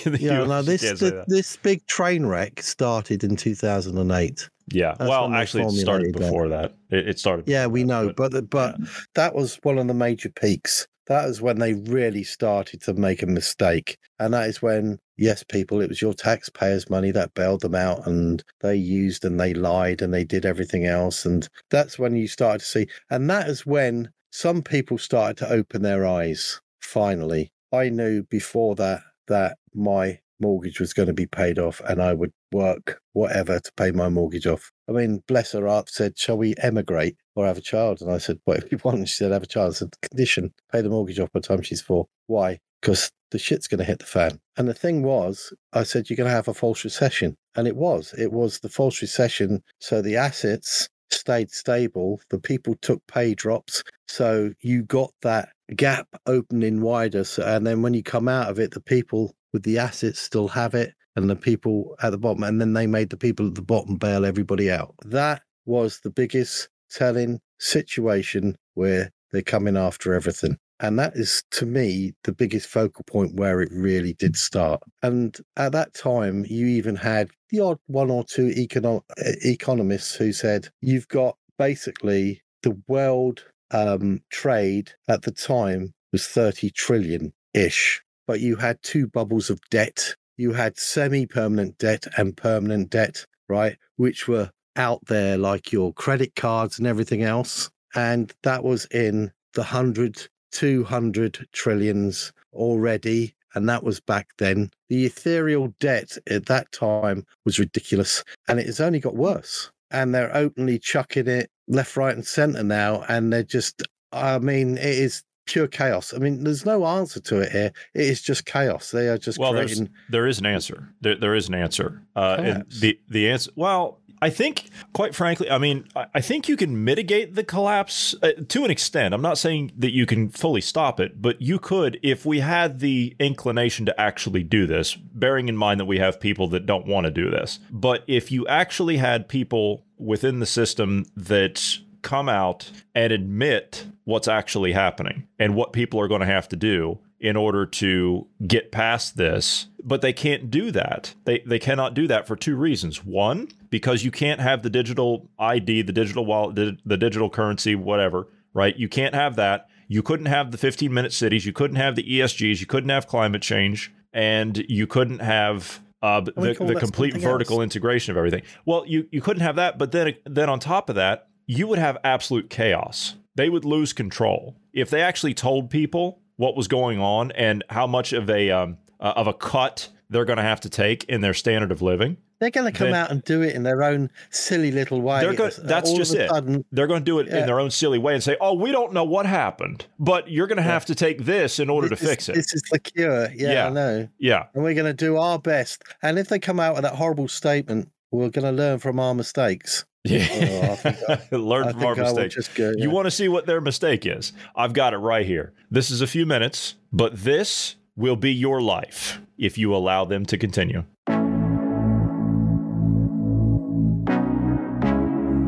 in 0.06 0.12
the 0.14 0.20
Yeah, 0.20 0.42
US. 0.42 0.48
no, 0.48 0.62
this 0.62 0.82
the, 0.82 1.24
this 1.28 1.58
big 1.58 1.86
train 1.88 2.26
wreck 2.26 2.62
started 2.62 3.24
in 3.24 3.36
two 3.36 3.56
thousand 3.56 3.98
and 3.98 4.12
eight. 4.12 4.50
Yeah. 4.74 4.96
That's 4.98 5.10
well, 5.10 5.34
actually, 5.34 5.64
it 5.64 5.72
started 5.72 6.14
that. 6.14 6.20
before 6.20 6.48
that. 6.50 6.74
It, 6.90 7.10
it 7.10 7.20
started. 7.20 7.48
Yeah, 7.48 7.66
we 7.68 7.84
know, 7.84 8.08
but- 8.08 8.16
but 8.16 8.32
the, 8.32 8.42
but 8.42 8.76
that 9.16 9.34
was 9.36 9.60
one 9.64 9.78
of 9.78 9.88
the 9.88 9.94
major 9.94 10.30
peaks. 10.30 10.88
That 11.12 11.28
was 11.28 11.42
when 11.42 11.60
they 11.60 11.74
really 11.74 12.24
started 12.24 12.82
to 12.84 12.94
make 12.94 13.22
a 13.22 13.26
mistake, 13.26 13.98
and 14.18 14.34
that 14.34 14.48
is 14.48 14.62
when 14.62 14.98
yes, 15.18 15.44
people, 15.44 15.82
it 15.82 15.90
was 15.90 16.02
your 16.02 16.14
taxpayers' 16.14 16.90
money 16.90 17.12
that 17.12 17.34
bailed 17.34 17.64
them 17.64 17.76
out, 17.76 18.08
and 18.08 18.42
they 18.62 18.78
used 18.78 19.26
and 19.26 19.38
they 19.38 19.54
lied 19.54 20.02
and 20.02 20.14
they 20.14 20.24
did 20.24 20.46
everything 20.46 20.86
else, 20.86 21.26
and 21.26 21.50
that's 21.70 22.00
when 22.00 22.16
you 22.16 22.30
started 22.30 22.60
to 22.60 22.66
see, 22.66 22.88
and 23.10 23.30
that 23.30 23.50
is 23.50 23.66
when 23.66 24.10
some 24.32 24.62
people 24.62 24.98
started 24.98 25.36
to 25.40 25.52
open 25.52 25.82
their 25.82 26.06
eyes. 26.06 26.62
Finally, 26.80 27.52
I 27.74 27.90
knew 27.90 28.24
before 28.24 28.76
that 28.76 29.02
that 29.28 29.58
my 29.74 30.20
mortgage 30.40 30.80
was 30.80 30.94
going 30.94 31.08
to 31.08 31.14
be 31.14 31.28
paid 31.28 31.60
off, 31.60 31.82
and 31.82 32.02
I 32.02 32.14
would 32.14 32.32
work 32.54 33.02
whatever 33.12 33.60
to 33.60 33.72
pay 33.76 33.92
my 33.92 34.08
mortgage 34.08 34.48
off. 34.48 34.72
I 34.92 34.94
mean, 34.94 35.24
bless 35.28 35.54
her 35.54 35.68
heart, 35.68 35.90
said, 35.90 36.18
"Shall 36.18 36.38
we 36.38 36.54
emigrate 36.58 37.16
or 37.36 37.46
have 37.46 37.58
a 37.58 37.62
child?" 37.62 38.02
And 38.02 38.12
I 38.12 38.18
said, 38.18 38.40
"Whatever 38.44 38.68
you 38.72 38.80
want." 38.84 39.00
And 39.00 39.10
she 39.10 39.16
said, 39.16 39.32
"Have 39.32 39.44
a 39.44 39.48
child." 39.48 39.72
I 39.72 39.76
said, 39.76 39.94
"Condition: 40.02 40.54
pay 40.72 40.82
the 40.82 40.90
mortgage 40.90 41.20
off 41.20 41.32
by 41.32 41.40
the 41.40 41.48
time 41.48 41.62
she's 41.62 41.82
four. 41.82 42.08
Why? 42.28 42.60
Because 42.82 43.12
the 43.32 43.40
shit's 43.40 43.68
going 43.68 43.80
to 43.80 43.86
hit 43.86 44.00
the 44.00 44.06
fan." 44.06 44.40
And 44.58 44.68
the 44.68 44.74
thing 44.74 45.04
was, 45.04 45.54
I 45.72 45.84
said, 45.84 46.10
"You're 46.10 46.18
going 46.18 46.30
to 46.30 46.36
have 46.36 46.50
a 46.50 46.54
false 46.54 46.84
recession," 46.84 47.38
and 47.56 47.68
it 47.68 47.76
was. 47.76 48.14
It 48.18 48.32
was 48.32 48.60
the 48.60 48.70
false 48.70 49.02
recession. 49.02 49.64
So 49.80 50.02
the 50.02 50.18
assets 50.18 50.90
stayed 51.10 51.52
stable. 51.52 52.22
The 52.30 52.40
people 52.40 52.76
took 52.82 53.02
pay 53.08 53.34
drops. 53.34 53.84
So 54.08 54.54
you 54.60 54.84
got 54.84 55.14
that 55.22 55.50
gap 55.76 56.08
opening 56.26 56.82
wider. 56.82 57.24
So, 57.24 57.44
and 57.44 57.66
then 57.66 57.82
when 57.82 57.94
you 57.94 58.04
come 58.04 58.28
out 58.28 58.50
of 58.50 58.60
it, 58.60 58.72
the 58.72 58.82
people 58.82 59.34
with 59.54 59.64
the 59.64 59.78
assets 59.78 60.20
still 60.20 60.50
have 60.50 60.74
it 60.74 60.94
and 61.16 61.30
the 61.30 61.36
people 61.36 61.96
at 62.02 62.12
the 62.12 62.18
bottom. 62.18 62.44
And 62.44 62.60
then 62.60 62.74
they 62.74 62.88
made 62.88 63.10
the 63.10 63.18
people 63.18 63.48
at 63.48 63.56
the 63.56 63.62
bottom 63.62 63.98
bail 63.98 64.26
everybody 64.26 64.72
out. 64.72 64.96
That 65.06 65.42
was 65.66 66.00
the 66.04 66.10
biggest 66.10 66.70
telling 66.90 67.40
situation 67.60 68.56
where 68.74 69.12
they're 69.32 69.42
coming 69.42 69.78
after 69.78 70.14
everything. 70.14 70.58
And 70.80 70.98
that 70.98 71.16
is, 71.16 71.44
to 71.52 71.66
me, 71.68 72.14
the 72.24 72.34
biggest 72.34 72.68
focal 72.68 73.04
point 73.06 73.36
where 73.36 73.62
it 73.62 73.70
really 73.72 74.14
did 74.14 74.36
start. 74.36 74.82
And 75.04 75.38
at 75.56 75.74
that 75.74 75.94
time, 75.94 76.44
you 76.50 76.66
even 76.66 76.96
had 76.96 77.30
the 77.52 77.60
odd 77.60 77.78
one 77.86 78.10
or 78.10 78.24
two 78.24 78.48
econo- 78.48 79.04
economists 79.18 80.16
who 80.16 80.34
said, 80.34 80.70
you've 80.82 81.08
got 81.08 81.38
basically 81.60 82.42
the 82.64 82.82
world 82.88 83.46
um, 83.70 84.22
trade 84.32 84.92
at 85.08 85.22
the 85.22 85.32
time 85.32 85.94
was 86.12 86.28
30 86.28 86.72
trillion. 86.72 87.32
ish, 87.54 88.02
but 88.28 88.40
you 88.40 88.56
had 88.56 88.82
two 88.82 89.08
bubbles 89.08 89.50
of 89.50 89.60
debt. 89.70 90.16
You 90.38 90.54
had 90.54 90.78
semi 90.78 91.26
permanent 91.26 91.78
debt 91.78 92.08
and 92.18 92.36
permanent 92.36 92.90
debt, 92.90 93.26
right? 93.48 93.78
Which 93.98 94.28
were 94.28 94.52
out 94.76 95.06
there 95.06 95.38
like 95.38 95.72
your 95.72 95.94
credit 95.94 96.36
cards 96.36 96.78
and 96.78 96.88
everything 96.88 97.24
else. 97.24 97.70
And 97.94 98.34
that 98.44 98.64
was 98.64 98.86
in 98.86 99.32
the 99.54 99.62
100, 99.62 100.28
200 100.52 101.48
trillions 101.52 102.32
already. 102.54 103.36
And 103.54 103.68
that 103.68 103.84
was 103.84 104.00
back 104.00 104.30
then. 104.38 104.72
The 104.88 105.06
ethereal 105.06 105.74
debt 105.80 106.18
at 106.30 106.46
that 106.46 106.72
time 106.72 107.26
was 107.46 107.60
ridiculous. 107.60 108.24
And 108.48 108.60
it 108.60 108.66
has 108.66 108.80
only 108.80 109.00
got 109.00 109.16
worse. 109.16 109.72
And 109.90 110.16
they're 110.16 110.36
openly 110.36 110.80
chucking 110.80 111.28
it 111.28 111.50
left, 111.68 111.98
right, 111.98 112.16
and 112.16 112.26
center 112.26 112.64
now. 112.64 113.04
And 113.10 113.34
they're 113.34 113.44
just, 113.44 113.84
I 114.14 114.40
mean, 114.40 114.78
it 114.78 114.86
is 114.86 115.24
pure 115.46 115.68
chaos. 115.68 116.14
I 116.14 116.18
mean, 116.18 116.44
there's 116.44 116.66
no 116.66 116.86
answer 116.86 117.20
to 117.20 117.40
it 117.40 117.52
here. 117.52 117.72
It 117.94 118.02
is 118.02 118.22
just 118.22 118.46
chaos. 118.46 118.92
They 118.92 119.08
are 119.08 119.18
just 119.18 119.38
well, 119.38 119.54
creating. 119.54 119.90
there 120.10 120.28
is 120.28 120.40
an 120.40 120.46
answer. 120.46 120.94
There, 121.02 121.16
there 121.16 121.36
is 121.36 121.48
an 121.48 121.56
answer. 121.56 122.04
Uh, 122.16 122.38
and 122.40 122.66
the 122.80 123.00
the 123.10 123.30
answer. 123.30 123.52
Well, 123.56 124.02
I 124.24 124.30
think, 124.30 124.70
quite 124.94 125.16
frankly, 125.16 125.50
I 125.50 125.58
mean, 125.58 125.88
I, 125.96 126.06
I 126.16 126.22
think 126.22 126.48
you 126.48 126.56
can 126.56 126.84
mitigate 126.84 127.34
the 127.34 127.44
collapse 127.44 128.14
uh, 128.22 128.34
to 128.50 128.64
an 128.64 128.70
extent. 128.70 129.16
I'm 129.16 129.22
not 129.22 129.40
saying 129.40 129.72
that 129.78 129.92
you 129.92 130.06
can 130.06 130.30
fully 130.30 130.62
stop 130.62 131.00
it, 131.00 131.22
but 131.22 131.42
you 131.42 131.58
could 131.58 132.00
if 132.04 132.24
we 132.24 132.40
had 132.40 132.80
the 132.80 133.16
inclination 133.20 133.88
to 133.88 134.00
actually 134.00 134.44
do 134.44 134.68
this. 134.68 134.96
Bearing 134.96 135.50
in 135.50 135.58
mind 135.58 135.80
that 135.80 135.86
we 135.86 135.98
have 135.98 136.20
people 136.20 136.48
that 136.50 136.68
don't 136.68 136.86
want 136.86 137.06
to 137.06 137.12
do 137.12 137.32
this, 137.32 137.60
but 137.72 138.04
if 138.08 138.32
you 138.32 138.46
actually 138.48 138.98
had 138.98 139.28
people 139.28 139.86
within 139.98 140.40
the 140.40 140.46
system 140.46 141.06
that 141.16 141.78
come 142.02 142.30
out 142.30 142.72
and 142.96 143.12
admit 143.12 143.86
what's 144.04 144.28
actually 144.28 144.74
happening 144.74 145.28
and 145.40 145.56
what 145.56 145.74
people 145.74 146.00
are 146.00 146.08
going 146.08 146.22
to 146.22 146.28
have 146.28 146.50
to 146.50 146.56
do 146.56 147.00
in 147.20 147.36
order 147.36 147.66
to 147.68 148.28
get 148.48 148.72
past 148.72 149.16
this. 149.16 149.68
But 149.84 150.02
they 150.02 150.14
can't 150.14 150.50
do 150.50 150.72
that. 150.72 151.14
They 151.26 151.40
they 151.46 151.60
cannot 151.60 151.94
do 151.94 152.08
that 152.08 152.28
for 152.28 152.36
two 152.36 152.56
reasons. 152.56 153.06
One 153.06 153.50
because 153.70 154.04
you 154.04 154.12
can't 154.12 154.42
have 154.42 154.64
the 154.64 154.70
digital 154.70 155.30
id 155.40 155.84
the 155.84 155.94
digital 155.94 156.26
wallet 156.26 156.56
the, 156.56 156.78
the 156.86 156.98
digital 156.98 157.30
currency 157.30 157.76
whatever 157.76 158.28
right? 158.54 158.76
You 158.78 158.90
can't 158.90 159.16
have 159.16 159.36
that. 159.38 159.68
You 159.88 160.04
couldn't 160.04 160.28
have 160.28 160.52
the 160.52 160.58
15 160.58 160.94
minute 160.94 161.14
cities. 161.14 161.46
You 161.46 161.54
couldn't 161.54 161.78
have 161.78 161.96
the 161.96 162.04
esgs 162.04 162.60
you 162.60 162.66
couldn't 162.66 162.90
have 162.90 163.08
climate 163.08 163.42
change. 163.42 163.94
And 164.14 164.58
you 164.68 164.88
couldn't 164.88 165.20
have 165.20 165.80
uh, 166.02 166.20
the, 166.20 166.32
the 166.32 166.76
complete 166.80 167.16
vertical 167.16 167.58
else. 167.58 167.64
integration 167.64 168.12
of 168.12 168.18
everything. 168.18 168.42
Well 168.66 168.84
you, 168.86 169.08
you 169.12 169.22
couldn't 169.22 169.44
have 169.44 169.56
that 169.56 169.78
but 169.78 169.92
then 169.92 170.16
then 170.26 170.50
on 170.50 170.60
top 170.60 170.90
of 170.90 170.96
that 170.96 171.28
you 171.52 171.68
would 171.68 171.80
have 171.80 171.98
absolute 172.04 172.50
chaos. 172.50 173.16
They 173.36 173.50
would 173.50 173.66
lose 173.66 173.92
control 173.92 174.56
if 174.74 174.90
they 174.90 175.02
actually 175.02 175.34
told 175.34 175.70
people 175.70 176.22
what 176.38 176.56
was 176.56 176.68
going 176.68 177.00
on 177.00 177.32
and 177.32 177.64
how 177.70 177.88
much 177.88 178.14
of 178.14 178.30
a 178.30 178.50
um, 178.52 178.78
uh, 179.00 179.14
of 179.18 179.28
a 179.28 179.34
cut 179.34 179.90
they're 180.10 180.26
going 180.26 180.38
to 180.38 180.44
have 180.44 180.62
to 180.62 180.70
take 180.70 181.04
in 181.06 181.22
their 181.22 181.34
standard 181.34 181.72
of 181.72 181.82
living. 181.82 182.18
They're 182.40 182.50
going 182.50 182.72
to 182.72 182.78
come 182.78 182.92
then, 182.92 182.96
out 182.96 183.12
and 183.12 183.24
do 183.24 183.44
it 183.44 183.54
in 183.54 183.64
their 183.64 183.84
own 183.84 184.10
silly 184.32 184.72
little 184.72 185.02
way. 185.02 185.22
They're 185.22 185.34
going, 185.34 185.52
that's 185.62 185.94
just 185.94 186.16
it. 186.16 186.30
Sudden, 186.30 186.66
they're 186.72 186.88
going 186.88 187.02
to 187.02 187.06
do 187.06 187.20
it 187.20 187.28
yeah. 187.28 187.42
in 187.42 187.46
their 187.46 187.60
own 187.60 187.70
silly 187.70 188.00
way 188.00 188.14
and 188.14 188.24
say, 188.24 188.38
"Oh, 188.40 188.54
we 188.54 188.72
don't 188.72 188.94
know 188.94 189.04
what 189.04 189.26
happened, 189.26 189.86
but 190.00 190.30
you're 190.30 190.48
going 190.48 190.58
to 190.58 190.64
have 190.64 190.86
to 190.86 190.96
take 190.96 191.26
this 191.26 191.60
in 191.60 191.70
order 191.70 191.90
this 191.90 192.00
to 192.00 192.06
fix 192.06 192.30
it." 192.30 192.36
This 192.36 192.54
is 192.54 192.64
the 192.72 192.80
cure. 192.80 193.30
Yeah, 193.36 193.52
yeah, 193.52 193.68
I 193.68 193.70
know. 193.70 194.08
Yeah, 194.18 194.46
and 194.54 194.64
we're 194.64 194.74
going 194.74 194.86
to 194.86 194.94
do 194.94 195.18
our 195.18 195.38
best. 195.38 195.84
And 196.02 196.18
if 196.18 196.30
they 196.30 196.40
come 196.40 196.62
out 196.62 196.76
with 196.76 196.84
that 196.84 196.96
horrible 196.96 197.28
statement, 197.28 197.92
we're 198.10 198.30
going 198.30 198.46
to 198.46 198.52
learn 198.52 198.80
from 198.80 199.00
our 199.00 199.14
mistakes. 199.14 199.86
Yeah. 200.04 200.78
Oh, 200.84 201.18
I 201.32 201.36
Learn 201.36 201.68
I 201.68 201.72
from 201.74 201.84
our 201.84 201.96
mistake. 201.96 202.34
Go, 202.56 202.72
yeah. 202.76 202.84
You 202.84 202.90
want 202.90 203.06
to 203.06 203.12
see 203.12 203.28
what 203.28 203.46
their 203.46 203.62
mistake 203.62 204.06
is? 204.06 204.34
I've 204.56 204.74
got 204.74 204.94
it 204.94 204.98
right 204.98 205.26
here. 205.26 205.54
This 205.70 205.92
is 205.92 206.02
a 206.02 206.08
few 206.08 206.26
minutes, 206.26 206.76
but 206.92 207.18
this 207.18 207.76
will 207.96 208.16
be 208.16 208.32
your 208.32 208.62
life 208.62 209.22
if 209.38 209.58
you 209.58 209.76
allow 209.76 210.06
them 210.06 210.26
to 210.26 210.38
continue. 210.38 210.86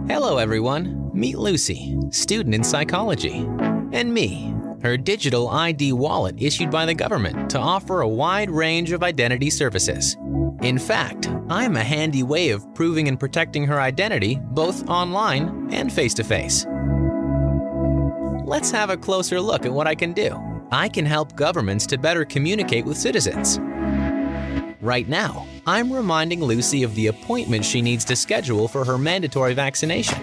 Hello, 0.08 0.38
everyone. 0.38 1.10
Meet 1.14 1.38
Lucy, 1.38 1.98
student 2.12 2.54
in 2.54 2.64
psychology, 2.64 3.46
and 3.92 4.14
me, 4.14 4.53
her 4.84 4.98
digital 4.98 5.48
ID 5.48 5.94
wallet 5.94 6.36
issued 6.38 6.70
by 6.70 6.86
the 6.86 6.94
government 6.94 7.50
to 7.50 7.58
offer 7.58 8.02
a 8.02 8.08
wide 8.08 8.52
range 8.52 8.92
of 8.92 9.02
identity 9.02 9.50
services. 9.50 10.18
In 10.62 10.78
fact, 10.78 11.30
I'm 11.50 11.78
a 11.78 11.84
handy 11.84 12.22
way 12.22 12.50
of 12.50 12.74
proving 12.76 13.08
and 13.08 13.20
protecting 13.20 13.66
her 13.66 13.80
identity 13.80 14.40
both 14.52 14.88
online 14.90 15.70
and 15.72 15.92
face 15.92 16.14
to 16.16 16.24
face. 16.24 16.66
Let's 18.46 18.72
have 18.72 18.90
a 18.90 18.98
closer 18.98 19.40
look 19.40 19.66
at 19.66 19.74
what 19.74 19.88
I 19.88 19.96
can 19.96 20.12
do. 20.12 20.38
I 20.72 20.90
can 20.90 21.06
help 21.06 21.36
governments 21.36 21.88
to 21.88 21.98
better 21.98 22.26
communicate 22.26 22.86
with 22.86 22.98
citizens. 22.98 23.60
Right 24.82 25.08
now, 25.08 25.48
I'm 25.66 25.94
reminding 25.94 26.44
Lucy 26.44 26.84
of 26.84 26.94
the 26.96 27.08
appointment 27.08 27.64
she 27.64 27.82
needs 27.82 28.04
to 28.06 28.18
schedule 28.18 28.68
for 28.68 28.84
her 28.84 28.98
mandatory 28.98 29.54
vaccination. 29.54 30.22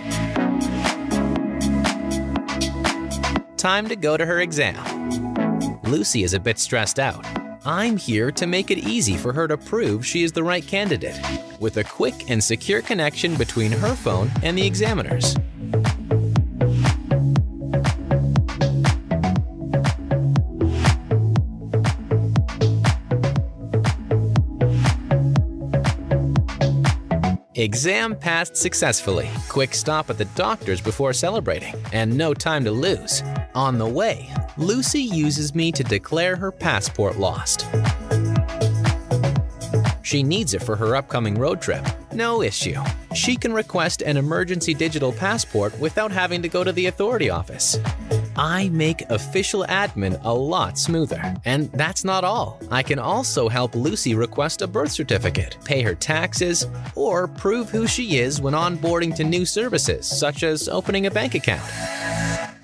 Time 3.60 3.88
to 3.88 3.94
go 3.96 4.16
to 4.16 4.24
her 4.24 4.40
exam. 4.40 4.74
Lucy 5.82 6.22
is 6.22 6.32
a 6.32 6.40
bit 6.40 6.58
stressed 6.58 6.98
out 6.98 7.26
I'm 7.66 7.98
here 7.98 8.30
to 8.32 8.46
make 8.46 8.70
it 8.70 8.78
easy 8.78 9.18
for 9.18 9.34
her 9.34 9.46
to 9.46 9.58
prove 9.58 10.06
she 10.06 10.22
is 10.22 10.32
the 10.32 10.42
right 10.42 10.66
candidate, 10.66 11.20
with 11.60 11.76
a 11.76 11.84
quick 11.84 12.30
and 12.30 12.42
secure 12.42 12.80
connection 12.80 13.36
between 13.36 13.70
her 13.70 13.94
phone 13.94 14.30
and 14.42 14.56
the 14.56 14.66
examiner's. 14.66 15.36
Exam 27.60 28.16
passed 28.16 28.56
successfully. 28.56 29.28
Quick 29.50 29.74
stop 29.74 30.08
at 30.08 30.16
the 30.16 30.24
doctor's 30.34 30.80
before 30.80 31.12
celebrating, 31.12 31.74
and 31.92 32.16
no 32.16 32.32
time 32.32 32.64
to 32.64 32.70
lose. 32.70 33.22
On 33.54 33.76
the 33.76 33.86
way, 33.86 34.32
Lucy 34.56 35.02
uses 35.02 35.54
me 35.54 35.70
to 35.72 35.84
declare 35.84 36.36
her 36.36 36.50
passport 36.50 37.18
lost. 37.18 37.66
She 40.00 40.22
needs 40.22 40.54
it 40.54 40.62
for 40.62 40.74
her 40.74 40.96
upcoming 40.96 41.34
road 41.34 41.60
trip. 41.60 41.86
No 42.14 42.40
issue. 42.40 42.82
She 43.14 43.36
can 43.36 43.52
request 43.52 44.00
an 44.00 44.16
emergency 44.16 44.72
digital 44.72 45.12
passport 45.12 45.78
without 45.78 46.10
having 46.10 46.40
to 46.40 46.48
go 46.48 46.64
to 46.64 46.72
the 46.72 46.86
authority 46.86 47.28
office. 47.28 47.78
I 48.40 48.70
make 48.70 49.02
official 49.10 49.66
admin 49.68 50.18
a 50.24 50.32
lot 50.32 50.78
smoother. 50.78 51.36
And 51.44 51.70
that's 51.72 52.04
not 52.04 52.24
all. 52.24 52.58
I 52.70 52.82
can 52.82 52.98
also 52.98 53.50
help 53.50 53.74
Lucy 53.74 54.14
request 54.14 54.62
a 54.62 54.66
birth 54.66 54.92
certificate, 54.92 55.58
pay 55.66 55.82
her 55.82 55.94
taxes, 55.94 56.66
or 56.94 57.28
prove 57.28 57.68
who 57.68 57.86
she 57.86 58.16
is 58.16 58.40
when 58.40 58.54
onboarding 58.54 59.14
to 59.16 59.24
new 59.24 59.44
services, 59.44 60.06
such 60.06 60.42
as 60.42 60.70
opening 60.70 61.04
a 61.04 61.10
bank 61.10 61.34
account. 61.34 61.70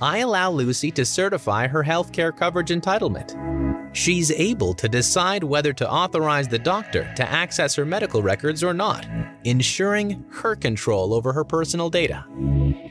I 0.00 0.18
allow 0.18 0.50
Lucy 0.50 0.90
to 0.92 1.04
certify 1.04 1.66
her 1.66 1.84
healthcare 1.84 2.34
coverage 2.34 2.70
entitlement. 2.70 3.65
She's 3.96 4.30
able 4.30 4.74
to 4.74 4.90
decide 4.90 5.42
whether 5.42 5.72
to 5.72 5.90
authorize 5.90 6.48
the 6.48 6.58
doctor 6.58 7.10
to 7.16 7.26
access 7.26 7.74
her 7.76 7.86
medical 7.86 8.22
records 8.22 8.62
or 8.62 8.74
not, 8.74 9.06
ensuring 9.44 10.22
her 10.30 10.54
control 10.54 11.14
over 11.14 11.32
her 11.32 11.44
personal 11.44 11.88
data. 11.88 12.26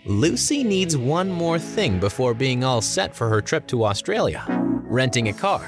Lucy 0.05 0.63
needs 0.63 0.97
one 0.97 1.29
more 1.29 1.59
thing 1.59 1.99
before 1.99 2.33
being 2.33 2.63
all 2.63 2.81
set 2.81 3.15
for 3.15 3.29
her 3.29 3.39
trip 3.39 3.67
to 3.67 3.85
Australia 3.85 4.43
renting 4.87 5.27
a 5.27 5.33
car. 5.33 5.67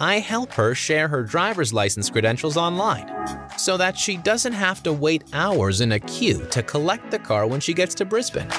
I 0.00 0.18
help 0.18 0.52
her 0.52 0.74
share 0.74 1.08
her 1.08 1.22
driver's 1.22 1.72
license 1.72 2.10
credentials 2.10 2.56
online 2.58 3.10
so 3.56 3.78
that 3.78 3.96
she 3.96 4.18
doesn't 4.18 4.52
have 4.52 4.82
to 4.82 4.92
wait 4.92 5.24
hours 5.32 5.80
in 5.80 5.92
a 5.92 6.00
queue 6.00 6.44
to 6.50 6.62
collect 6.62 7.10
the 7.10 7.18
car 7.18 7.46
when 7.46 7.60
she 7.60 7.72
gets 7.72 7.94
to 7.96 8.04
Brisbane. 8.04 8.50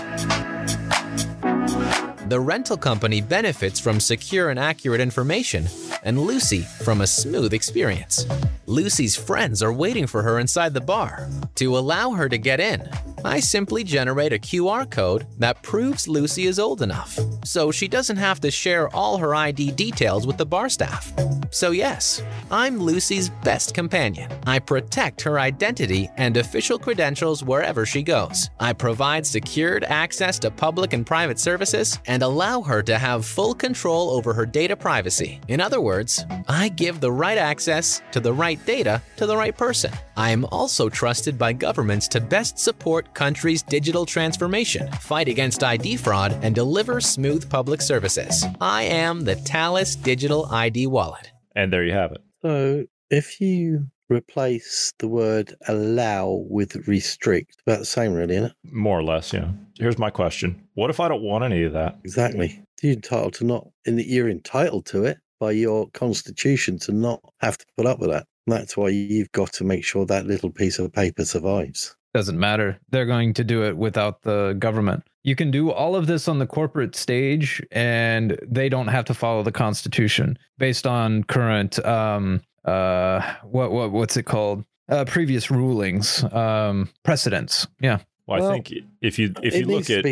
The 2.28 2.40
rental 2.40 2.76
company 2.76 3.22
benefits 3.22 3.80
from 3.80 4.00
secure 4.00 4.50
and 4.50 4.58
accurate 4.58 5.00
information, 5.00 5.68
and 6.04 6.20
Lucy 6.20 6.62
from 6.82 7.02
a 7.02 7.08
smooth 7.08 7.54
experience. 7.54 8.26
Lucy's 8.66 9.16
friends 9.16 9.62
are 9.62 9.72
waiting 9.72 10.08
for 10.08 10.24
her 10.24 10.40
inside 10.40 10.74
the 10.74 10.82
bar. 10.82 11.30
To 11.54 11.78
allow 11.78 12.14
her 12.14 12.28
to 12.28 12.40
get 12.40 12.60
in, 12.60 12.90
I 13.26 13.40
simply 13.40 13.84
generate 13.84 14.34
a 14.34 14.38
QR 14.38 14.90
code 14.90 15.26
that 15.40 15.64
proves 15.64 16.08
Lucy 16.08 16.46
is 16.46 16.60
old 16.60 16.84
enough, 16.84 17.18
so 17.44 17.72
she 17.72 17.88
doesn't 17.88 18.18
have 18.18 18.40
to 18.42 18.52
share 18.52 18.88
all 18.96 19.18
her 19.18 19.34
ID 19.34 19.72
details 19.72 20.28
with 20.28 20.38
the 20.38 20.46
bar 20.46 20.70
staff. 20.70 21.12
So, 21.50 21.72
yes, 21.72 22.22
I'm 22.52 22.78
Lucy's 22.78 23.30
best 23.30 23.74
companion. 23.74 24.32
I 24.46 24.60
protect 24.60 25.22
her 25.22 25.40
identity 25.40 26.08
and 26.18 26.38
official 26.38 26.78
credentials 26.78 27.44
wherever 27.44 27.86
she 27.86 28.04
goes. 28.04 28.50
I 28.60 28.74
provide 28.74 29.26
secured 29.26 29.86
access 29.86 30.38
to 30.40 30.52
public 30.52 30.94
and 30.94 31.06
private 31.06 31.40
services 31.40 31.98
and 32.06 32.22
allow 32.22 32.62
her 32.62 32.84
to 32.84 32.98
have 32.98 33.26
full 33.26 33.56
control 33.56 34.12
over 34.12 34.34
her 34.34 34.46
data 34.46 34.76
privacy. 34.76 35.40
In 35.48 35.62
other 35.62 35.82
words, 35.82 36.26
I 36.48 36.70
give 36.70 37.00
the 37.00 37.12
right 37.12 37.38
access 37.38 38.04
to 38.12 38.20
the 38.20 38.34
right 38.34 38.64
data 38.66 39.02
to 39.18 39.26
the 39.26 39.38
right 39.38 39.58
person. 39.58 39.92
I 40.18 40.30
am 40.30 40.46
also 40.46 40.90
trusted 40.90 41.38
by 41.38 41.54
governments 41.54 42.08
to 42.10 42.22
best 42.22 42.60
support 42.60 43.14
countries' 43.16 43.64
digital 43.64 44.06
transformation, 44.06 44.92
fight 45.00 45.28
against 45.28 45.64
ID 45.64 45.98
fraud, 45.98 46.38
and 46.42 46.54
deliver 46.54 47.02
smooth 47.02 47.50
public 47.50 47.82
services. 47.82 48.46
I 48.62 48.84
am 48.84 49.22
the 49.22 49.36
Thales 49.36 49.96
Digital 49.96 50.46
ID 50.52 50.88
Wallet. 50.88 51.32
And 51.56 51.74
there 51.74 51.84
you 51.84 51.94
have 51.94 52.12
it. 52.12 52.22
So 52.42 52.86
if 53.10 53.42
you 53.42 53.88
replace 54.10 54.94
the 55.00 55.08
word 55.08 55.56
allow 55.68 56.46
with 56.50 56.88
restrict, 56.88 57.58
about 57.66 57.80
the 57.80 57.86
same, 57.86 58.14
really, 58.14 58.36
isn't 58.36 58.52
it? 58.52 58.56
More 58.64 59.00
or 59.00 59.04
less, 59.04 59.34
yeah. 59.34 59.50
Here's 59.80 59.98
my 59.98 60.10
question 60.10 60.62
What 60.76 60.90
if 60.90 61.00
I 61.00 61.08
don't 61.08 61.24
want 61.24 61.44
any 61.44 61.64
of 61.64 61.74
that? 61.74 61.98
Exactly. 62.04 62.62
You're 62.82 62.94
entitled 62.94 63.34
to 63.36 63.46
not, 63.46 63.68
in 63.86 63.96
that 63.96 64.08
you're 64.08 64.30
entitled 64.30 64.86
to 64.88 65.06
it 65.06 65.18
by 65.40 65.52
your 65.52 65.90
constitution 65.92 66.78
to 66.80 66.92
not 66.92 67.22
have 67.40 67.58
to 67.58 67.66
put 67.78 67.86
up 67.86 68.00
with 68.00 68.10
that. 68.10 68.28
And 68.48 68.56
that's 68.56 68.78
why 68.78 68.90
you've 68.90 69.32
got 69.32 69.54
to 69.54 69.64
make 69.64 69.84
sure 69.84 70.06
that 70.06 70.28
little 70.28 70.52
piece 70.52 70.78
of 70.78 70.94
paper 70.94 71.26
survives. 71.26 71.96
Doesn't 72.16 72.40
matter. 72.40 72.80
They're 72.92 73.06
going 73.06 73.34
to 73.34 73.44
do 73.44 73.66
it 73.66 73.76
without 73.76 74.22
the 74.22 74.56
government. 74.58 75.04
You 75.26 75.36
can 75.36 75.52
do 75.52 75.70
all 75.70 75.98
of 75.98 76.08
this 76.08 76.30
on 76.30 76.40
the 76.40 76.48
corporate 76.48 76.96
stage, 76.96 77.62
and 77.74 78.40
they 78.42 78.70
don't 78.70 78.88
have 78.88 79.04
to 79.06 79.14
follow 79.14 79.44
the 79.44 79.52
Constitution 79.52 80.40
based 80.58 80.88
on 80.88 81.26
current 81.26 81.78
um 81.86 82.42
uh 82.64 83.20
what 83.44 83.74
what 83.74 83.92
what's 83.92 84.16
it 84.16 84.24
called 84.24 84.64
uh 84.88 85.04
previous 85.04 85.52
rulings 85.52 86.24
um 86.32 86.88
precedents. 87.04 87.68
Yeah. 87.82 88.00
Well, 88.28 88.48
I 88.50 88.54
think 88.54 88.74
if 89.02 89.20
you 89.20 89.34
if 89.44 89.56
you 89.56 89.66
look 89.66 89.90
at 89.90 90.06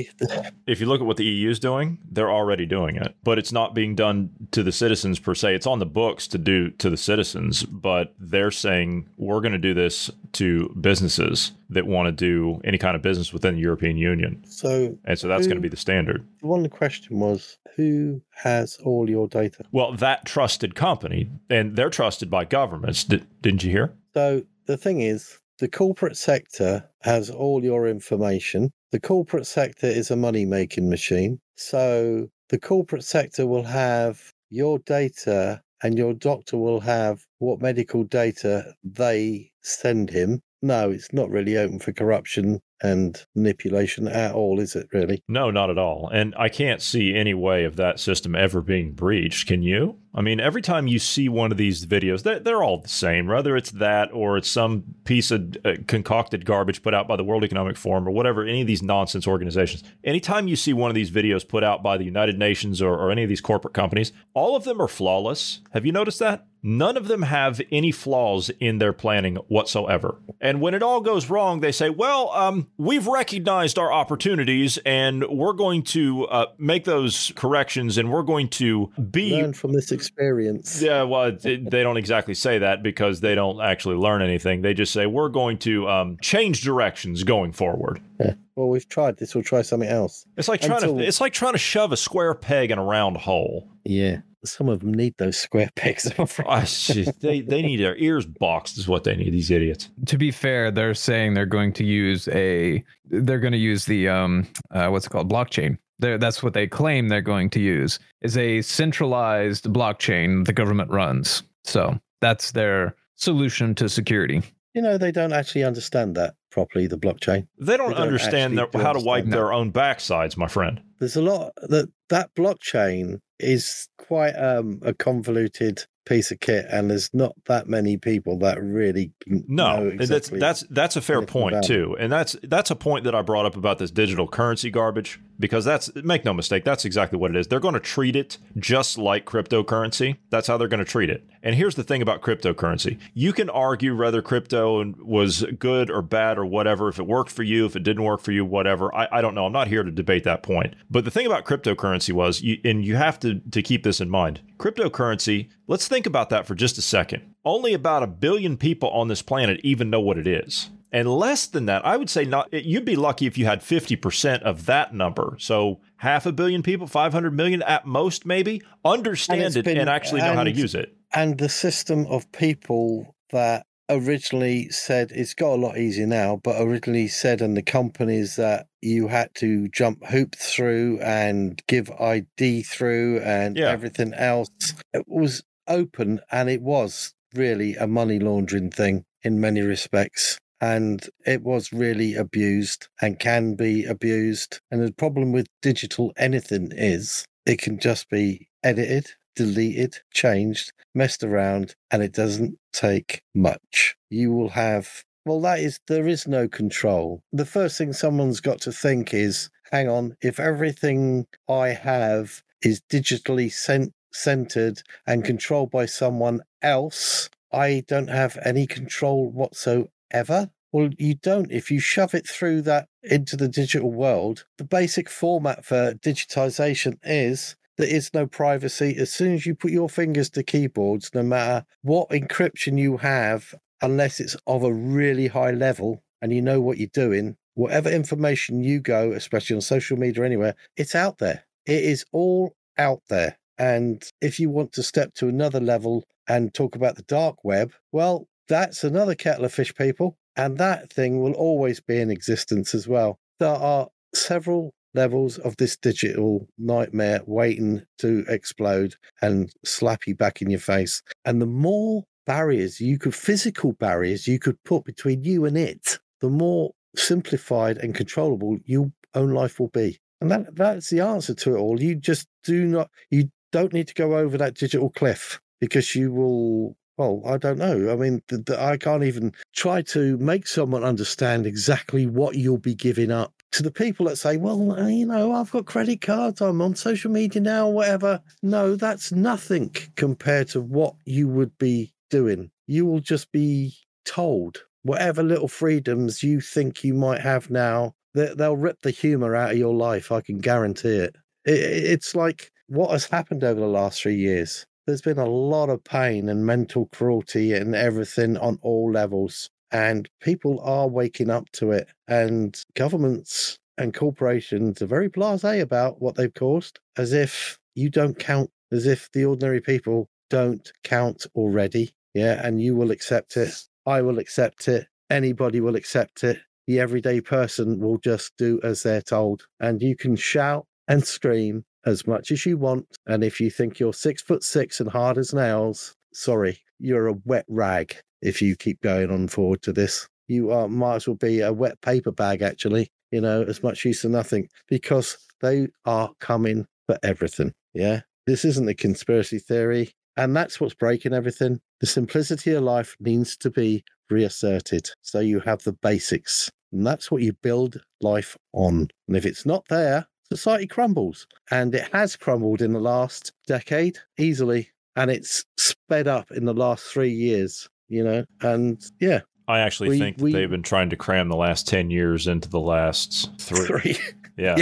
if 0.68 0.80
you 0.80 0.86
look 0.86 1.02
at 1.02 1.08
what 1.08 1.18
the 1.18 1.26
EU 1.26 1.50
is 1.50 1.60
doing, 1.60 1.98
they're 2.12 2.32
already 2.32 2.66
doing 2.66 2.96
it, 2.96 3.16
but 3.24 3.40
it's 3.40 3.52
not 3.52 3.74
being 3.74 3.96
done 3.96 4.30
to 4.52 4.62
the 4.62 4.72
citizens 4.72 5.20
per 5.20 5.34
se. 5.34 5.56
It's 5.56 5.66
on 5.66 5.80
the 5.80 5.86
books 5.88 6.28
to 6.28 6.38
do 6.38 6.70
to 6.72 6.90
the 6.92 6.98
citizens, 6.98 7.64
but 7.64 8.14
they're 8.20 8.52
saying 8.52 9.10
we're 9.18 9.42
going 9.42 9.54
to 9.54 9.58
do 9.58 9.74
this 9.74 10.12
to 10.34 10.70
businesses 10.80 11.54
that 11.70 11.88
want 11.88 12.06
to 12.06 12.12
do 12.12 12.62
any 12.64 12.78
kind 12.78 12.96
of 12.96 13.02
business 13.02 13.34
within 13.34 13.56
the 13.56 13.62
European 13.62 13.98
Union, 13.98 14.44
So 14.48 14.98
and 15.06 15.18
so 15.18 15.28
that's 15.28 15.48
going 15.48 15.58
to 15.58 15.62
be 15.62 15.70
the 15.70 15.78
standard. 15.78 16.26
One 16.42 16.70
question 16.70 17.20
was 17.20 17.58
who 17.76 18.22
has 18.36 18.78
all 18.84 19.10
your 19.10 19.28
data? 19.28 19.64
Well, 19.72 19.94
that 19.94 20.26
trusted 20.26 20.76
company, 20.76 21.32
and 21.50 21.76
they're 21.76 21.90
trusted 21.90 22.30
by 22.30 22.46
governments. 22.46 23.04
Did, 23.04 23.26
didn't 23.42 23.64
you 23.64 23.72
hear? 23.72 23.94
So 24.14 24.44
the 24.68 24.78
thing 24.78 25.02
is, 25.02 25.40
the 25.64 25.70
corporate 25.70 26.18
sector 26.18 26.84
has 27.04 27.30
all 27.30 27.64
your 27.64 27.88
information. 27.88 28.70
The 28.92 29.00
corporate 29.00 29.48
sector 29.48 29.88
is 29.88 30.12
a 30.12 30.18
money 30.18 30.44
making 30.46 30.90
machine. 30.90 31.40
So 31.56 32.28
the 32.50 32.60
corporate 32.60 33.06
sector 33.06 33.48
will 33.48 33.64
have 33.64 34.34
your 34.50 34.80
data, 34.80 35.62
and 35.82 35.98
your 35.98 36.16
doctor 36.16 36.58
will 36.58 36.82
have 36.82 37.26
what 37.40 37.62
medical 37.62 38.04
data 38.04 38.74
they 38.84 39.52
send 39.62 40.10
him. 40.10 40.42
No, 40.62 40.92
it's 40.92 41.14
not 41.14 41.30
really 41.30 41.56
open 41.56 41.80
for 41.80 41.94
corruption 41.94 42.60
and 42.84 43.26
manipulation 43.34 44.08
at 44.08 44.34
all, 44.34 44.60
is 44.60 44.76
it 44.76 44.90
really? 44.94 45.24
No, 45.28 45.50
not 45.50 45.70
at 45.70 45.78
all. 45.78 46.10
And 46.14 46.36
I 46.38 46.50
can't 46.50 46.82
see 46.82 47.16
any 47.16 47.34
way 47.34 47.64
of 47.64 47.78
that 47.78 48.00
system 48.00 48.36
ever 48.36 48.62
being 48.62 48.92
breached. 48.92 49.48
Can 49.48 49.64
you? 49.64 50.00
I 50.16 50.22
mean, 50.22 50.40
every 50.40 50.62
time 50.62 50.86
you 50.86 51.00
see 51.00 51.28
one 51.28 51.52
of 51.52 51.58
these 51.58 51.88
videos, 51.88 52.22
they're, 52.22 52.40
they're 52.40 52.62
all 52.62 52.80
the 52.80 52.88
same, 52.88 53.26
whether 53.26 53.58
it's 53.58 53.72
that 53.72 54.12
or 54.14 54.38
it's 54.38 54.50
some 54.50 54.84
piece 55.06 55.32
of 55.32 55.58
uh, 55.66 55.74
concocted 55.88 56.46
garbage 56.46 56.84
put 56.84 56.94
out 56.94 57.08
by 57.08 57.16
the 57.16 57.24
World 57.24 57.44
Economic 57.44 57.78
Forum 57.78 58.08
or 58.08 58.12
whatever, 58.12 58.46
any 58.46 58.62
of 58.62 58.68
these 58.68 58.84
nonsense 58.84 59.28
organizations. 59.28 59.84
Anytime 60.04 60.48
you 60.48 60.56
see 60.56 60.74
one 60.74 60.92
of 60.92 60.96
these 60.96 61.10
videos 61.10 61.48
put 61.48 61.64
out 61.64 61.82
by 61.82 61.98
the 61.98 62.04
United 62.06 62.38
Nations 62.38 62.80
or, 62.82 62.94
or 62.94 63.10
any 63.12 63.24
of 63.24 63.30
these 63.30 63.42
corporate 63.42 63.74
companies, 63.74 64.12
all 64.36 64.56
of 64.56 64.66
them 64.66 64.80
are 64.80 64.88
flawless. 64.88 65.62
Have 65.72 65.86
you 65.86 65.92
noticed 65.92 66.20
that? 66.20 66.46
None 66.66 66.96
of 66.96 67.10
them 67.10 67.24
have 67.24 67.60
any 67.72 67.92
flaws 67.92 68.50
in 68.60 68.78
their 68.78 68.94
planning 68.94 69.36
whatsoever. 69.48 70.22
And 70.40 70.62
when 70.62 70.74
it 70.74 70.82
all 70.82 71.02
goes 71.02 71.30
wrong, 71.30 71.60
they 71.60 71.74
say, 71.74 71.90
well, 71.90 72.30
um, 72.30 72.70
we've 72.78 73.08
recognized 73.08 73.78
our 73.78 73.92
opportunities 73.92 74.78
and 74.86 75.24
we're 75.30 75.54
going 75.54 75.84
to 75.84 76.26
uh, 76.28 76.46
make 76.58 76.86
those 76.86 77.32
corrections 77.36 77.98
and 77.98 78.12
we're 78.12 78.24
going 78.24 78.50
to 78.50 78.92
be. 79.12 79.34
Learn 79.34 79.54
from 79.54 79.74
this 79.74 79.92
experience. 79.92 80.82
Yeah, 80.82 81.04
well, 81.04 81.32
they 81.32 81.58
don't 81.58 81.98
exactly 81.98 82.34
say 82.34 82.58
that 82.60 82.84
because 82.84 83.22
they 83.22 83.36
don't 83.36 83.62
actually 83.62 83.96
learn 83.96 84.22
anything. 84.22 84.62
They 84.62 84.74
just 84.74 84.94
say, 84.94 85.06
we're 85.06 85.30
going 85.30 85.58
to 85.60 85.88
um, 85.88 86.18
change 86.22 86.62
directions 86.62 87.24
going 87.24 87.52
forward. 87.52 88.02
Yeah. 88.20 88.34
Well, 88.56 88.70
we've 88.70 88.88
tried 88.88 89.18
this. 89.18 89.34
We'll 89.34 89.44
try 89.44 89.64
something 89.64 89.90
else. 89.90 90.26
It's 90.38 90.48
like 90.48 90.62
trying 90.62 90.84
Until- 90.84 90.98
to 90.98 91.04
it's 91.08 91.22
like 91.22 91.34
trying 91.34 91.54
to 91.54 91.60
shove 91.60 91.92
a 91.92 91.98
square 91.98 92.36
peg 92.36 92.72
in 92.72 92.78
a 92.78 92.84
round 92.84 93.18
hole. 93.18 93.68
Yeah. 93.84 94.20
Some 94.46 94.70
of 94.70 94.82
them 94.82 94.94
need 94.94 95.16
those 95.18 95.38
square 95.38 95.70
pegs. 95.76 96.06
I'm 96.18 96.24
afraid. 96.24 96.48
I 96.48 96.62
just- 96.62 97.22
they 97.22 97.42
they 97.42 97.62
need 97.62 97.80
their 97.80 97.96
ears 97.98 98.26
boxed 98.26 98.78
is 98.78 98.88
what 98.88 99.04
they 99.04 99.16
need. 99.16 99.32
These 99.34 99.52
idiots. 99.52 99.90
To 100.08 100.18
be 100.18 100.32
fair, 100.32 100.72
they're 100.72 100.94
saying 100.94 101.34
they're 101.34 101.46
going 101.46 101.74
to 101.74 101.84
use 101.84 102.28
a 102.30 102.84
they're 103.06 103.40
going 103.40 103.54
to 103.54 103.58
use 103.58 103.86
the 103.86 104.10
um 104.10 104.48
uh, 104.72 104.88
what's 104.90 105.06
it 105.06 105.10
called 105.10 105.32
blockchain. 105.32 105.78
They're, 106.00 106.18
that's 106.18 106.42
what 106.44 106.54
they 106.54 106.68
claim 106.68 107.08
they're 107.08 107.22
going 107.22 107.50
to 107.52 107.60
use 107.62 108.00
is 108.22 108.36
a 108.38 108.62
centralized 108.64 109.66
blockchain 109.66 110.46
the 110.46 110.54
government 110.54 110.92
runs. 110.92 111.44
So 111.64 112.00
that's 112.20 112.52
their 112.52 112.96
solution 113.16 113.74
to 113.76 113.88
security. 113.88 114.42
You 114.74 114.82
know, 114.82 114.98
they 114.98 115.12
don't 115.12 115.34
actually 115.34 115.64
understand 115.64 116.16
that 116.16 116.34
properly, 116.52 116.88
the 116.88 116.98
blockchain. 116.98 117.48
They 117.60 117.78
don't, 117.78 117.90
They 117.90 117.94
don't 117.94 118.02
understand 118.02 118.58
their, 118.58 118.68
how 118.74 118.94
to 118.94 119.00
wipe 119.00 119.24
understand 119.26 119.32
their 119.34 119.54
own 119.54 119.72
backsides, 119.72 120.36
my 120.36 120.48
friend. 120.48 120.82
There's 121.00 121.16
a 121.16 121.22
lot 121.22 121.54
that 121.70 121.90
that 122.10 122.34
blockchain 122.36 123.20
is 123.44 123.88
quite 123.98 124.34
um, 124.34 124.80
a 124.84 124.94
convoluted 124.94 125.86
piece 126.06 126.32
of 126.32 126.40
kit, 126.40 126.66
and 126.70 126.90
there's 126.90 127.10
not 127.14 127.34
that 127.46 127.68
many 127.68 127.98
people 127.98 128.38
that 128.40 128.62
really 128.62 129.12
No, 129.28 129.78
know 129.80 129.88
exactly. 129.88 130.40
that's 130.40 130.62
that's 130.62 130.62
that's 130.70 130.96
a 130.96 131.02
fair 131.02 131.22
point 131.22 131.54
about 131.54 131.64
too, 131.66 131.96
and 132.00 132.12
that's 132.12 132.36
that's 132.44 132.72
a 132.72 132.76
point 132.76 133.04
that 133.06 133.16
I 133.16 133.22
brought 133.22 133.46
up 133.46 133.56
about 133.56 133.80
this 133.80 133.92
digital 133.92 134.28
currency 134.28 134.70
garbage 134.70 135.20
because 135.40 135.66
that's 135.66 135.94
make 135.96 136.24
no 136.26 136.34
mistake, 136.34 136.64
that's 136.64 136.86
exactly 136.86 137.18
what 137.18 137.32
it 137.32 137.38
is. 137.38 137.48
They're 137.48 137.60
going 137.60 137.74
to 137.74 137.80
treat 137.80 138.16
it 138.16 138.38
just 138.58 138.98
like 138.98 139.26
cryptocurrency. 139.26 140.18
That's 140.30 140.48
how 140.48 140.58
they're 140.58 140.68
going 140.68 140.84
to 140.84 140.90
treat 140.90 141.10
it. 141.10 141.28
And 141.42 141.56
here's 141.56 141.76
the 141.76 141.84
thing 141.84 142.02
about 142.02 142.22
cryptocurrency: 142.22 143.00
you 143.14 143.34
can 143.34 143.50
argue 143.50 143.96
whether 143.96 144.22
crypto 144.22 144.94
was 145.02 145.46
good 145.60 145.90
or 145.90 146.02
bad 146.02 146.38
or 146.38 146.46
whatever, 146.46 146.90
if 146.90 147.00
it 147.00 147.08
worked 147.08 147.32
for 147.32 147.44
you, 147.44 147.66
if 147.66 147.76
it 147.76 147.84
didn't 147.84 148.04
work 148.04 148.22
for 148.22 148.32
you, 148.32 148.46
whatever. 148.46 148.94
I, 148.96 149.08
I 149.12 149.22
don't 149.22 149.36
know. 149.36 149.46
I'm 149.46 149.52
not 149.54 149.68
here 149.68 149.84
to 149.84 149.92
debate 149.92 150.24
that 150.24 150.44
point. 150.44 150.76
But 150.90 151.06
the 151.06 151.12
thing 151.12 151.26
about 151.26 151.46
cryptocurrency 151.46 152.14
was, 152.14 152.42
you, 152.42 152.60
and 152.64 152.86
you 152.86 152.96
have 152.96 153.20
to 153.22 153.40
to 153.52 153.62
keep 153.62 153.84
this 153.84 154.00
in 154.00 154.10
mind. 154.10 154.42
Cryptocurrency. 154.58 155.50
Let's 155.68 155.88
think 155.88 156.06
about 156.06 156.30
that 156.30 156.46
for 156.48 156.56
just 156.56 156.78
a 156.78 156.82
second. 156.82 157.34
Only 157.46 157.74
about 157.74 158.04
a 158.04 158.08
billion 158.08 158.58
people 158.58 158.90
on 158.90 159.08
this 159.08 159.22
planet 159.22 159.60
even 159.64 159.90
know 159.90 160.00
what 160.00 160.18
it 160.18 160.28
is. 160.28 160.70
And 160.92 161.10
less 161.12 161.48
than 161.48 161.66
that, 161.66 161.84
I 161.86 161.98
would 161.98 162.10
say 162.10 162.24
not. 162.24 162.54
You'd 162.54 162.86
be 162.86 162.96
lucky 162.96 163.26
if 163.26 163.36
you 163.38 163.46
had 163.46 163.62
50% 163.62 164.44
of 164.44 164.68
that 164.68 164.94
number. 164.94 165.36
So 165.40 165.82
half 165.98 166.28
a 166.28 166.32
billion 166.32 166.62
people, 166.62 166.86
500 166.86 167.34
million 167.34 167.64
at 167.64 167.88
most, 167.88 168.26
maybe, 168.28 168.62
understand 168.86 169.42
it's 169.42 169.56
it 169.56 169.66
been- 169.66 169.78
and 169.80 169.90
actually 169.90 170.22
know 170.22 170.34
how 170.34 170.44
to 170.44 170.52
use 170.52 170.76
it. 170.76 170.96
and 171.12 171.38
the 171.40 171.50
system 171.50 172.06
of 172.08 172.32
people 172.32 173.16
that 173.32 173.66
originally 173.90 174.70
said 174.70 175.12
it's 175.12 175.34
got 175.34 175.54
a 175.54 175.62
lot 175.62 175.78
easier 175.78 176.08
now, 176.08 176.40
but 176.44 176.62
originally 176.62 177.08
said, 177.08 177.42
and 177.42 177.56
the 177.56 177.62
companies 177.62 178.36
that 178.38 178.68
you 178.82 179.08
had 179.08 179.34
to 179.36 179.68
jump 179.70 180.06
hoop 180.06 180.36
through 180.36 181.00
and 181.02 181.62
give 181.68 181.92
ID 181.92 182.64
through 182.64 183.20
and 183.22 183.58
Yeah. 183.58 183.70
everything 183.72 184.14
else, 184.14 184.50
it 184.94 185.08
was 185.08 185.44
open 185.68 186.20
and 186.32 186.50
it 186.50 186.62
was 186.62 187.14
really 187.34 187.76
a 187.76 187.88
money 187.88 188.20
laundering 188.20 188.70
thing 188.70 189.04
in 189.24 189.40
many 189.40 189.62
respects. 189.62 190.38
And 190.62 191.06
it 191.26 191.44
was 191.44 191.74
really 191.74 192.16
abused 192.16 192.88
and 193.02 193.20
can 193.20 193.56
be 193.56 193.84
abused. 193.86 194.60
And 194.72 194.82
the 194.82 194.94
problem 194.94 195.32
with 195.34 195.48
digital 195.62 196.14
anything 196.16 196.72
is 196.74 197.26
it 197.46 197.60
can 197.60 197.80
just 197.80 198.10
be 198.10 198.48
edited, 198.64 199.12
deleted, 199.36 199.98
changed, 200.14 200.72
messed 200.94 201.24
around, 201.24 201.76
and 201.92 202.04
it 202.04 202.14
doesn't 202.14 202.58
take 202.72 203.22
much. 203.34 203.96
You 204.10 204.32
will 204.32 204.50
have, 204.50 205.04
well, 205.26 205.42
that 205.42 205.60
is, 205.60 205.80
there 205.88 206.08
is 206.08 206.28
no 206.28 206.48
control. 206.48 207.22
The 207.32 207.46
first 207.46 207.78
thing 207.78 207.94
someone's 207.94 208.42
got 208.42 208.62
to 208.62 208.72
think 208.72 209.14
is 209.14 209.50
hang 209.74 209.90
on, 209.90 210.16
if 210.22 210.40
everything 210.40 211.26
I 211.50 211.70
have 211.70 212.44
is 212.62 212.82
digitally 212.92 213.52
cent- 213.52 213.94
centered 214.12 214.84
and 215.08 215.26
controlled 215.26 215.72
by 215.72 215.88
someone 215.88 216.42
else, 216.62 217.28
I 217.52 217.84
don't 217.88 218.10
have 218.10 218.38
any 218.46 218.68
control 218.68 219.32
whatsoever. 219.32 220.52
Well, 220.72 220.90
you 221.00 221.16
don't. 221.16 221.52
If 221.52 221.72
you 221.72 221.80
shove 221.80 222.14
it 222.14 222.28
through 222.28 222.62
that 222.64 222.88
into 223.02 223.36
the 223.36 223.48
digital 223.48 223.92
world, 223.92 224.46
the 224.60 224.64
basic 224.64 225.10
format 225.10 225.66
for 225.66 225.94
digitization 225.96 227.00
is 227.04 227.56
there 227.78 227.88
is 227.88 228.14
no 228.14 228.28
privacy. 228.28 228.96
As 228.98 229.12
soon 229.12 229.34
as 229.34 229.46
you 229.46 229.56
put 229.56 229.72
your 229.72 229.90
fingers 229.90 230.30
to 230.32 230.44
keyboards, 230.44 231.12
no 231.14 231.24
matter 231.24 231.66
what 231.82 232.10
encryption 232.10 232.78
you 232.78 232.98
have, 232.98 233.56
unless 233.82 234.20
it's 234.20 234.36
of 234.48 234.64
a 234.64 234.74
really 234.74 235.28
high 235.28 235.52
level 235.52 236.04
and 236.22 236.32
you 236.32 236.42
know 236.42 236.62
what 236.62 236.78
you're 236.78 236.88
doing, 236.94 237.36
whatever 237.56 237.90
information 237.90 238.64
you 238.64 238.80
go, 238.80 239.12
especially 239.12 239.56
on 239.56 239.62
social 239.62 239.98
media 239.98 240.24
anywhere, 240.24 240.56
it's 240.78 240.96
out 240.96 241.18
there. 241.18 241.44
It 241.66 241.84
is 241.84 242.06
all 242.12 242.56
out 242.78 243.02
there. 243.10 243.38
And 243.58 244.04
if 244.22 244.40
you 244.40 244.50
want 244.50 244.74
to 244.74 244.84
step 244.84 245.14
to 245.16 245.28
another 245.28 245.60
level 245.60 246.04
and 246.28 246.54
talk 246.54 246.76
about 246.76 246.96
the 246.96 247.04
dark 247.04 247.44
web, 247.44 247.74
well, 247.92 248.28
that's 248.48 248.84
another 248.84 249.16
kettle 249.16 249.46
of 249.46 249.54
fish, 249.54 249.74
people. 249.76 250.18
And 250.36 250.58
that 250.58 250.92
thing 250.92 251.22
will 251.22 251.34
always 251.34 251.80
be 251.80 252.00
in 252.00 252.10
existence 252.10 252.74
as 252.74 252.88
well. 252.88 253.20
There 253.40 253.50
are 253.50 253.90
several 254.16 254.74
levels 254.94 255.38
of 255.40 255.58
this 255.58 255.76
digital 255.78 256.48
nightmare 256.58 257.22
waiting 257.26 257.84
to 258.00 258.26
explode 258.28 258.96
and 259.22 259.52
slap 259.64 260.08
you 260.08 260.16
back 260.16 260.42
in 260.42 260.50
your 260.50 260.60
face. 260.60 261.02
And 261.26 261.42
the 261.42 261.46
more 261.46 262.04
barriers 262.26 262.80
you 262.80 262.98
could, 262.98 263.16
physical 263.16 263.74
barriers 263.74 264.28
you 264.28 264.40
could 264.40 264.62
put 264.64 264.86
between 264.86 265.24
you 265.24 265.46
and 265.46 265.58
it, 265.58 266.00
the 266.22 266.30
more 266.30 266.74
simplified 266.96 267.78
and 267.78 267.96
controllable 267.96 268.58
your 268.66 268.92
own 269.16 269.32
life 269.32 269.60
will 269.60 269.70
be. 269.70 270.00
And 270.22 270.32
that, 270.32 270.56
that's 270.56 270.90
the 270.90 271.02
answer 271.02 271.34
to 271.34 271.56
it 271.56 271.60
all. 271.60 271.82
You 271.82 271.96
just 271.96 272.28
do 272.44 272.66
not, 272.66 272.90
you 273.10 273.30
don't 273.52 273.74
need 273.74 273.88
to 273.90 273.94
go 273.94 274.18
over 274.18 274.38
that 274.38 274.56
digital 274.56 274.90
cliff 274.90 275.42
because 275.60 275.96
you 275.96 276.12
will 276.12 276.78
well, 276.98 277.24
I 277.26 277.38
don't 277.38 277.58
know. 277.58 277.92
I 277.92 277.96
mean, 277.96 278.22
th- 278.28 278.46
th- 278.46 278.60
I 278.60 278.78
can't 278.78 279.04
even 279.04 279.34
try 279.56 279.82
to 279.82 280.18
make 280.18 280.46
someone 280.46 280.84
understand 280.84 281.48
exactly 281.48 282.06
what 282.06 282.36
you'll 282.36 282.60
be 282.60 282.76
giving 282.76 283.12
up 283.12 283.34
to 283.54 283.64
the 283.64 283.72
people 283.72 284.08
that 284.08 284.18
say, 284.18 284.38
well, 284.38 284.74
uh, 284.74 284.88
you 284.88 285.06
know, 285.06 285.32
I've 285.34 285.52
got 285.52 285.66
credit 285.66 286.02
cards, 286.02 286.42
I'm 286.42 286.62
on 286.62 286.76
social 286.76 287.12
media 287.12 287.42
now, 287.42 287.70
whatever. 287.70 288.22
No, 288.42 288.76
that's 288.76 289.12
nothing 289.12 289.76
compared 289.96 290.50
to 290.50 290.62
what 290.62 290.96
you 291.06 291.28
would 291.30 291.58
be 291.58 291.94
doing. 292.10 292.52
You 292.68 292.86
will 292.86 293.00
just 293.00 293.32
be 293.32 293.76
told 294.06 294.64
whatever 294.84 295.24
little 295.24 295.48
freedoms 295.48 296.24
you 296.24 296.42
think 296.42 296.84
you 296.84 296.94
might 296.94 297.22
have 297.22 297.50
now, 297.50 297.96
they- 298.14 298.34
they'll 298.36 298.58
rip 298.58 298.82
the 298.82 298.92
humor 298.92 299.36
out 299.36 299.52
of 299.52 299.58
your 299.58 299.74
life. 299.74 300.12
I 300.12 300.22
can 300.22 300.40
guarantee 300.40 300.98
it 300.98 301.16
it's 301.46 302.16
like 302.16 302.52
what 302.68 302.92
has 302.92 303.06
happened 303.06 303.44
over 303.44 303.60
the 303.60 303.68
last 303.68 304.02
three 304.02 304.16
years 304.16 304.66
there's 304.86 305.02
been 305.02 305.18
a 305.18 305.26
lot 305.26 305.70
of 305.70 305.84
pain 305.84 306.30
and 306.30 306.46
mental 306.46 306.88
cruelty 306.88 307.54
and 307.54 307.74
everything 307.76 308.36
on 308.38 308.60
all 308.62 308.92
levels. 308.92 309.50
And 309.74 310.08
people 310.22 310.62
are 310.62 310.88
waking 310.88 311.30
up 311.30 311.52
to 311.54 311.72
it. 311.72 311.90
And 312.08 312.58
governments 312.76 313.58
and 313.78 313.94
corporations 313.94 314.82
are 314.82 314.86
very 314.86 315.10
blase 315.10 315.44
about 315.44 316.02
what 316.02 316.16
they've 316.16 316.34
caused, 316.34 316.80
as 316.96 317.12
if 317.12 317.58
you 317.76 317.90
don't 317.90 318.18
count, 318.18 318.52
as 318.72 318.86
if 318.86 319.10
the 319.12 319.26
ordinary 319.26 319.60
people 319.60 320.08
don't 320.30 320.72
count 320.84 321.26
already. 321.36 321.92
Yeah. 322.14 322.40
And 322.46 322.62
you 322.62 322.76
will 322.76 322.92
accept 322.92 323.36
it. 323.36 323.54
I 323.86 324.02
will 324.02 324.20
accept 324.20 324.68
it. 324.68 324.88
Anybody 325.10 325.60
will 325.60 325.76
accept 325.76 326.24
it. 326.24 326.40
The 326.68 326.80
everyday 326.80 327.20
person 327.20 327.80
will 327.80 327.98
just 327.98 328.32
do 328.38 328.60
as 328.64 328.84
they're 328.84 329.02
told. 329.02 329.48
And 329.60 329.82
you 329.82 329.96
can 329.96 330.16
shout 330.16 330.66
and 330.88 331.06
scream 331.06 331.66
as 331.86 332.08
much 332.08 332.32
as 332.32 332.46
you 332.46 332.58
want. 332.58 332.86
And 333.08 333.24
if 333.24 333.42
you 333.42 333.50
think 333.50 333.80
you're 333.80 333.94
six 333.94 334.22
foot 334.22 334.44
six 334.44 334.80
and 334.80 334.90
hard 334.90 335.18
as 335.18 335.34
nails, 335.34 335.96
sorry, 336.14 336.60
you're 336.84 337.08
a 337.08 337.16
wet 337.26 337.46
rag 337.48 337.96
if 338.22 338.42
you 338.42 338.56
keep 338.56 338.82
going 338.82 339.10
on 339.10 339.28
forward 339.28 339.62
to 339.64 339.74
this. 339.74 340.08
You 340.28 340.52
are, 340.52 340.68
might 340.68 340.96
as 340.98 341.08
well 341.08 341.16
be 341.16 341.42
a 341.42 341.54
wet 341.54 341.82
paper 341.82 342.12
bag, 342.12 342.42
actually, 342.42 342.90
you 343.12 343.22
know, 343.22 343.44
as 343.44 343.64
much 343.64 343.86
use 343.86 344.06
as 344.06 344.12
nothing, 344.12 344.50
because 344.68 345.18
they 345.42 345.68
are 345.86 346.12
coming 346.20 346.66
for 346.86 346.98
everything. 347.04 347.54
Yeah. 347.74 348.02
This 348.26 348.46
isn't 348.46 348.70
a 348.70 348.74
conspiracy 348.74 349.40
theory. 349.40 349.92
And 350.16 350.36
that's 350.36 350.60
what's 350.62 350.76
breaking 350.76 351.14
everything. 351.14 351.60
The 351.80 351.88
simplicity 351.88 352.52
of 352.54 352.64
life 352.64 352.96
needs 353.00 353.36
to 353.38 353.50
be 353.50 353.84
reasserted. 354.10 354.90
So 355.02 355.20
you 355.20 355.40
have 355.42 355.64
the 355.64 355.74
basics. 355.74 356.52
And 356.72 356.86
that's 356.86 357.12
what 357.12 357.22
you 357.22 357.34
build 357.34 357.82
life 358.02 358.38
on. 358.54 358.90
And 359.08 359.18
if 359.18 359.26
it's 359.26 359.46
not 359.46 359.66
there, 359.70 360.08
society 360.32 360.68
crumbles. 360.68 361.28
And 361.52 361.74
it 361.74 361.90
has 361.94 362.16
crumbled 362.16 362.62
in 362.62 362.74
the 362.74 362.80
last 362.80 363.32
decade 363.48 364.00
easily. 364.18 364.70
And 364.96 365.10
it's 365.12 365.44
sped 365.58 366.08
up 366.08 366.32
in 366.32 366.46
the 366.46 366.54
last 366.54 366.84
three 366.86 367.12
years, 367.14 367.68
you 367.90 368.04
know? 368.04 368.26
And 368.42 368.82
yeah. 369.00 369.22
I 369.48 369.60
actually 369.60 369.90
We- 369.90 370.00
think 370.00 370.18
that 370.18 370.24
we- 370.24 370.32
they've 370.34 370.50
been 370.50 370.62
trying 370.64 370.90
to 370.92 370.96
cram 370.96 371.30
the 371.30 371.36
last 371.36 371.68
10 371.68 371.90
years 371.90 372.28
into 372.28 372.48
the 372.50 372.60
last 372.60 373.30
three. 373.40 373.66
Three. 373.66 373.98
Yeah. 374.36 374.58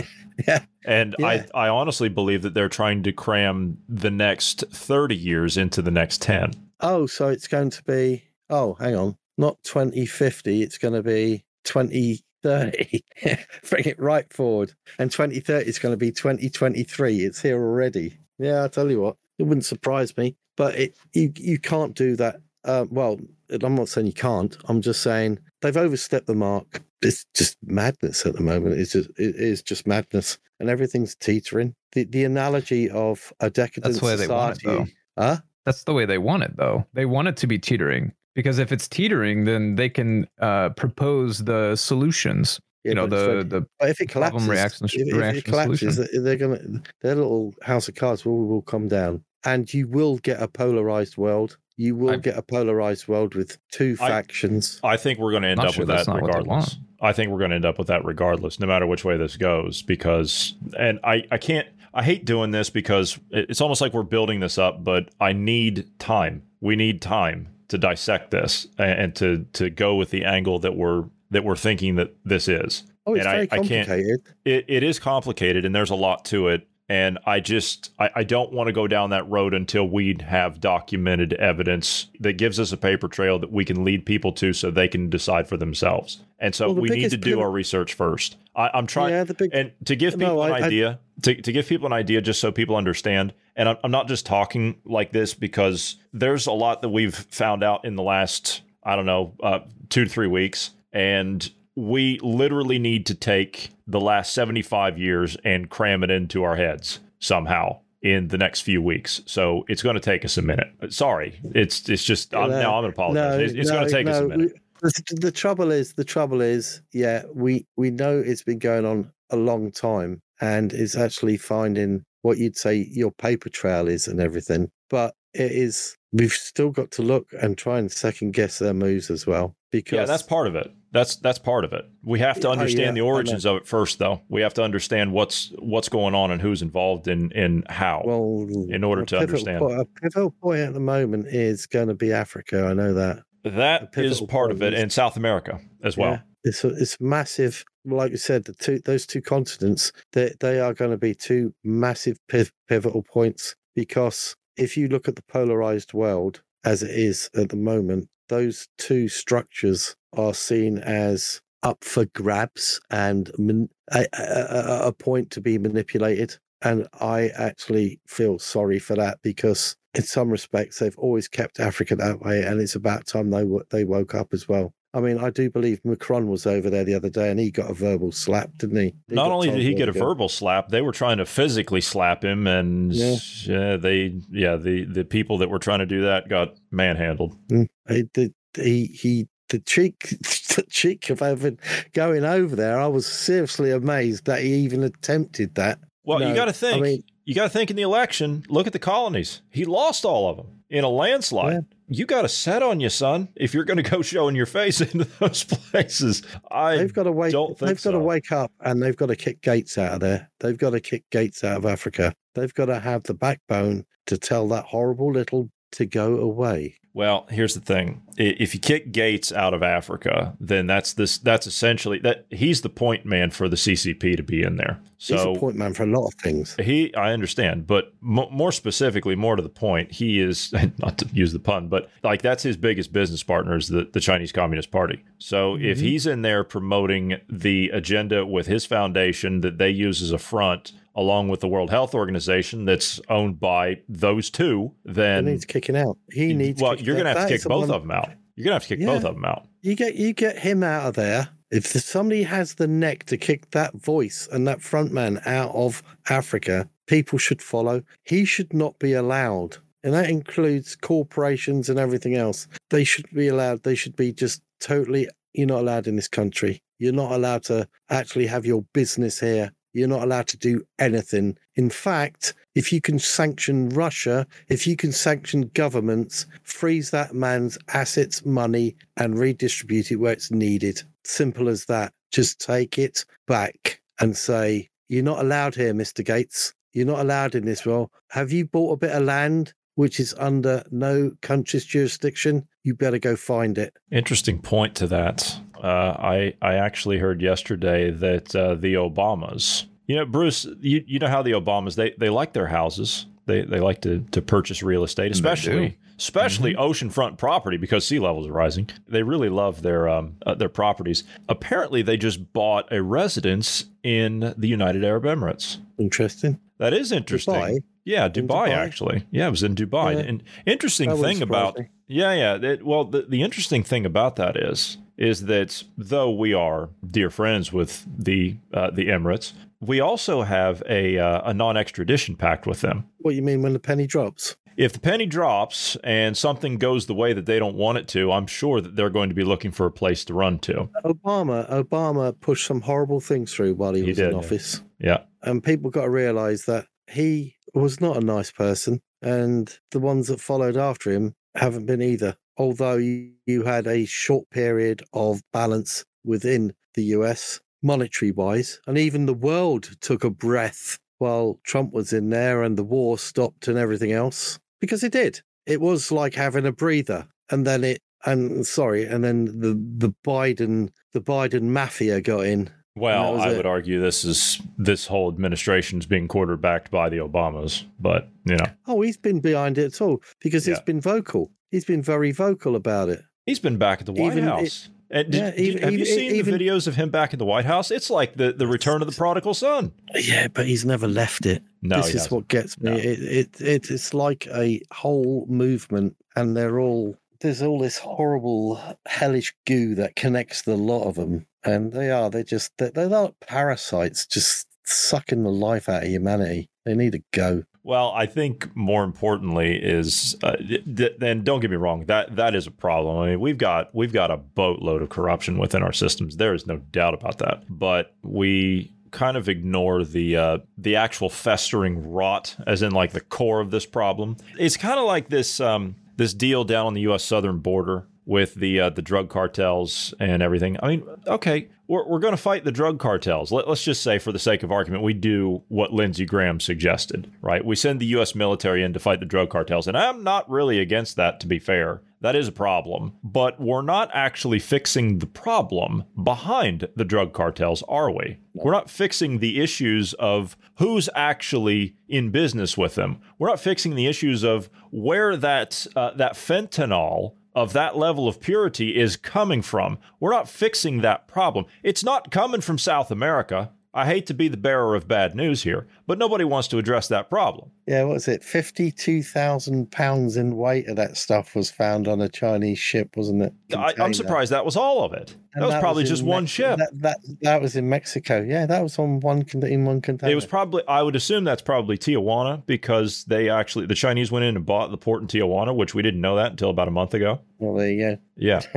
Yeah. 0.45 0.65
And 0.86 1.15
Yeah. 1.17 1.25
I, 1.27 1.45
I 1.53 1.69
honestly 1.69 2.09
believe 2.09 2.41
that 2.41 2.53
they're 2.53 2.67
trying 2.67 3.03
to 3.03 3.13
cram 3.13 3.77
the 3.88 4.11
next 4.11 4.65
30 4.69 5.15
years 5.15 5.55
into 5.55 5.82
the 5.82 5.91
next 5.91 6.21
10. 6.23 6.51
Oh, 6.82 7.05
so 7.05 7.29
it's 7.29 7.47
going 7.47 7.69
to 7.69 7.82
be, 7.84 8.23
oh, 8.49 8.73
hang 8.73 8.95
on, 8.97 9.15
not 9.38 9.63
2050. 9.63 10.61
It's 10.61 10.77
going 10.77 10.93
to 10.93 11.01
be 11.01 11.45
2030. 11.63 13.03
Bring 13.69 13.86
it 13.86 13.97
right 13.99 14.32
forward. 14.34 14.73
And 14.99 15.09
2030 15.09 15.69
is 15.69 15.79
going 15.79 15.93
to 15.93 15.97
be 15.97 16.11
2023. 16.11 17.19
It's 17.21 17.41
here 17.41 17.55
already. 17.61 18.17
Yeah, 18.39 18.65
I 18.65 18.67
tell 18.67 18.89
you 18.91 18.99
what, 19.01 19.15
it 19.41 19.47
wouldn't 19.47 19.65
surprise 19.65 20.15
me. 20.15 20.35
But 20.55 20.75
it 20.75 20.97
you, 21.13 21.33
you 21.35 21.59
can't 21.59 21.95
do 21.95 22.15
that. 22.17 22.41
Uh, 22.63 22.85
well, 22.89 23.19
I'm 23.49 23.75
not 23.75 23.89
saying 23.89 24.07
you 24.07 24.13
can't. 24.13 24.55
I'm 24.65 24.81
just 24.81 25.01
saying 25.01 25.39
they've 25.61 25.75
overstepped 25.75 26.27
the 26.27 26.35
mark. 26.35 26.81
It's 27.01 27.25
just 27.33 27.57
madness 27.65 28.25
at 28.25 28.35
the 28.35 28.41
moment. 28.41 28.79
It's 28.79 28.91
just 28.91 29.09
it 29.17 29.35
is 29.35 29.63
just 29.63 29.87
madness, 29.87 30.37
and 30.59 30.69
everything's 30.69 31.15
teetering. 31.15 31.73
The 31.93 32.03
the 32.03 32.23
analogy 32.23 32.89
of 32.89 33.33
a 33.39 33.49
decadent 33.49 33.85
That's 33.85 33.99
the 33.99 34.05
way 34.05 34.15
they 34.15 34.27
want 34.27 34.57
it, 34.57 34.61
society. 34.61 34.93
though. 35.17 35.23
Huh? 35.23 35.37
That's 35.65 35.83
the 35.83 35.93
way 35.93 36.05
they 36.05 36.17
want 36.17 36.43
it, 36.43 36.55
though. 36.57 36.85
They 36.93 37.05
want 37.05 37.27
it 37.27 37.37
to 37.37 37.47
be 37.47 37.59
teetering 37.59 38.13
because 38.35 38.59
if 38.59 38.71
it's 38.71 38.87
teetering, 38.87 39.45
then 39.45 39.75
they 39.75 39.89
can 39.89 40.27
uh, 40.39 40.69
propose 40.69 41.39
the 41.45 41.75
solutions. 41.75 42.59
Yeah, 42.84 42.89
you 42.89 42.95
know, 42.95 43.07
but 43.07 43.38
the 43.38 43.43
the 43.43 43.67
But 43.79 43.89
if 43.89 44.01
it 44.01 44.09
collapses, 44.09 44.47
reaction, 44.47 44.86
if, 44.86 44.95
if 44.95 45.36
it 45.38 45.45
collapses, 45.45 45.95
solution. 45.95 46.23
they're 46.23 46.36
going 46.36 46.57
to 46.57 46.82
their 47.01 47.15
little 47.15 47.53
house 47.61 47.88
of 47.88 47.95
cards 47.95 48.25
will 48.25 48.47
will 48.47 48.61
come 48.63 48.88
down, 48.88 49.23
and 49.43 49.71
you 49.73 49.88
will 49.88 50.17
get 50.17 50.41
a 50.41 50.47
polarized 50.47 51.17
world. 51.17 51.57
You 51.77 51.95
will 51.95 52.17
get 52.17 52.38
a 52.38 52.41
polarized 52.43 53.07
world 53.07 53.34
with 53.34 53.57
two 53.71 53.97
I- 53.99 54.09
factions. 54.09 54.79
I 54.84 54.97
think 54.97 55.19
we're 55.19 55.32
going 55.32 55.43
to 55.43 55.49
end 55.49 55.57
Not 55.57 55.67
up 55.67 55.73
sure 55.73 55.82
with 55.86 55.95
that 55.95 56.07
not 56.07 56.21
what 56.21 56.32
they 56.32 56.38
regardless. 56.39 56.77
I 57.01 57.13
think 57.13 57.32
we're 57.32 57.39
going 57.39 57.49
to 57.49 57.55
end 57.55 57.65
up 57.65 57.79
with 57.79 57.88
that 57.88 58.05
regardless, 58.05 58.59
no 58.59 58.67
matter 58.67 58.86
which 58.86 59.03
way 59.03 59.17
this 59.17 59.36
goes. 59.36 59.82
Because, 59.82 60.53
and 60.77 60.99
I, 61.03 61.23
I 61.32 61.39
can't, 61.39 61.67
I 61.95 62.03
hate 62.03 62.25
doing 62.25 62.51
this 62.51 62.69
because 62.69 63.19
it's 63.32 63.59
almost 63.61 63.82
like 63.82 63.93
we're 63.93 64.03
building 64.03 64.39
this 64.39 64.59
up, 64.59 64.84
but 64.84 65.09
I 65.19 65.34
need 65.34 65.89
time. 65.97 66.43
We 66.59 66.75
need 66.75 67.01
time 67.01 67.47
to 67.69 67.79
dissect 67.79 68.29
this 68.29 68.67
and, 68.77 68.99
and 68.99 69.15
to 69.15 69.45
to 69.53 69.69
go 69.69 69.95
with 69.95 70.11
the 70.11 70.25
angle 70.25 70.59
that 70.59 70.75
we're 70.75 71.05
that 71.32 71.43
we're 71.43 71.55
thinking 71.55 71.95
that 71.95 72.13
this 72.23 72.47
is. 72.47 72.84
Oh, 73.05 73.15
it's 73.15 73.25
and 73.25 73.32
very 73.34 73.51
I, 73.51 73.55
I 73.55 73.67
can't. 73.67 73.88
complicated. 73.88 74.21
It, 74.45 74.65
it 74.67 74.84
is 74.84 74.99
complicated, 74.99 75.65
and 75.65 75.73
there's 75.73 75.89
a 75.89 75.95
lot 75.95 76.25
to 76.25 76.49
it. 76.49 76.67
And 76.89 77.19
I 77.25 77.39
just 77.39 77.91
I, 77.99 78.09
I 78.17 78.23
don't 78.25 78.51
want 78.51 78.67
to 78.67 78.73
go 78.73 78.86
down 78.86 79.11
that 79.11 79.27
road 79.29 79.53
until 79.53 79.88
we 79.88 80.17
have 80.27 80.59
documented 80.59 81.32
evidence 81.34 82.07
that 82.19 82.34
gives 82.34 82.59
us 82.59 82.73
a 82.73 82.77
paper 82.77 83.07
trail 83.07 83.39
that 83.39 83.49
we 83.51 83.63
can 83.63 83.86
lead 83.86 84.05
people 84.05 84.34
to 84.34 84.51
so 84.51 84.69
they 84.69 84.89
can 84.89 85.09
decide 85.09 85.47
for 85.47 85.55
themselves. 85.55 86.21
And 86.39 86.53
so 86.53 86.67
Well, 86.71 86.82
we 86.82 86.89
need 86.89 87.09
to 87.11 87.17
do 87.17 87.29
pivot- 87.32 87.39
our 87.43 87.49
research 87.51 87.93
first. 87.93 88.36
I, 88.57 88.69
I'm 88.73 88.88
trying 88.88 89.13
Yeah, 89.13 89.23
big- 89.23 89.51
and 89.53 89.71
to 89.86 89.95
give 89.95 90.17
No, 90.17 90.25
people 90.27 90.43
an 90.43 90.51
I- 90.51 90.55
I- 90.57 90.61
idea 90.67 90.99
to, 91.21 91.41
to 91.41 91.51
give 91.53 91.65
people 91.67 91.88
an 91.88 91.93
idea 91.93 92.19
just 92.21 92.41
so 92.41 92.51
people 92.51 92.75
understand. 92.75 93.34
And 93.55 93.69
I'm, 93.69 93.77
I'm 93.86 93.91
not 93.91 94.09
just 94.09 94.25
talking 94.25 94.82
like 94.84 95.13
this 95.13 95.34
because 95.34 95.95
there's 96.11 96.45
a 96.47 96.51
lot 96.51 96.82
that 96.82 96.89
we've 96.89 97.15
found 97.15 97.63
out 97.63 97.86
in 97.86 97.95
the 97.95 98.03
last 98.03 98.63
I 98.84 98.97
don't 98.97 99.05
know 99.05 99.34
uh, 99.41 99.59
two 99.89 100.03
to 100.03 100.09
three 100.09 100.27
weeks, 100.27 100.71
and 100.93 101.51
we 101.75 102.19
literally 102.21 102.79
need 102.79 103.05
to 103.07 103.15
take 103.15 103.69
the 103.87 103.99
last 103.99 104.33
75 104.33 104.97
years 104.97 105.37
and 105.43 105.69
cram 105.69 106.03
it 106.03 106.11
into 106.11 106.43
our 106.43 106.55
heads 106.55 106.99
somehow 107.19 107.79
in 108.01 108.27
the 108.29 108.37
next 108.37 108.61
few 108.61 108.81
weeks. 108.81 109.21
So 109.25 109.63
it's 109.67 109.83
going 109.83 109.93
to 109.95 110.01
take 110.01 110.25
us 110.25 110.37
a 110.37 110.41
minute. 110.41 110.71
Sorry, 110.89 111.39
it's 111.43 111.87
it's 111.87 112.03
just 112.03 112.33
I'm, 112.35 112.49
No, 112.49 112.61
now 112.61 112.75
I'm 112.75 112.83
going 112.83 112.93
to 112.93 112.95
apologize. 112.95 113.37
no, 113.37 113.43
it's 113.43 113.53
it's 113.53 113.69
no, 113.69 113.75
going 113.75 113.87
to 113.87 113.93
take 113.93 114.07
us 114.07 114.19
a 114.19 114.27
minute. 114.27 114.53
The, 114.81 115.17
the 115.21 115.31
trouble 115.31 115.71
is, 115.71 115.93
the 115.93 116.03
trouble 116.03 116.41
is, 116.41 116.81
yeah, 116.91 117.23
we 117.33 117.65
we 117.77 117.91
know 117.91 118.19
it's 118.19 118.43
been 118.43 118.59
going 118.59 118.85
on 118.85 119.11
a 119.29 119.37
long 119.37 119.71
time, 119.71 120.21
and 120.39 120.73
it's 120.73 120.97
actually 120.97 121.37
finding 121.37 122.03
what 122.23 122.37
you'd 122.37 122.57
say 122.57 122.87
your 122.91 123.11
paper 123.11 123.49
trail 123.49 123.87
is 123.87 124.07
and 124.07 124.19
everything. 124.19 124.69
But 124.89 125.13
it 125.34 125.51
is 125.51 125.97
we've 126.11 126.34
still 126.34 126.71
got 126.71 126.91
to 126.91 127.01
look 127.01 127.27
and 127.41 127.57
try 127.57 127.79
and 127.79 127.91
second 127.91 128.34
guess 128.34 128.59
their 128.59 128.73
moves 128.73 129.09
as 129.09 129.25
well. 129.25 129.55
Because 129.71 129.97
Yeah, 129.97 130.05
that's 130.05 130.23
part 130.23 130.47
of 130.47 130.55
it. 130.55 130.69
That's 130.91 131.15
that's 131.15 131.39
part 131.39 131.63
of 131.63 131.71
it. 131.71 131.86
We 132.03 132.19
have 132.19 132.39
to 132.41 132.49
oh, 132.49 132.51
Yeah, 132.51 132.59
understand 132.59 132.97
yeah, 132.97 133.01
the 133.03 133.07
origins 133.07 133.45
of 133.45 133.55
it 133.55 133.67
first, 133.67 133.99
though. 133.99 134.21
We 134.27 134.41
have 134.41 134.53
to 134.55 134.63
understand 134.63 135.13
what's 135.13 135.53
what's 135.59 135.88
going 135.88 136.13
on 136.13 136.32
and 136.32 136.41
who's 136.41 136.61
involved 136.61 137.07
in 137.07 137.32
in 137.32 137.63
how. 137.69 138.03
Well, 138.05 138.47
in 138.69 138.84
order 138.84 139.05
to 139.05 139.19
understand 139.19 139.59
point- 139.59 139.79
a 139.79 139.86
pivotal 140.01 140.32
point 140.41 140.59
at 140.59 140.73
the 140.73 140.82
moment 140.82 141.27
is 141.27 141.65
going 141.67 141.88
to 141.88 141.93
be 141.93 142.11
Africa. 142.11 142.65
I 142.65 142.73
know 142.73 142.93
that. 142.93 143.23
that 143.43 143.97
is 143.97 144.19
part 144.21 144.51
of 144.51 144.61
it, 144.61 144.73
is- 144.73 144.82
and 144.82 144.91
South 144.91 145.15
America 145.15 145.61
as 145.84 145.95
well. 145.95 146.11
Yeah. 146.11 146.19
It's 146.43 146.63
a, 146.65 146.69
it's 146.69 146.99
massive. 146.99 147.63
Like 147.86 148.11
you 148.11 148.17
said, 148.17 148.45
the 148.45 148.53
two 148.53 148.79
those 148.79 149.05
two 149.05 149.21
continents 149.21 149.93
they 150.11 150.34
they 150.41 150.59
are 150.59 150.73
going 150.73 150.91
to 150.91 150.97
be 150.97 151.15
two 151.15 151.53
massive 151.63 152.17
piv- 152.29 152.51
pivotal 152.67 153.03
points 153.03 153.55
because 153.75 154.36
if 154.58 154.78
you 154.78 154.88
look 154.88 155.08
at 155.08 155.16
the 155.16 155.24
polarized 155.24 155.93
world 155.93 156.41
as 156.64 156.84
it 156.84 156.91
is 156.91 157.30
at 157.36 157.49
the 157.49 157.56
moment, 157.56 158.10
those 158.30 158.68
two 158.78 159.08
structures 159.08 159.95
are 160.14 160.34
seen 160.34 160.78
as 160.78 161.41
up 161.64 161.84
for 161.84 162.06
grabs 162.06 162.80
and 162.89 163.32
man, 163.38 163.70
a, 163.91 164.06
a, 164.14 164.88
a 164.88 164.93
point 164.93 165.30
to 165.32 165.41
be 165.41 165.58
manipulated. 165.58 166.38
And 166.62 166.88
I 166.99 167.30
actually 167.30 167.99
feel 168.08 168.39
sorry 168.39 168.80
for 168.80 168.95
that 168.95 169.20
because, 169.24 169.76
in 169.95 170.04
some 170.04 170.30
respects, 170.30 170.80
they've 170.80 170.97
always 170.97 171.28
kept 171.28 171.60
Africa 171.60 171.95
that 171.95 172.22
way, 172.22 172.43
and 172.43 172.62
it's 172.62 172.76
about 172.76 173.08
time 173.08 173.32
they 173.32 173.45
they 173.72 173.84
woke 173.84 174.14
up 174.14 174.34
as 174.34 174.47
well. 174.47 174.74
I 174.93 174.99
mean, 174.99 175.19
I 175.19 175.29
do 175.29 175.49
believe 175.49 175.79
Macron 175.85 176.27
was 176.27 176.45
over 176.45 176.69
there 176.69 176.83
the 176.83 176.95
other 176.95 177.09
day 177.09 177.31
and 177.31 177.39
he 177.39 177.49
got 177.49 177.69
a 177.69 177.73
verbal 177.73 178.11
slap, 178.11 178.57
didn't 178.57 178.77
he? 178.77 178.93
he 179.07 179.15
Not 179.15 179.31
only 179.31 179.49
did 179.49 179.61
he 179.61 179.73
get 179.73 179.87
a 179.87 179.93
verbal 179.93 180.27
slap, 180.27 180.67
they 180.67 180.81
were 180.81 180.91
trying 180.91 181.17
to 181.17 181.25
physically 181.25 181.81
slap 181.81 182.23
him, 182.23 182.45
and 182.45 182.93
yeah. 182.93 183.15
yeah. 183.45 183.77
they, 183.77 184.19
yeah, 184.29 184.57
the 184.57 184.83
the 184.85 185.05
people 185.05 185.37
that 185.39 185.49
were 185.49 185.59
trying 185.59 185.79
to 185.79 185.85
do 185.85 186.01
that 186.01 186.27
got 186.27 186.55
manhandled. 186.71 187.37
Mm. 187.47 187.67
He, 187.87 188.03
the, 188.13 188.33
he, 188.55 188.85
he, 188.87 189.27
the 189.47 189.59
cheek, 189.59 190.09
the 190.55 190.65
cheek 190.69 191.09
of 191.09 191.21
having 191.21 191.57
going 191.93 192.25
over 192.25 192.55
there. 192.55 192.79
I 192.79 192.87
was 192.87 193.07
seriously 193.07 193.71
amazed 193.71 194.25
that 194.25 194.41
he 194.41 194.53
even 194.55 194.83
attempted 194.83 195.55
that. 195.55 195.79
Well, 196.03 196.19
no, 196.19 196.27
you 196.27 196.35
got 196.35 196.45
to 196.45 196.53
think. 196.53 196.77
I 196.77 196.81
mean, 196.81 197.03
you 197.23 197.33
got 197.33 197.43
to 197.43 197.49
think 197.49 197.69
in 197.69 197.77
the 197.77 197.83
election. 197.83 198.43
Look 198.49 198.67
at 198.67 198.73
the 198.73 198.79
colonies. 198.79 199.41
He 199.51 199.63
lost 199.63 200.03
all 200.03 200.29
of 200.29 200.35
them 200.35 200.63
in 200.69 200.83
a 200.83 200.89
landslide. 200.89 201.53
Yeah 201.53 201.77
you 201.91 202.05
got 202.05 202.23
a 202.23 202.29
set 202.29 202.63
on 202.63 202.79
you, 202.79 202.87
son. 202.89 203.27
If 203.35 203.53
you're 203.53 203.65
going 203.65 203.83
to 203.83 203.89
go 203.89 204.01
showing 204.01 204.33
your 204.33 204.45
face 204.45 204.79
into 204.93 205.03
those 205.19 205.43
places, 205.43 206.23
I 206.49 206.77
they've 206.77 206.93
got 206.93 207.03
to 207.03 207.11
wake. 207.11 207.35
they've 207.59 207.79
so. 207.79 207.91
got 207.91 207.97
to 207.97 208.03
wake 208.03 208.31
up, 208.31 208.51
and 208.61 208.81
they've 208.81 208.95
got 208.95 209.07
to 209.07 209.15
kick 209.17 209.41
Gates 209.41 209.77
out 209.77 209.95
of 209.95 209.99
there. 209.99 210.31
They've 210.39 210.57
got 210.57 210.69
to 210.69 210.79
kick 210.79 211.03
Gates 211.11 211.43
out 211.43 211.57
of 211.57 211.65
Africa. 211.65 212.13
They've 212.33 212.53
got 212.53 212.67
to 212.67 212.79
have 212.79 213.03
the 213.03 213.13
backbone 213.13 213.83
to 214.07 214.17
tell 214.17 214.47
that 214.47 214.65
horrible 214.65 215.11
little 215.11 215.49
to 215.72 215.86
go 215.86 216.17
away. 216.17 216.78
Well, 216.93 217.26
here's 217.30 217.53
the 217.53 217.61
thing: 217.61 218.01
if 218.17 218.53
you 218.53 218.59
kick 218.59 218.91
Gates 218.91 219.32
out 219.32 219.53
of 219.53 219.63
Africa, 219.63 220.36
then 220.41 220.67
that's 220.67 220.93
this. 220.93 221.17
That's 221.17 221.47
essentially 221.47 221.99
that 221.99 222.26
he's 222.30 222.61
the 222.61 222.69
point 222.69 223.05
man 223.05 223.32
for 223.32 223.47
the 223.47 223.55
CCP 223.55 224.17
to 224.17 224.24
be 224.24 224.43
in 224.43 224.57
there. 224.57 224.82
So 224.97 225.15
he's 225.15 225.38
a 225.38 225.39
point 225.39 225.55
man 225.55 225.74
for 225.74 225.84
a 225.84 225.88
lot 225.88 226.07
of 226.07 226.13
things. 226.15 226.55
He, 226.61 226.93
I 226.93 227.13
understand, 227.13 227.65
but 227.65 227.93
more 228.01 228.51
specifically, 228.51 229.15
more 229.15 229.36
to 229.38 229.41
the 229.41 229.49
point, 229.49 229.93
he 229.93 230.19
is 230.19 230.53
not 230.80 230.97
to 230.97 231.07
use 231.13 231.32
the 231.32 231.39
pun, 231.39 231.69
but 231.69 231.89
like 232.03 232.22
that's 232.22 232.43
his 232.43 232.57
biggest 232.57 232.91
business 232.91 233.24
partner 233.24 233.55
is 233.55 233.69
the, 233.69 233.89
the 233.91 234.01
Chinese 234.01 234.34
Communist 234.34 234.69
Party. 234.69 235.03
So 235.17 235.55
mm-hmm. 235.55 235.65
if 235.65 235.80
he's 235.80 236.05
in 236.05 236.24
there 236.24 236.43
promoting 236.43 237.17
the 237.30 237.69
agenda 237.69 238.26
with 238.26 238.47
his 238.47 238.65
foundation 238.65 239.41
that 239.41 239.57
they 239.57 239.69
use 239.69 240.01
as 240.01 240.11
a 240.11 240.17
front 240.17 240.74
along 240.95 241.29
with 241.29 241.39
the 241.39 241.47
World 241.47 241.69
Health 241.69 241.95
Organization 241.95 242.65
that's 242.65 242.99
owned 243.09 243.39
by 243.39 243.81
those 243.87 244.29
two, 244.29 244.73
then 244.85 245.25
he 245.25 245.31
needs 245.31 245.45
kicking 245.45 245.75
out. 245.75 245.97
He 246.11 246.33
needs. 246.33 246.61
Well, 246.61 246.75
you're 246.75 246.95
going 246.95 247.05
to 247.05 247.19
have 247.19 247.27
to 247.29 247.37
kick 247.37 247.45
both 247.45 247.69
of 247.69 247.81
them 247.81 247.91
out. 247.91 248.09
You're 248.35 248.45
going 248.45 248.51
to 248.51 248.53
have 248.55 248.63
to 248.63 248.67
kick 248.69 248.79
yeah. 248.79 248.87
both 248.87 249.05
of 249.05 249.15
them 249.15 249.25
out. 249.25 249.47
You 249.61 249.75
get 249.75 249.95
you 249.95 250.13
get 250.13 250.39
him 250.39 250.63
out 250.63 250.87
of 250.87 250.95
there. 250.95 251.29
If 251.51 251.67
somebody 251.67 252.23
has 252.23 252.55
the 252.55 252.67
neck 252.67 253.03
to 253.05 253.17
kick 253.17 253.51
that 253.51 253.73
voice 253.73 254.27
and 254.31 254.47
that 254.47 254.61
front 254.61 254.93
man 254.93 255.21
out 255.25 255.53
of 255.53 255.83
Africa, 256.09 256.69
people 256.87 257.19
should 257.19 257.41
follow. 257.41 257.83
He 258.03 258.23
should 258.23 258.53
not 258.53 258.79
be 258.79 258.93
allowed. 258.93 259.57
And 259.83 259.93
that 259.93 260.09
includes 260.09 260.75
corporations 260.75 261.67
and 261.67 261.77
everything 261.77 262.15
else. 262.15 262.47
They 262.69 262.83
should 262.83 263.09
be 263.11 263.27
allowed. 263.27 263.63
They 263.63 263.75
should 263.75 263.95
be 263.95 264.13
just 264.13 264.41
totally, 264.59 265.09
you're 265.33 265.47
not 265.47 265.61
allowed 265.61 265.87
in 265.87 265.95
this 265.95 266.07
country. 266.07 266.61
You're 266.79 266.93
not 266.93 267.11
allowed 267.11 267.43
to 267.43 267.67
actually 267.89 268.27
have 268.27 268.45
your 268.45 268.61
business 268.73 269.19
here. 269.19 269.51
You're 269.74 269.88
not 269.88 270.03
allowed 270.03 270.28
to 270.28 270.38
do 270.38 270.63
anything. 270.80 271.38
In 271.55 271.69
fact, 271.69 272.34
if 272.55 272.74
you 272.74 272.82
can 272.82 272.99
sanction 272.99 273.69
Russia, 273.69 274.28
if 274.49 274.67
you 274.67 274.76
can 274.76 274.91
sanction 274.91 275.49
governments, 275.53 276.26
freeze 276.43 276.91
that 276.91 277.13
man's 277.13 277.57
assets, 277.69 278.26
money, 278.26 278.76
and 278.97 279.17
redistribute 279.17 279.91
it 279.91 279.97
where 279.97 280.13
it's 280.13 280.32
needed. 280.32 280.82
Simple 281.03 281.47
as 281.47 281.65
that. 281.65 281.93
Just 282.11 282.41
take 282.41 282.78
it 282.78 283.05
back 283.28 283.82
and 283.99 284.17
say, 284.17 284.69
You're 284.89 285.03
not 285.03 285.19
allowed 285.19 285.55
here, 285.55 285.74
Mr. 285.74 286.03
Gates. 286.03 286.53
You're 286.74 286.86
not 286.86 286.99
allowed 286.99 287.36
in 287.36 287.45
this 287.45 287.65
role. 287.65 287.91
Have 288.09 288.32
you 288.32 288.45
bought 288.45 288.74
a 288.74 288.78
bit 288.78 288.91
of 288.91 289.03
land 289.03 289.53
which 289.76 289.99
is 289.99 290.13
under 290.17 290.63
no 290.72 291.11
country's 291.22 291.65
jurisdiction? 291.65 292.47
You 292.64 292.76
better 292.76 292.99
go 292.99 293.16
find 293.16 293.57
it. 293.57 293.76
Interesting 293.91 294.39
point 294.39 294.76
to 294.76 294.88
that. 294.88 295.39
Uh, 295.62 295.95
I 295.97 296.34
I 296.41 296.55
actually 296.55 296.97
heard 296.99 297.22
yesterday 297.22 297.91
that 297.91 298.36
uh, 298.36 298.55
the 298.55 298.76
Obamas, 298.76 299.66
you 299.88 299.95
know, 299.95 300.05
Bruce, 300.05 300.45
you, 300.59 300.84
you 300.86 300.99
know 300.99 301.07
how 301.07 301.22
the 301.22 301.32
Obamas 301.32 301.76
they 301.76 301.93
they 301.97 302.09
like 302.09 302.34
their 302.34 302.47
houses. 302.47 303.05
They 303.26 303.43
they 303.43 303.59
like 303.59 303.82
to 303.82 304.05
to 304.12 304.22
purchase 304.22 304.64
real 304.64 304.84
estate, 304.84 305.12
especially 305.12 305.78
especially 306.01 306.53
mm-hmm. 306.53 306.64
oceanfront 306.64 307.18
property 307.18 307.57
because 307.57 307.86
sea 307.86 307.99
levels 307.99 308.28
are 308.28 308.32
rising. 308.32 308.68
They 308.88 309.03
really 309.03 309.30
love 309.30 309.62
their 309.62 309.88
um, 309.88 310.16
uh, 310.26 310.34
their 310.34 310.49
properties. 310.49 311.03
Apparently, 311.30 311.84
they 311.84 311.97
just 311.97 312.34
bought 312.34 312.72
a 312.72 312.82
residence 312.82 313.66
in 313.84 314.34
the 314.36 314.47
United 314.47 314.84
Arab 314.84 315.03
Emirates. 315.03 315.59
Interesting. 315.78 316.39
That 316.57 316.74
is 316.74 316.91
interesting. 316.91 317.36
Dubai? 317.36 317.59
Yeah, 317.86 318.09
Dubai, 318.09 318.28
Dubai, 318.28 318.49
actually. 318.49 319.05
Yeah, 319.12 319.28
it 319.28 319.32
was 319.32 319.43
in 319.43 319.55
Dubai. 319.55 319.95
Yeah. 319.95 320.01
And 320.01 320.24
interesting 320.45 320.95
thing 321.01 321.22
about 321.22 321.57
yeah, 321.91 322.13
yeah. 322.13 322.51
It, 322.51 322.65
well, 322.65 322.85
the, 322.85 323.03
the 323.03 323.21
interesting 323.21 323.63
thing 323.63 323.85
about 323.85 324.15
that 324.15 324.37
is 324.37 324.77
is 324.97 325.25
that 325.25 325.63
though 325.77 326.11
we 326.11 326.33
are 326.33 326.69
dear 326.89 327.09
friends 327.09 327.51
with 327.51 327.85
the 327.87 328.37
uh, 328.53 328.71
the 328.71 328.87
Emirates, 328.87 329.33
we 329.59 329.79
also 329.79 330.21
have 330.21 330.63
a 330.69 330.97
uh, 330.97 331.21
a 331.29 331.33
non 331.33 331.57
extradition 331.57 332.15
pact 332.15 332.47
with 332.47 332.61
them. 332.61 332.85
What 332.99 333.15
you 333.15 333.21
mean 333.21 333.41
when 333.41 333.53
the 333.53 333.59
penny 333.59 333.87
drops? 333.87 334.35
If 334.57 334.73
the 334.73 334.79
penny 334.79 335.05
drops 335.05 335.77
and 335.83 336.17
something 336.17 336.57
goes 336.57 336.85
the 336.85 336.93
way 336.93 337.13
that 337.13 337.25
they 337.25 337.39
don't 337.39 337.55
want 337.55 337.77
it 337.77 337.87
to, 337.89 338.11
I'm 338.11 338.27
sure 338.27 338.61
that 338.61 338.75
they're 338.75 338.89
going 338.89 339.09
to 339.09 339.15
be 339.15 339.23
looking 339.23 339.51
for 339.51 339.65
a 339.65 339.71
place 339.71 340.03
to 340.05 340.13
run 340.13 340.39
to. 340.39 340.69
Obama, 340.83 341.49
Obama 341.49 342.13
pushed 342.19 342.45
some 342.45 342.61
horrible 342.61 342.99
things 342.99 343.33
through 343.33 343.55
while 343.55 343.73
he, 343.73 343.81
he 343.81 343.87
was 343.87 343.97
did, 343.97 344.09
in 344.09 344.15
office. 344.15 344.61
Yeah, 344.79 345.03
and 345.23 345.43
people 345.43 345.69
got 345.69 345.83
to 345.83 345.89
realize 345.89 346.45
that 346.45 346.67
he 346.89 347.35
was 347.53 347.81
not 347.81 347.97
a 347.97 348.01
nice 348.01 348.31
person, 348.31 348.81
and 349.01 349.57
the 349.71 349.79
ones 349.79 350.07
that 350.07 350.21
followed 350.21 350.57
after 350.57 350.91
him 350.91 351.15
haven't 351.36 351.65
been 351.65 351.82
either 351.82 352.15
although 352.41 352.77
you, 352.77 353.43
had 353.45 353.67
a 353.67 353.86
short 353.86 354.29
period 354.29 354.84
of 354.93 355.21
balance 355.32 355.86
within 356.03 356.53
the 356.73 356.84
US 356.97 357.39
monetary 357.61 358.11
wise, 358.11 358.59
and 358.67 358.77
even 358.77 359.05
the 359.05 359.13
world 359.13 359.77
took 359.79 360.03
a 360.03 360.09
breath 360.09 360.79
while 360.97 361.39
Trump 361.43 361.71
was 361.71 361.93
in 361.93 362.09
there 362.09 362.41
and 362.43 362.57
the 362.57 362.63
war 362.63 362.97
stopped 362.97 363.47
and 363.47 363.57
everything 363.57 363.91
else 363.91 364.39
because 364.59 364.84
it 364.84 364.91
did. 364.91 365.21
It 365.45 365.61
was 365.61 365.91
like 365.91 366.15
having 366.15 366.45
a 366.45 366.51
breather, 366.51 367.07
and 367.29 367.45
then 367.45 367.63
it 367.63 367.79
and 368.05 368.45
sorry, 368.45 368.86
and 368.86 369.03
then 369.03 369.25
the 369.25 369.53
the 369.77 369.93
Biden 370.03 370.69
the 370.93 371.01
Biden 371.01 371.43
mafia 371.43 372.01
got 372.01 372.25
in. 372.25 372.49
Well, 372.82 373.21
I 373.21 373.29
it. 373.29 373.38
would 373.38 373.45
argue 373.45 373.79
this 373.79 374.03
is 374.03 374.41
this 374.57 374.88
whole 374.88 375.07
administration 375.07 375.79
is 375.79 375.86
being 375.86 376.07
quarterbacked 376.07 376.71
by 376.71 376.89
the 376.89 376.97
Obamas, 376.97 377.65
but 377.79 378.09
you 378.25 378.36
know. 378.36 378.45
Oh, 378.67 378.82
he's 378.82 378.97
been 378.97 379.19
behind 379.19 379.57
it 379.59 379.75
at 379.75 379.82
all 379.82 380.01
because 380.19 380.47
yeah. 380.47 380.55
it's 380.55 380.63
been 380.63 380.82
vocal. 380.82 381.32
He's 381.51 381.65
been 381.65 381.84
very 381.84 382.11
vocal 382.11 382.55
about 382.55 382.89
it. 382.89 383.03
He's 383.25 383.39
been 383.39 383.57
back 383.57 383.82
at 383.82 383.86
the 383.86 383.93
White 383.93 384.13
even 384.13 384.23
House. 384.23 384.69
It, 384.89 385.09
did, 385.11 385.38
yeah, 385.38 385.41
even, 385.41 385.61
have 385.61 385.73
you 385.73 385.86
seen 385.86 386.15
even, 386.15 386.38
the 386.38 386.45
videos 386.45 386.67
of 386.67 386.75
him 386.75 386.89
back 386.89 387.13
in 387.13 387.19
the 387.19 387.25
White 387.25 387.45
House? 387.45 387.71
It's 387.71 387.89
like 387.89 388.15
the, 388.15 388.34
the 388.34 388.47
return 388.47 388.82
of 388.82 388.89
the 388.89 388.97
prodigal 388.97 389.34
son. 389.34 389.71
Yeah, 389.95 390.27
but 390.27 390.47
he's 390.47 390.65
never 390.65 390.88
left 390.88 391.25
it. 391.25 391.43
No, 391.61 391.77
this 391.77 391.88
is 391.88 391.93
hasn't. 391.93 392.11
what 392.11 392.27
gets 392.27 392.59
me. 392.59 392.71
No. 392.71 392.77
It, 392.77 392.99
it, 392.99 393.41
it 393.41 393.71
it's 393.71 393.93
like 393.93 394.27
a 394.34 394.61
whole 394.71 395.27
movement, 395.29 395.95
and 396.15 396.36
they're 396.36 396.59
all 396.59 396.97
there's 397.21 397.41
all 397.41 397.59
this 397.59 397.77
horrible 397.77 398.59
hellish 398.88 399.34
goo 399.45 399.75
that 399.75 399.95
connects 399.95 400.41
the 400.41 400.57
lot 400.57 400.88
of 400.88 400.95
them, 400.95 401.25
and 401.43 401.71
they 401.71 401.89
are 401.91 402.09
they're 402.09 402.23
just 402.23 402.51
they're, 402.57 402.71
they're 402.71 402.89
not 402.89 403.19
parasites, 403.19 404.05
just 404.05 404.47
sucking 404.63 405.23
the 405.23 405.31
life 405.31 405.69
out 405.69 405.83
of 405.83 405.89
humanity. 405.89 406.49
They 406.65 406.75
need 406.75 406.93
to 406.93 407.03
go. 407.11 407.43
Well, 407.63 407.91
I 407.95 408.07
think 408.07 408.55
more 408.55 408.83
importantly 408.83 409.55
is, 409.55 410.15
uh, 410.23 410.35
th- 410.37 410.95
and 410.99 411.23
don't 411.23 411.41
get 411.41 411.51
me 411.51 411.57
wrong, 411.57 411.85
that 411.85 412.15
that 412.15 412.33
is 412.33 412.47
a 412.47 412.51
problem. 412.51 412.97
I 412.97 413.09
mean, 413.11 413.19
we've 413.19 413.37
got 413.37 413.73
we've 413.73 413.93
got 413.93 414.09
a 414.09 414.17
boatload 414.17 414.81
of 414.81 414.89
corruption 414.89 415.37
within 415.37 415.61
our 415.61 415.73
systems. 415.73 416.17
There 416.17 416.33
is 416.33 416.47
no 416.47 416.57
doubt 416.57 416.93
about 416.93 417.19
that. 417.19 417.43
But 417.49 417.93
we 418.03 418.73
kind 418.89 419.15
of 419.15 419.29
ignore 419.29 419.83
the 419.83 420.17
uh, 420.17 420.37
the 420.57 420.75
actual 420.75 421.09
festering 421.09 421.91
rot, 421.91 422.35
as 422.47 422.61
in 422.61 422.71
like 422.71 422.93
the 422.93 423.01
core 423.01 423.41
of 423.41 423.51
this 423.51 423.65
problem. 423.65 424.17
It's 424.39 424.57
kind 424.57 424.79
of 424.79 424.85
like 424.85 425.09
this 425.09 425.39
um, 425.39 425.75
this 425.97 426.13
deal 426.15 426.43
down 426.43 426.65
on 426.65 426.73
the 426.73 426.81
U.S. 426.81 427.03
southern 427.03 427.39
border 427.39 427.85
with 428.06 428.36
the 428.36 428.60
uh, 428.60 428.70
the 428.70 428.82
drug 428.82 429.10
cartels 429.10 429.93
and 429.99 430.22
everything. 430.22 430.58
I 430.62 430.68
mean, 430.68 430.84
okay, 431.08 431.49
we're, 431.68 431.88
we're 431.88 431.99
going 431.99 432.14
to 432.14 432.22
fight 432.22 432.43
the 432.43 432.52
drug 432.52 432.80
cartels. 432.80 433.32
Let, 433.32 433.47
us 433.47 433.64
just 433.64 433.82
say, 433.82 433.97
for 433.97 434.12
the 434.12 434.20
sake 434.20 434.43
of 434.43 434.52
argument, 434.52 434.84
we 434.84 434.93
do 434.93 435.43
what 435.47 435.72
Lindsey 435.72 436.06
Graham 436.06 436.39
suggested, 436.39 437.12
right? 437.22 437.45
We 437.45 437.56
send 437.56 437.80
the 437.80 437.86
U.S. 437.88 438.14
military 438.14 438.64
in 438.64 438.74
to 438.74 438.80
fight 438.80 438.99
the 438.99 439.06
drug 439.06 439.30
cartels, 439.30 439.68
and 439.68 439.78
I'm 439.78 440.04
not 440.04 440.30
really 440.30 440.60
against 440.60 440.97
that. 440.97 441.20
To 441.22 441.28
be 441.28 441.39
fair, 441.39 441.82
that 442.02 442.16
is 442.16 442.28
a 442.28 442.32
problem, 442.34 442.93
but 443.04 443.39
we're 443.39 443.62
not 443.62 443.89
actually 443.93 444.39
fixing 444.39 444.99
the 444.99 445.06
problem 445.08 445.86
behind 446.04 446.68
the 446.76 446.84
drug 446.84 447.14
cartels, 447.14 447.64
are 447.70 447.91
we? 447.91 448.18
We're 448.34 448.52
not 448.52 448.70
fixing 448.70 449.20
the 449.20 449.39
issues 449.39 449.93
of 449.93 450.36
who's 450.56 450.89
actually 450.95 451.76
in 451.88 452.10
business 452.10 452.58
with 452.58 452.76
them. 452.76 452.99
We're 453.20 453.30
not 453.30 453.39
fixing 453.39 453.76
the 453.76 453.88
issues 453.88 454.24
of 454.24 454.49
where 454.72 455.16
that 455.16 455.68
uh, 455.76 455.91
that 455.95 456.14
fentanyl 456.14 457.14
of 457.36 457.53
that 457.53 457.77
level 457.77 458.07
of 458.07 458.19
purity 458.19 458.77
is 458.79 458.97
coming 458.97 459.41
from. 459.41 459.77
We're 459.99 460.11
not 460.11 460.29
fixing 460.29 460.82
that 460.82 461.07
problem. 461.07 461.45
It's 461.63 461.84
not 461.84 462.11
coming 462.11 462.41
from 462.41 462.57
South 462.57 462.91
America. 462.91 463.51
I 463.73 463.86
hate 463.86 464.05
to 464.07 464.13
be 464.13 464.27
the 464.27 464.36
bearer 464.36 464.75
of 464.75 464.89
bad 464.89 465.15
news 465.15 465.43
here, 465.43 465.65
but 465.88 465.97
nobody 465.97 466.25
wants 466.25 466.49
to 466.49 466.57
address 466.57 466.89
that 466.89 467.09
problem. 467.09 467.51
Yeah, 467.65 467.86
what 467.86 467.93
was 467.93 468.07
it? 468.09 468.21
Fifty-two 468.21 469.01
thousand 469.01 469.71
pounds 469.71 470.17
in 470.17 470.36
weight 470.36 470.67
of 470.67 470.75
that 470.75 470.97
stuff 470.97 471.36
was 471.36 471.49
found 471.49 471.88
on 471.88 472.01
a 472.01 472.09
Chinese 472.09 472.59
ship, 472.59 472.97
wasn't 472.97 473.21
it? 473.21 473.34
I, 473.55 473.73
I'm 473.79 473.93
surprised 473.93 474.34
that 474.34 474.43
was 474.43 474.57
all 474.57 474.84
of 474.84 474.91
it. 474.91 475.15
That 475.36 475.45
was 475.45 475.55
probably 475.59 475.84
in 475.84 475.88
just 475.88 476.03
Mex- 476.03 476.09
one 476.09 476.25
ship. 476.25 476.57
That, 476.57 476.69
that 476.82 476.99
that 477.21 477.41
was 477.41 477.55
in 477.55 477.69
Mexico. 477.69 478.21
Yeah, 478.21 478.45
that 478.45 478.61
was 478.61 478.77
on 478.77 478.99
one 478.99 479.23
con- 479.23 479.43
in 479.43 479.63
one 479.63 479.82
container. 479.82 480.11
It 480.11 480.15
was 480.15 480.25
probably, 480.25 480.61
I 480.67 480.82
would 480.82 480.95
assume 480.95 481.23
that's 481.23 481.41
probably 481.41 481.77
Tijuana 481.77 482.45
because 482.45 483.05
they 483.05 483.29
actually, 483.29 483.65
the 483.65 483.75
Chinese 483.75 484.11
went 484.11 484.25
in 484.25 484.36
and 484.36 484.45
bought 484.45 484.71
the 484.71 484.77
port 484.77 485.01
in 485.01 485.07
Tijuana, 485.07 485.55
which 485.55 485.73
we 485.73 485.82
didn't 485.82 486.01
know 486.01 486.17
that 486.17 486.32
until 486.32 486.49
about 486.49 486.67
a 486.67 486.71
month 486.71 486.93
ago. 486.93 487.21
Well, 487.39 487.55
there 487.55 487.69
you 487.69 487.79
go. 487.79 487.97
Yeah. 488.17 488.41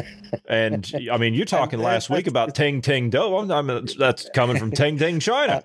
And 0.46 0.92
I 1.10 1.16
mean, 1.16 1.32
you're 1.32 1.46
talking 1.46 1.80
uh, 1.80 1.84
last 1.84 2.10
week 2.10 2.26
about 2.26 2.54
Ting 2.54 2.82
Ting 2.82 3.08
Do. 3.08 3.36
I'm, 3.36 3.50
I'm, 3.50 3.86
that's 3.98 4.28
coming 4.34 4.58
from 4.58 4.72
Ting 4.72 4.98
Ting, 4.98 5.20
China. 5.20 5.62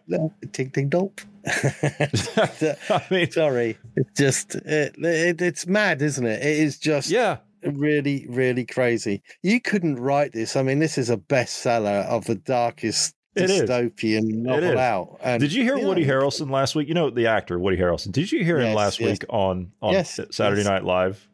Ting 0.52 0.70
Ting 0.70 0.90
Dope. 0.90 1.22
I 1.46 3.06
mean, 3.10 3.32
sorry, 3.32 3.78
it's 3.96 4.12
just 4.18 4.56
it, 4.56 4.96
it, 4.98 5.42
it's 5.42 5.68
mad, 5.68 6.02
isn't 6.02 6.26
it? 6.26 6.42
It 6.42 6.60
is 6.60 6.78
just 6.78 7.10
yeah, 7.10 7.38
really, 7.64 8.26
really 8.30 8.66
crazy. 8.66 9.22
You 9.44 9.62
couldn't 9.62 9.98
write 9.98 10.34
this. 10.34 10.56
I 10.56 10.64
mean, 10.64 10.80
this 10.80 10.98
is 10.98 11.10
a 11.10 11.18
bestseller 11.18 12.06
of 12.06 12.26
the 12.26 12.36
darkest 12.36 13.16
It 13.36 13.50
dystopian 13.50 14.24
novel 14.44 14.78
out. 14.78 15.20
And, 15.22 15.40
Did 15.42 15.54
you 15.54 15.64
hear 15.64 15.78
Woody 15.78 16.06
Harrelson 16.06 16.50
last 16.50 16.76
week? 16.76 16.88
You 16.88 16.94
know 16.94 17.10
the 17.10 17.28
actor 17.28 17.60
Woody 17.60 17.78
Harrelson. 17.78 18.12
Did 18.12 18.32
you 18.32 18.44
hear 18.44 18.60
him 18.60 18.74
last 18.74 19.00
yes. 19.00 19.10
week 19.10 19.26
on 19.30 19.72
on 19.82 19.94
Yes, 19.94 20.20
Saturday 20.32 20.62
yes. 20.62 20.70
Night 20.70 20.84
Live? 20.84 21.28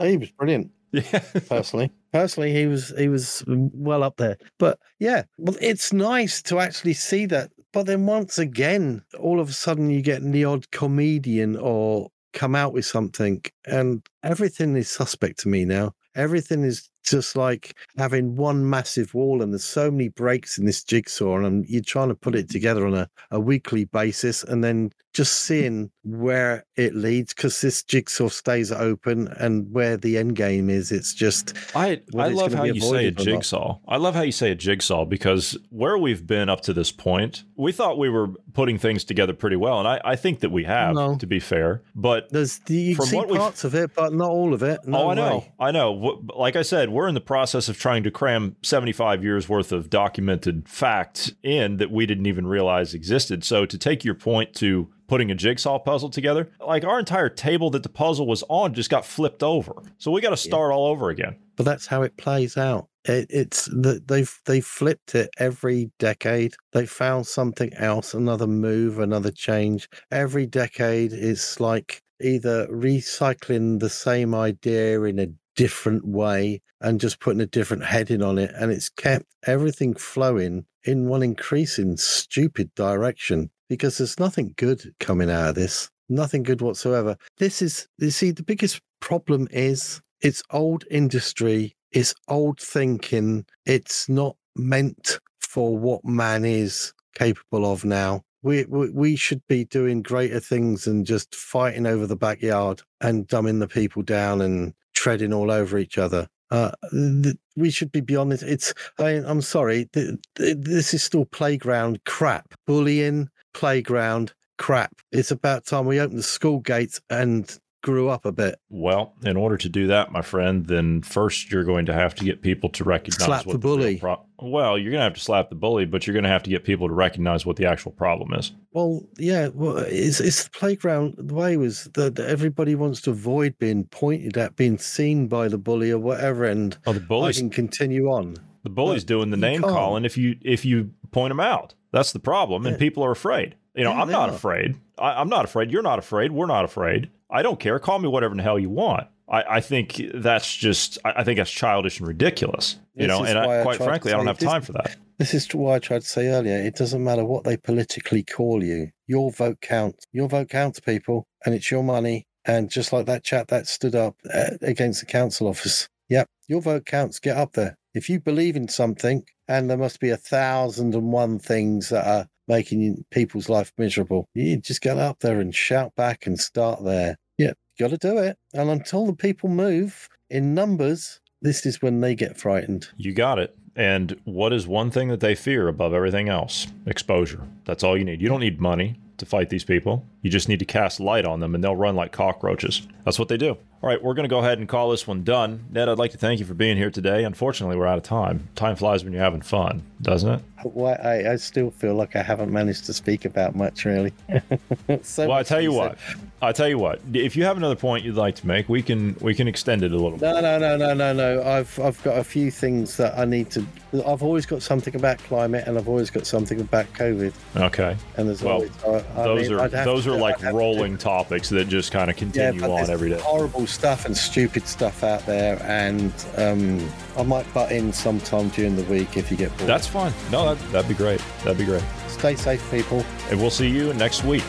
He 0.00 0.16
was 0.16 0.30
brilliant. 0.30 0.70
Yeah. 0.94 1.18
Personally, 1.48 1.90
personally, 2.12 2.52
he 2.52 2.66
was 2.66 2.94
he 2.96 3.08
was 3.08 3.42
well 3.48 4.04
up 4.04 4.16
there. 4.16 4.36
But 4.60 4.78
yeah, 5.00 5.24
well, 5.38 5.56
it's 5.60 5.92
nice 5.92 6.40
to 6.42 6.60
actually 6.60 6.92
see 6.92 7.26
that. 7.26 7.50
But 7.72 7.86
then 7.86 8.06
once 8.06 8.38
again, 8.38 9.02
all 9.18 9.40
of 9.40 9.48
a 9.48 9.52
sudden, 9.52 9.90
you 9.90 10.02
get 10.02 10.22
the 10.22 10.44
odd 10.44 10.70
comedian 10.70 11.56
or 11.56 12.10
come 12.34 12.54
out 12.54 12.72
with 12.72 12.84
something, 12.84 13.42
and 13.66 14.06
everything 14.22 14.76
is 14.76 14.90
suspect 14.90 15.38
to 15.40 15.48
me 15.48 15.64
now. 15.64 15.92
Everything 16.14 16.62
is 16.62 16.90
just 17.04 17.36
like 17.36 17.76
having 17.96 18.36
one 18.36 18.68
massive 18.68 19.14
wall, 19.14 19.42
and 19.42 19.52
there's 19.52 19.64
so 19.64 19.90
many 19.90 20.08
breaks 20.08 20.58
in 20.58 20.66
this 20.66 20.84
jigsaw, 20.84 21.38
and 21.38 21.66
you're 21.66 21.82
trying 21.82 22.08
to 22.08 22.14
put 22.14 22.34
it 22.34 22.46
mm. 22.48 22.52
together 22.52 22.86
on 22.86 22.94
a, 22.94 23.08
a 23.30 23.40
weekly 23.40 23.86
basis, 23.86 24.44
and 24.44 24.62
then 24.62 24.90
just 25.14 25.42
seeing 25.44 25.90
where 26.02 26.66
it 26.76 26.94
leads 26.94 27.32
because 27.32 27.60
this 27.60 27.82
jigsaw 27.82 28.28
stays 28.28 28.70
open 28.70 29.28
and 29.38 29.72
where 29.72 29.96
the 29.96 30.18
end 30.18 30.36
game 30.36 30.68
is 30.68 30.92
it's 30.92 31.14
just 31.14 31.54
I 31.74 31.86
I 31.86 32.26
it's 32.26 32.36
love 32.36 32.52
how 32.52 32.64
you 32.64 32.74
say 32.80 32.86
a 33.06 33.08
avoided 33.08 33.20
or 33.20 33.24
not. 33.24 33.24
jigsaw. 33.24 33.78
I 33.88 33.96
love 33.96 34.14
how 34.14 34.22
you 34.22 34.32
say 34.32 34.50
a 34.50 34.54
jigsaw 34.54 35.04
because 35.04 35.56
where 35.70 35.96
we've 35.96 36.26
been 36.26 36.48
up 36.48 36.60
to 36.62 36.72
this 36.74 36.90
point, 36.92 37.44
we 37.56 37.72
thought 37.72 37.96
we 37.96 38.10
were 38.10 38.28
putting 38.52 38.76
things 38.76 39.04
together 39.04 39.32
pretty 39.32 39.56
well, 39.56 39.78
and 39.78 39.88
I, 39.88 40.00
I 40.04 40.16
think 40.16 40.40
that 40.40 40.50
we 40.50 40.64
have, 40.64 40.94
No. 40.94 41.16
to 41.16 41.26
be 41.26 41.40
fair. 41.40 41.82
But 41.94 42.28
there's 42.30 42.60
you 42.68 42.96
From 42.96 43.06
see 43.06 43.16
what 43.16 43.28
parts 43.30 43.64
of 43.64 43.74
it 43.74 43.92
but 43.94 44.12
not 44.12 44.28
all 44.28 44.52
of 44.52 44.62
it 44.62 44.80
no 44.86 44.98
oh, 44.98 45.08
I 45.10 45.14
know, 45.14 45.38
way. 45.38 45.52
I 45.60 45.70
know. 45.70 46.22
Like 46.36 46.56
I 46.56 46.62
said, 46.62 46.90
we're 46.90 47.08
in 47.08 47.14
the 47.14 47.20
process 47.20 47.68
of 47.68 47.78
trying 47.78 48.02
to 48.02 48.10
cram 48.10 48.56
75 48.62 49.22
years 49.22 49.48
worth 49.48 49.70
of 49.72 49.90
documented 49.90 50.68
fact 50.68 51.34
in 51.42 51.76
that 51.78 51.90
we 51.90 52.04
didn't 52.04 52.26
even 52.26 52.46
realize 52.46 52.94
existed. 52.94 53.44
So 53.44 53.64
to 53.64 53.78
take 53.78 54.04
your 54.04 54.14
point 54.14 54.54
to 54.56 54.90
putting 55.06 55.30
a 55.30 55.34
jigsaw 55.34 55.78
puzzle 55.78 56.10
together, 56.10 56.50
like 56.66 56.84
our 56.84 56.98
entire 56.98 57.28
table 57.28 57.70
that 57.70 57.82
the 57.82 57.88
puzzle 57.88 58.26
was 58.26 58.42
on 58.48 58.74
just 58.74 58.90
got 58.90 59.04
flipped 59.04 59.42
over. 59.42 59.82
So 59.98 60.10
we 60.10 60.20
got 60.20 60.30
to 60.30 60.36
start 60.36 60.72
all 60.72 60.86
over 60.86 61.10
again. 61.10 61.36
but 61.56 61.64
that's 61.64 61.86
how 61.86 62.02
it 62.02 62.16
plays 62.16 62.56
out. 62.56 62.88
It, 63.04 63.26
it's 63.28 63.66
the, 63.66 64.02
they've 64.04 64.40
they've 64.46 64.64
flipped 64.64 65.14
it 65.14 65.30
every 65.38 65.90
decade. 65.98 66.54
They 66.72 66.86
found 66.86 67.26
something 67.26 67.72
else 67.74 68.14
another 68.14 68.46
move 68.46 68.98
another 68.98 69.30
change. 69.30 69.88
Every 70.10 70.46
decade 70.46 71.12
is 71.12 71.60
like 71.60 72.02
either 72.20 72.66
recycling 72.68 73.80
the 73.80 73.90
same 73.90 74.34
idea 74.34 75.02
in 75.02 75.18
a 75.18 75.28
different 75.56 76.06
way 76.06 76.60
and 76.80 77.00
just 77.00 77.20
putting 77.20 77.40
a 77.40 77.46
different 77.46 77.84
heading 77.84 78.22
on 78.22 78.38
it 78.38 78.50
and 78.56 78.72
it's 78.72 78.88
kept 78.88 79.26
everything 79.46 79.94
flowing 79.94 80.64
in 80.82 81.08
one 81.08 81.22
increasing 81.22 81.96
stupid 81.96 82.74
direction 82.74 83.50
because 83.74 83.98
there's 83.98 84.20
nothing 84.20 84.54
good 84.56 84.94
coming 85.00 85.30
out 85.30 85.50
of 85.50 85.54
this 85.54 85.90
nothing 86.08 86.42
good 86.42 86.60
whatsoever 86.60 87.16
this 87.38 87.62
is 87.62 87.88
you 87.98 88.10
see 88.10 88.30
the 88.30 88.42
biggest 88.42 88.80
problem 89.00 89.48
is 89.50 90.00
it's 90.20 90.42
old 90.50 90.84
industry 90.90 91.74
it's 91.92 92.14
old 92.28 92.60
thinking 92.60 93.44
it's 93.66 94.08
not 94.08 94.36
meant 94.56 95.18
for 95.40 95.76
what 95.76 96.04
man 96.04 96.44
is 96.44 96.92
capable 97.14 97.70
of 97.70 97.84
now 97.84 98.22
we, 98.42 98.64
we 98.66 98.90
we 98.90 99.16
should 99.16 99.40
be 99.48 99.64
doing 99.64 100.02
greater 100.02 100.40
things 100.40 100.84
than 100.84 101.04
just 101.04 101.34
fighting 101.34 101.86
over 101.86 102.06
the 102.06 102.16
backyard 102.16 102.82
and 103.00 103.26
dumbing 103.26 103.60
the 103.60 103.68
people 103.68 104.02
down 104.02 104.40
and 104.40 104.74
treading 104.94 105.32
all 105.32 105.50
over 105.50 105.78
each 105.78 105.98
other 105.98 106.28
uh, 106.50 106.70
th- 106.92 107.36
we 107.56 107.70
should 107.70 107.90
be 107.90 108.00
beyond 108.00 108.30
this. 108.30 108.42
It's. 108.42 108.72
I, 108.98 109.10
I'm 109.10 109.42
sorry. 109.42 109.88
Th- 109.92 110.16
th- 110.36 110.56
this 110.60 110.94
is 110.94 111.02
still 111.02 111.24
playground 111.24 111.98
crap. 112.04 112.54
Bullying, 112.66 113.28
playground 113.54 114.32
crap. 114.58 114.92
It's 115.10 115.30
about 115.30 115.64
time 115.66 115.86
we 115.86 115.98
opened 116.00 116.18
the 116.18 116.22
school 116.22 116.60
gates 116.60 117.00
and 117.08 117.50
grew 117.82 118.08
up 118.08 118.24
a 118.24 118.32
bit. 118.32 118.54
Well, 118.70 119.12
in 119.24 119.36
order 119.36 119.58
to 119.58 119.68
do 119.68 119.88
that, 119.88 120.10
my 120.10 120.22
friend, 120.22 120.64
then 120.66 121.02
first 121.02 121.50
you're 121.50 121.64
going 121.64 121.84
to 121.86 121.92
have 121.92 122.14
to 122.14 122.24
get 122.24 122.40
people 122.40 122.70
to 122.70 122.84
recognize 122.84 123.26
Slap 123.26 123.44
what 123.46 123.52
the 123.52 123.58
bully. 123.58 123.98
pro- 123.98 124.24
well, 124.40 124.78
you're 124.78 124.90
going 124.90 125.00
to 125.00 125.04
have 125.04 125.14
to 125.14 125.20
slap 125.20 125.50
the 125.50 125.54
bully, 125.54 125.84
but 125.84 126.06
you're 126.06 126.14
going 126.14 126.24
to 126.24 126.30
have 126.30 126.42
to 126.44 126.50
get 126.50 126.64
people 126.64 126.88
to 126.88 126.94
recognize 126.94 127.44
what 127.44 127.56
the 127.56 127.66
actual 127.66 127.92
problem 127.92 128.32
is. 128.38 128.52
Well, 128.72 129.02
yeah. 129.18 129.48
Well, 129.52 129.76
it's 129.78 130.18
it's 130.20 130.44
the 130.44 130.50
playground. 130.50 131.14
The 131.18 131.34
way 131.34 131.58
was 131.58 131.84
that 131.94 132.18
everybody 132.18 132.74
wants 132.74 133.02
to 133.02 133.10
avoid 133.10 133.58
being 133.58 133.84
pointed 133.84 134.38
at, 134.38 134.56
being 134.56 134.78
seen 134.78 135.26
by 135.28 135.48
the 135.48 135.58
bully 135.58 135.90
or 135.90 135.98
whatever, 135.98 136.44
and 136.44 136.76
Oh, 136.86 136.94
the 136.94 137.00
I 137.00 137.04
bully's 137.04 137.38
can 137.38 137.50
continue 137.50 138.06
on. 138.06 138.36
the 138.62 138.70
bully's 138.70 139.04
doing 139.04 139.28
the 139.30 139.36
name 139.36 139.60
calling 139.60 140.06
if 140.06 140.16
you 140.16 140.36
if 140.40 140.64
you 140.64 140.90
point 141.14 141.30
them 141.30 141.40
out. 141.40 141.74
That's 141.92 142.12
the 142.12 142.18
problem, 142.18 142.66
and 142.66 142.78
people 142.78 143.04
are 143.04 143.12
afraid. 143.12 143.54
You 143.74 143.84
know, 143.84 143.92
Yeah, 143.92 144.02
I'm 144.02 144.10
not 144.10 144.28
are. 144.30 144.34
afraid. 144.34 144.76
I, 144.98 145.20
I'm 145.20 145.28
not 145.28 145.44
afraid. 145.44 145.70
You're 145.70 145.82
not 145.82 145.98
afraid. 145.98 146.32
We're 146.32 146.46
not 146.46 146.64
afraid. 146.64 147.10
I 147.30 147.42
don't 147.42 147.58
care. 147.58 147.78
Call 147.78 147.98
me 147.98 148.08
whatever 148.08 148.32
in 148.32 148.36
the 148.38 148.42
hell 148.42 148.58
you 148.58 148.70
want. 148.70 149.06
I, 149.28 149.42
I 149.56 149.60
think 149.60 150.00
that's 150.14 150.54
just. 150.54 150.98
I, 151.04 151.12
I 151.20 151.24
think 151.24 151.38
that's 151.38 151.50
childish 151.50 151.98
and 151.98 152.06
ridiculous. 152.06 152.76
You 152.94 153.06
This 153.06 153.08
know, 153.08 153.24
and 153.24 153.38
I, 153.38 153.62
quite 153.62 153.78
frankly, 153.78 154.12
I 154.12 154.16
don't 154.16 154.26
have 154.26 154.38
this- 154.38 154.48
time 154.48 154.62
for 154.62 154.72
that. 154.72 154.96
This 155.16 155.32
is 155.32 155.48
why 155.54 155.76
I 155.76 155.78
tried 155.78 156.00
to 156.02 156.08
say 156.08 156.26
earlier. 156.26 156.56
It 156.56 156.74
doesn't 156.74 157.02
matter 157.02 157.24
what 157.24 157.44
they 157.44 157.56
politically 157.56 158.24
call 158.24 158.64
you. 158.64 158.90
Your 159.06 159.30
vote 159.30 159.60
counts. 159.60 160.04
Your 160.12 160.28
vote 160.28 160.48
counts, 160.48 160.80
people, 160.80 161.28
and 161.46 161.54
it's 161.54 161.70
your 161.70 161.84
money. 161.84 162.26
And 162.44 162.68
just 162.68 162.92
like 162.92 163.06
that 163.06 163.22
chap 163.22 163.46
that 163.48 163.68
stood 163.68 163.94
up 163.94 164.16
uh, 164.34 164.50
against 164.60 164.98
the 165.00 165.06
council 165.06 165.46
office, 165.46 165.88
yep, 166.08 166.26
your 166.48 166.60
vote 166.60 166.84
counts. 166.84 167.20
Get 167.20 167.36
up 167.36 167.52
there. 167.52 167.76
If 167.94 168.10
you 168.10 168.20
believe 168.20 168.56
in 168.56 168.68
something, 168.68 169.24
and 169.48 169.70
there 169.70 169.78
must 169.78 170.00
be 170.00 170.10
a 170.10 170.16
thousand 170.16 170.94
and 170.94 171.12
one 171.12 171.38
things 171.38 171.90
that 171.90 172.06
are 172.06 172.26
making 172.48 173.04
people's 173.10 173.48
life 173.48 173.72
miserable, 173.78 174.28
you 174.34 174.56
just 174.58 174.80
get 174.80 174.98
up 174.98 175.20
there 175.20 175.40
and 175.40 175.54
shout 175.54 175.94
back 175.94 176.26
and 176.26 176.38
start 176.38 176.84
there. 176.84 177.16
Yeah, 177.38 177.52
got 177.78 177.90
to 177.90 177.98
do 177.98 178.18
it. 178.18 178.36
And 178.52 178.68
until 178.70 179.06
the 179.06 179.14
people 179.14 179.48
move 179.48 180.08
in 180.28 180.54
numbers, 180.54 181.20
this 181.42 181.66
is 181.66 181.80
when 181.82 182.00
they 182.00 182.14
get 182.14 182.38
frightened. 182.38 182.88
You 182.96 183.12
got 183.12 183.38
it. 183.38 183.56
And 183.76 184.20
what 184.24 184.52
is 184.52 184.66
one 184.66 184.90
thing 184.90 185.08
that 185.08 185.20
they 185.20 185.34
fear 185.34 185.68
above 185.68 185.92
everything 185.92 186.28
else? 186.28 186.68
Exposure. 186.86 187.42
That's 187.64 187.82
all 187.82 187.98
you 187.98 188.04
need. 188.04 188.20
You 188.20 188.28
don't 188.28 188.40
need 188.40 188.60
money 188.60 189.00
to 189.18 189.26
fight 189.26 189.50
these 189.50 189.64
people. 189.64 190.04
You 190.24 190.30
just 190.30 190.48
need 190.48 190.58
to 190.60 190.64
cast 190.64 191.00
light 191.00 191.26
on 191.26 191.40
them 191.40 191.54
and 191.54 191.62
they'll 191.62 191.76
run 191.76 191.94
like 191.96 192.10
cockroaches. 192.10 192.88
That's 193.04 193.18
what 193.18 193.28
they 193.28 193.36
do. 193.36 193.58
All 193.82 193.90
right, 193.90 194.02
we're 194.02 194.14
going 194.14 194.24
to 194.26 194.30
go 194.30 194.38
ahead 194.38 194.56
and 194.58 194.66
call 194.66 194.90
this 194.90 195.06
one 195.06 195.24
done. 195.24 195.66
Ned, 195.70 195.90
I'd 195.90 195.98
like 195.98 196.12
to 196.12 196.16
thank 196.16 196.40
you 196.40 196.46
for 196.46 196.54
being 196.54 196.78
here 196.78 196.90
today. 196.90 197.24
Unfortunately, 197.24 197.76
we're 197.76 197.86
out 197.86 197.98
of 197.98 198.04
time. 198.04 198.48
Time 198.54 198.76
flies 198.76 199.04
when 199.04 199.12
you're 199.12 199.22
having 199.22 199.42
fun, 199.42 199.82
doesn't 200.00 200.30
it? 200.30 200.40
Why 200.62 200.94
I, 200.94 201.32
I 201.32 201.36
still 201.36 201.70
feel 201.70 201.94
like 201.94 202.16
I 202.16 202.22
haven't 202.22 202.50
managed 202.50 202.86
to 202.86 202.94
speak 202.94 203.26
about 203.26 203.54
much 203.54 203.84
really. 203.84 204.14
so 205.02 205.28
well, 205.28 205.36
I 205.36 205.42
tell 205.42 205.60
you 205.60 205.72
what. 205.72 205.98
I 206.40 206.52
tell 206.52 206.68
you 206.68 206.78
what. 206.78 207.00
If 207.12 207.36
you 207.36 207.44
have 207.44 207.58
another 207.58 207.76
point 207.76 208.02
you'd 208.02 208.14
like 208.14 208.36
to 208.36 208.46
make, 208.46 208.70
we 208.70 208.82
can 208.82 209.14
we 209.20 209.34
can 209.34 209.46
extend 209.46 209.82
it 209.82 209.92
a 209.92 209.94
little 209.94 210.12
bit. 210.12 210.22
No, 210.22 210.40
no, 210.40 210.58
no, 210.58 210.76
no, 210.78 210.94
no, 210.94 211.12
no. 211.12 211.42
I've 211.42 211.78
I've 211.78 212.02
got 212.02 212.16
a 212.16 212.24
few 212.24 212.50
things 212.50 212.96
that 212.96 213.18
I 213.18 213.26
need 213.26 213.50
to. 213.50 213.66
I've 214.06 214.22
always 214.22 214.46
got 214.46 214.62
something 214.62 214.94
about 214.96 215.18
climate, 215.18 215.66
and 215.66 215.76
I've 215.76 215.88
always 215.88 216.08
got 216.08 216.26
something 216.26 216.60
about 216.62 216.90
COVID. 216.94 217.34
Okay. 217.56 217.94
And 218.16 218.28
there's 218.28 218.42
Well, 218.42 218.54
always. 218.54 218.70
I, 218.84 219.20
I 219.20 219.24
those 219.24 219.50
mean, 219.50 219.58
are 219.58 219.68
those 219.68 220.06
are 220.06 220.13
are 220.14 220.20
like 220.20 220.42
rolling 220.42 220.96
topics 220.98 221.48
that 221.50 221.68
just 221.68 221.92
kind 221.92 222.10
of 222.10 222.16
continue 222.16 222.60
but 222.60 222.70
on 222.70 222.90
every 222.90 223.10
day. 223.10 223.18
Horrible 223.20 223.66
stuff 223.66 224.04
and 224.04 224.16
stupid 224.16 224.66
stuff 224.66 225.02
out 225.02 225.24
there, 225.26 225.60
and 225.62 226.12
um, 226.36 226.90
I 227.16 227.22
might 227.22 227.52
butt 227.54 227.72
in 227.72 227.92
sometime 227.92 228.48
during 228.50 228.76
the 228.76 228.84
week 228.84 229.16
if 229.16 229.30
you 229.30 229.36
get 229.36 229.56
bored. 229.56 229.68
That's 229.68 229.86
fine. 229.86 230.12
No, 230.30 230.54
that, 230.54 230.72
that'd 230.72 230.88
be 230.88 230.94
great. 230.94 231.22
That'd 231.42 231.58
be 231.58 231.64
great. 231.64 231.82
Stay 232.08 232.36
safe, 232.36 232.70
people. 232.70 233.04
And 233.30 233.40
we'll 233.40 233.50
see 233.50 233.68
you 233.68 233.92
next 233.94 234.24
week. 234.24 234.44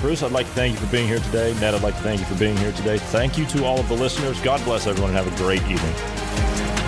Bruce, 0.00 0.22
I'd 0.22 0.32
like 0.32 0.46
to 0.46 0.52
thank 0.52 0.72
you 0.74 0.84
for 0.84 0.90
being 0.90 1.06
here 1.06 1.20
today. 1.20 1.54
Ned, 1.60 1.74
I'd 1.74 1.82
like 1.82 1.94
to 1.94 2.02
thank 2.02 2.20
you 2.20 2.26
for 2.26 2.38
being 2.38 2.56
here 2.56 2.72
today. 2.72 2.98
Thank 2.98 3.38
you 3.38 3.46
to 3.46 3.64
all 3.64 3.78
of 3.78 3.88
the 3.88 3.94
listeners. 3.94 4.40
God 4.40 4.64
bless 4.64 4.86
everyone 4.86 5.14
and 5.14 5.24
have 5.24 5.32
a 5.32 5.36
great 5.36 5.62
evening. 5.62 6.81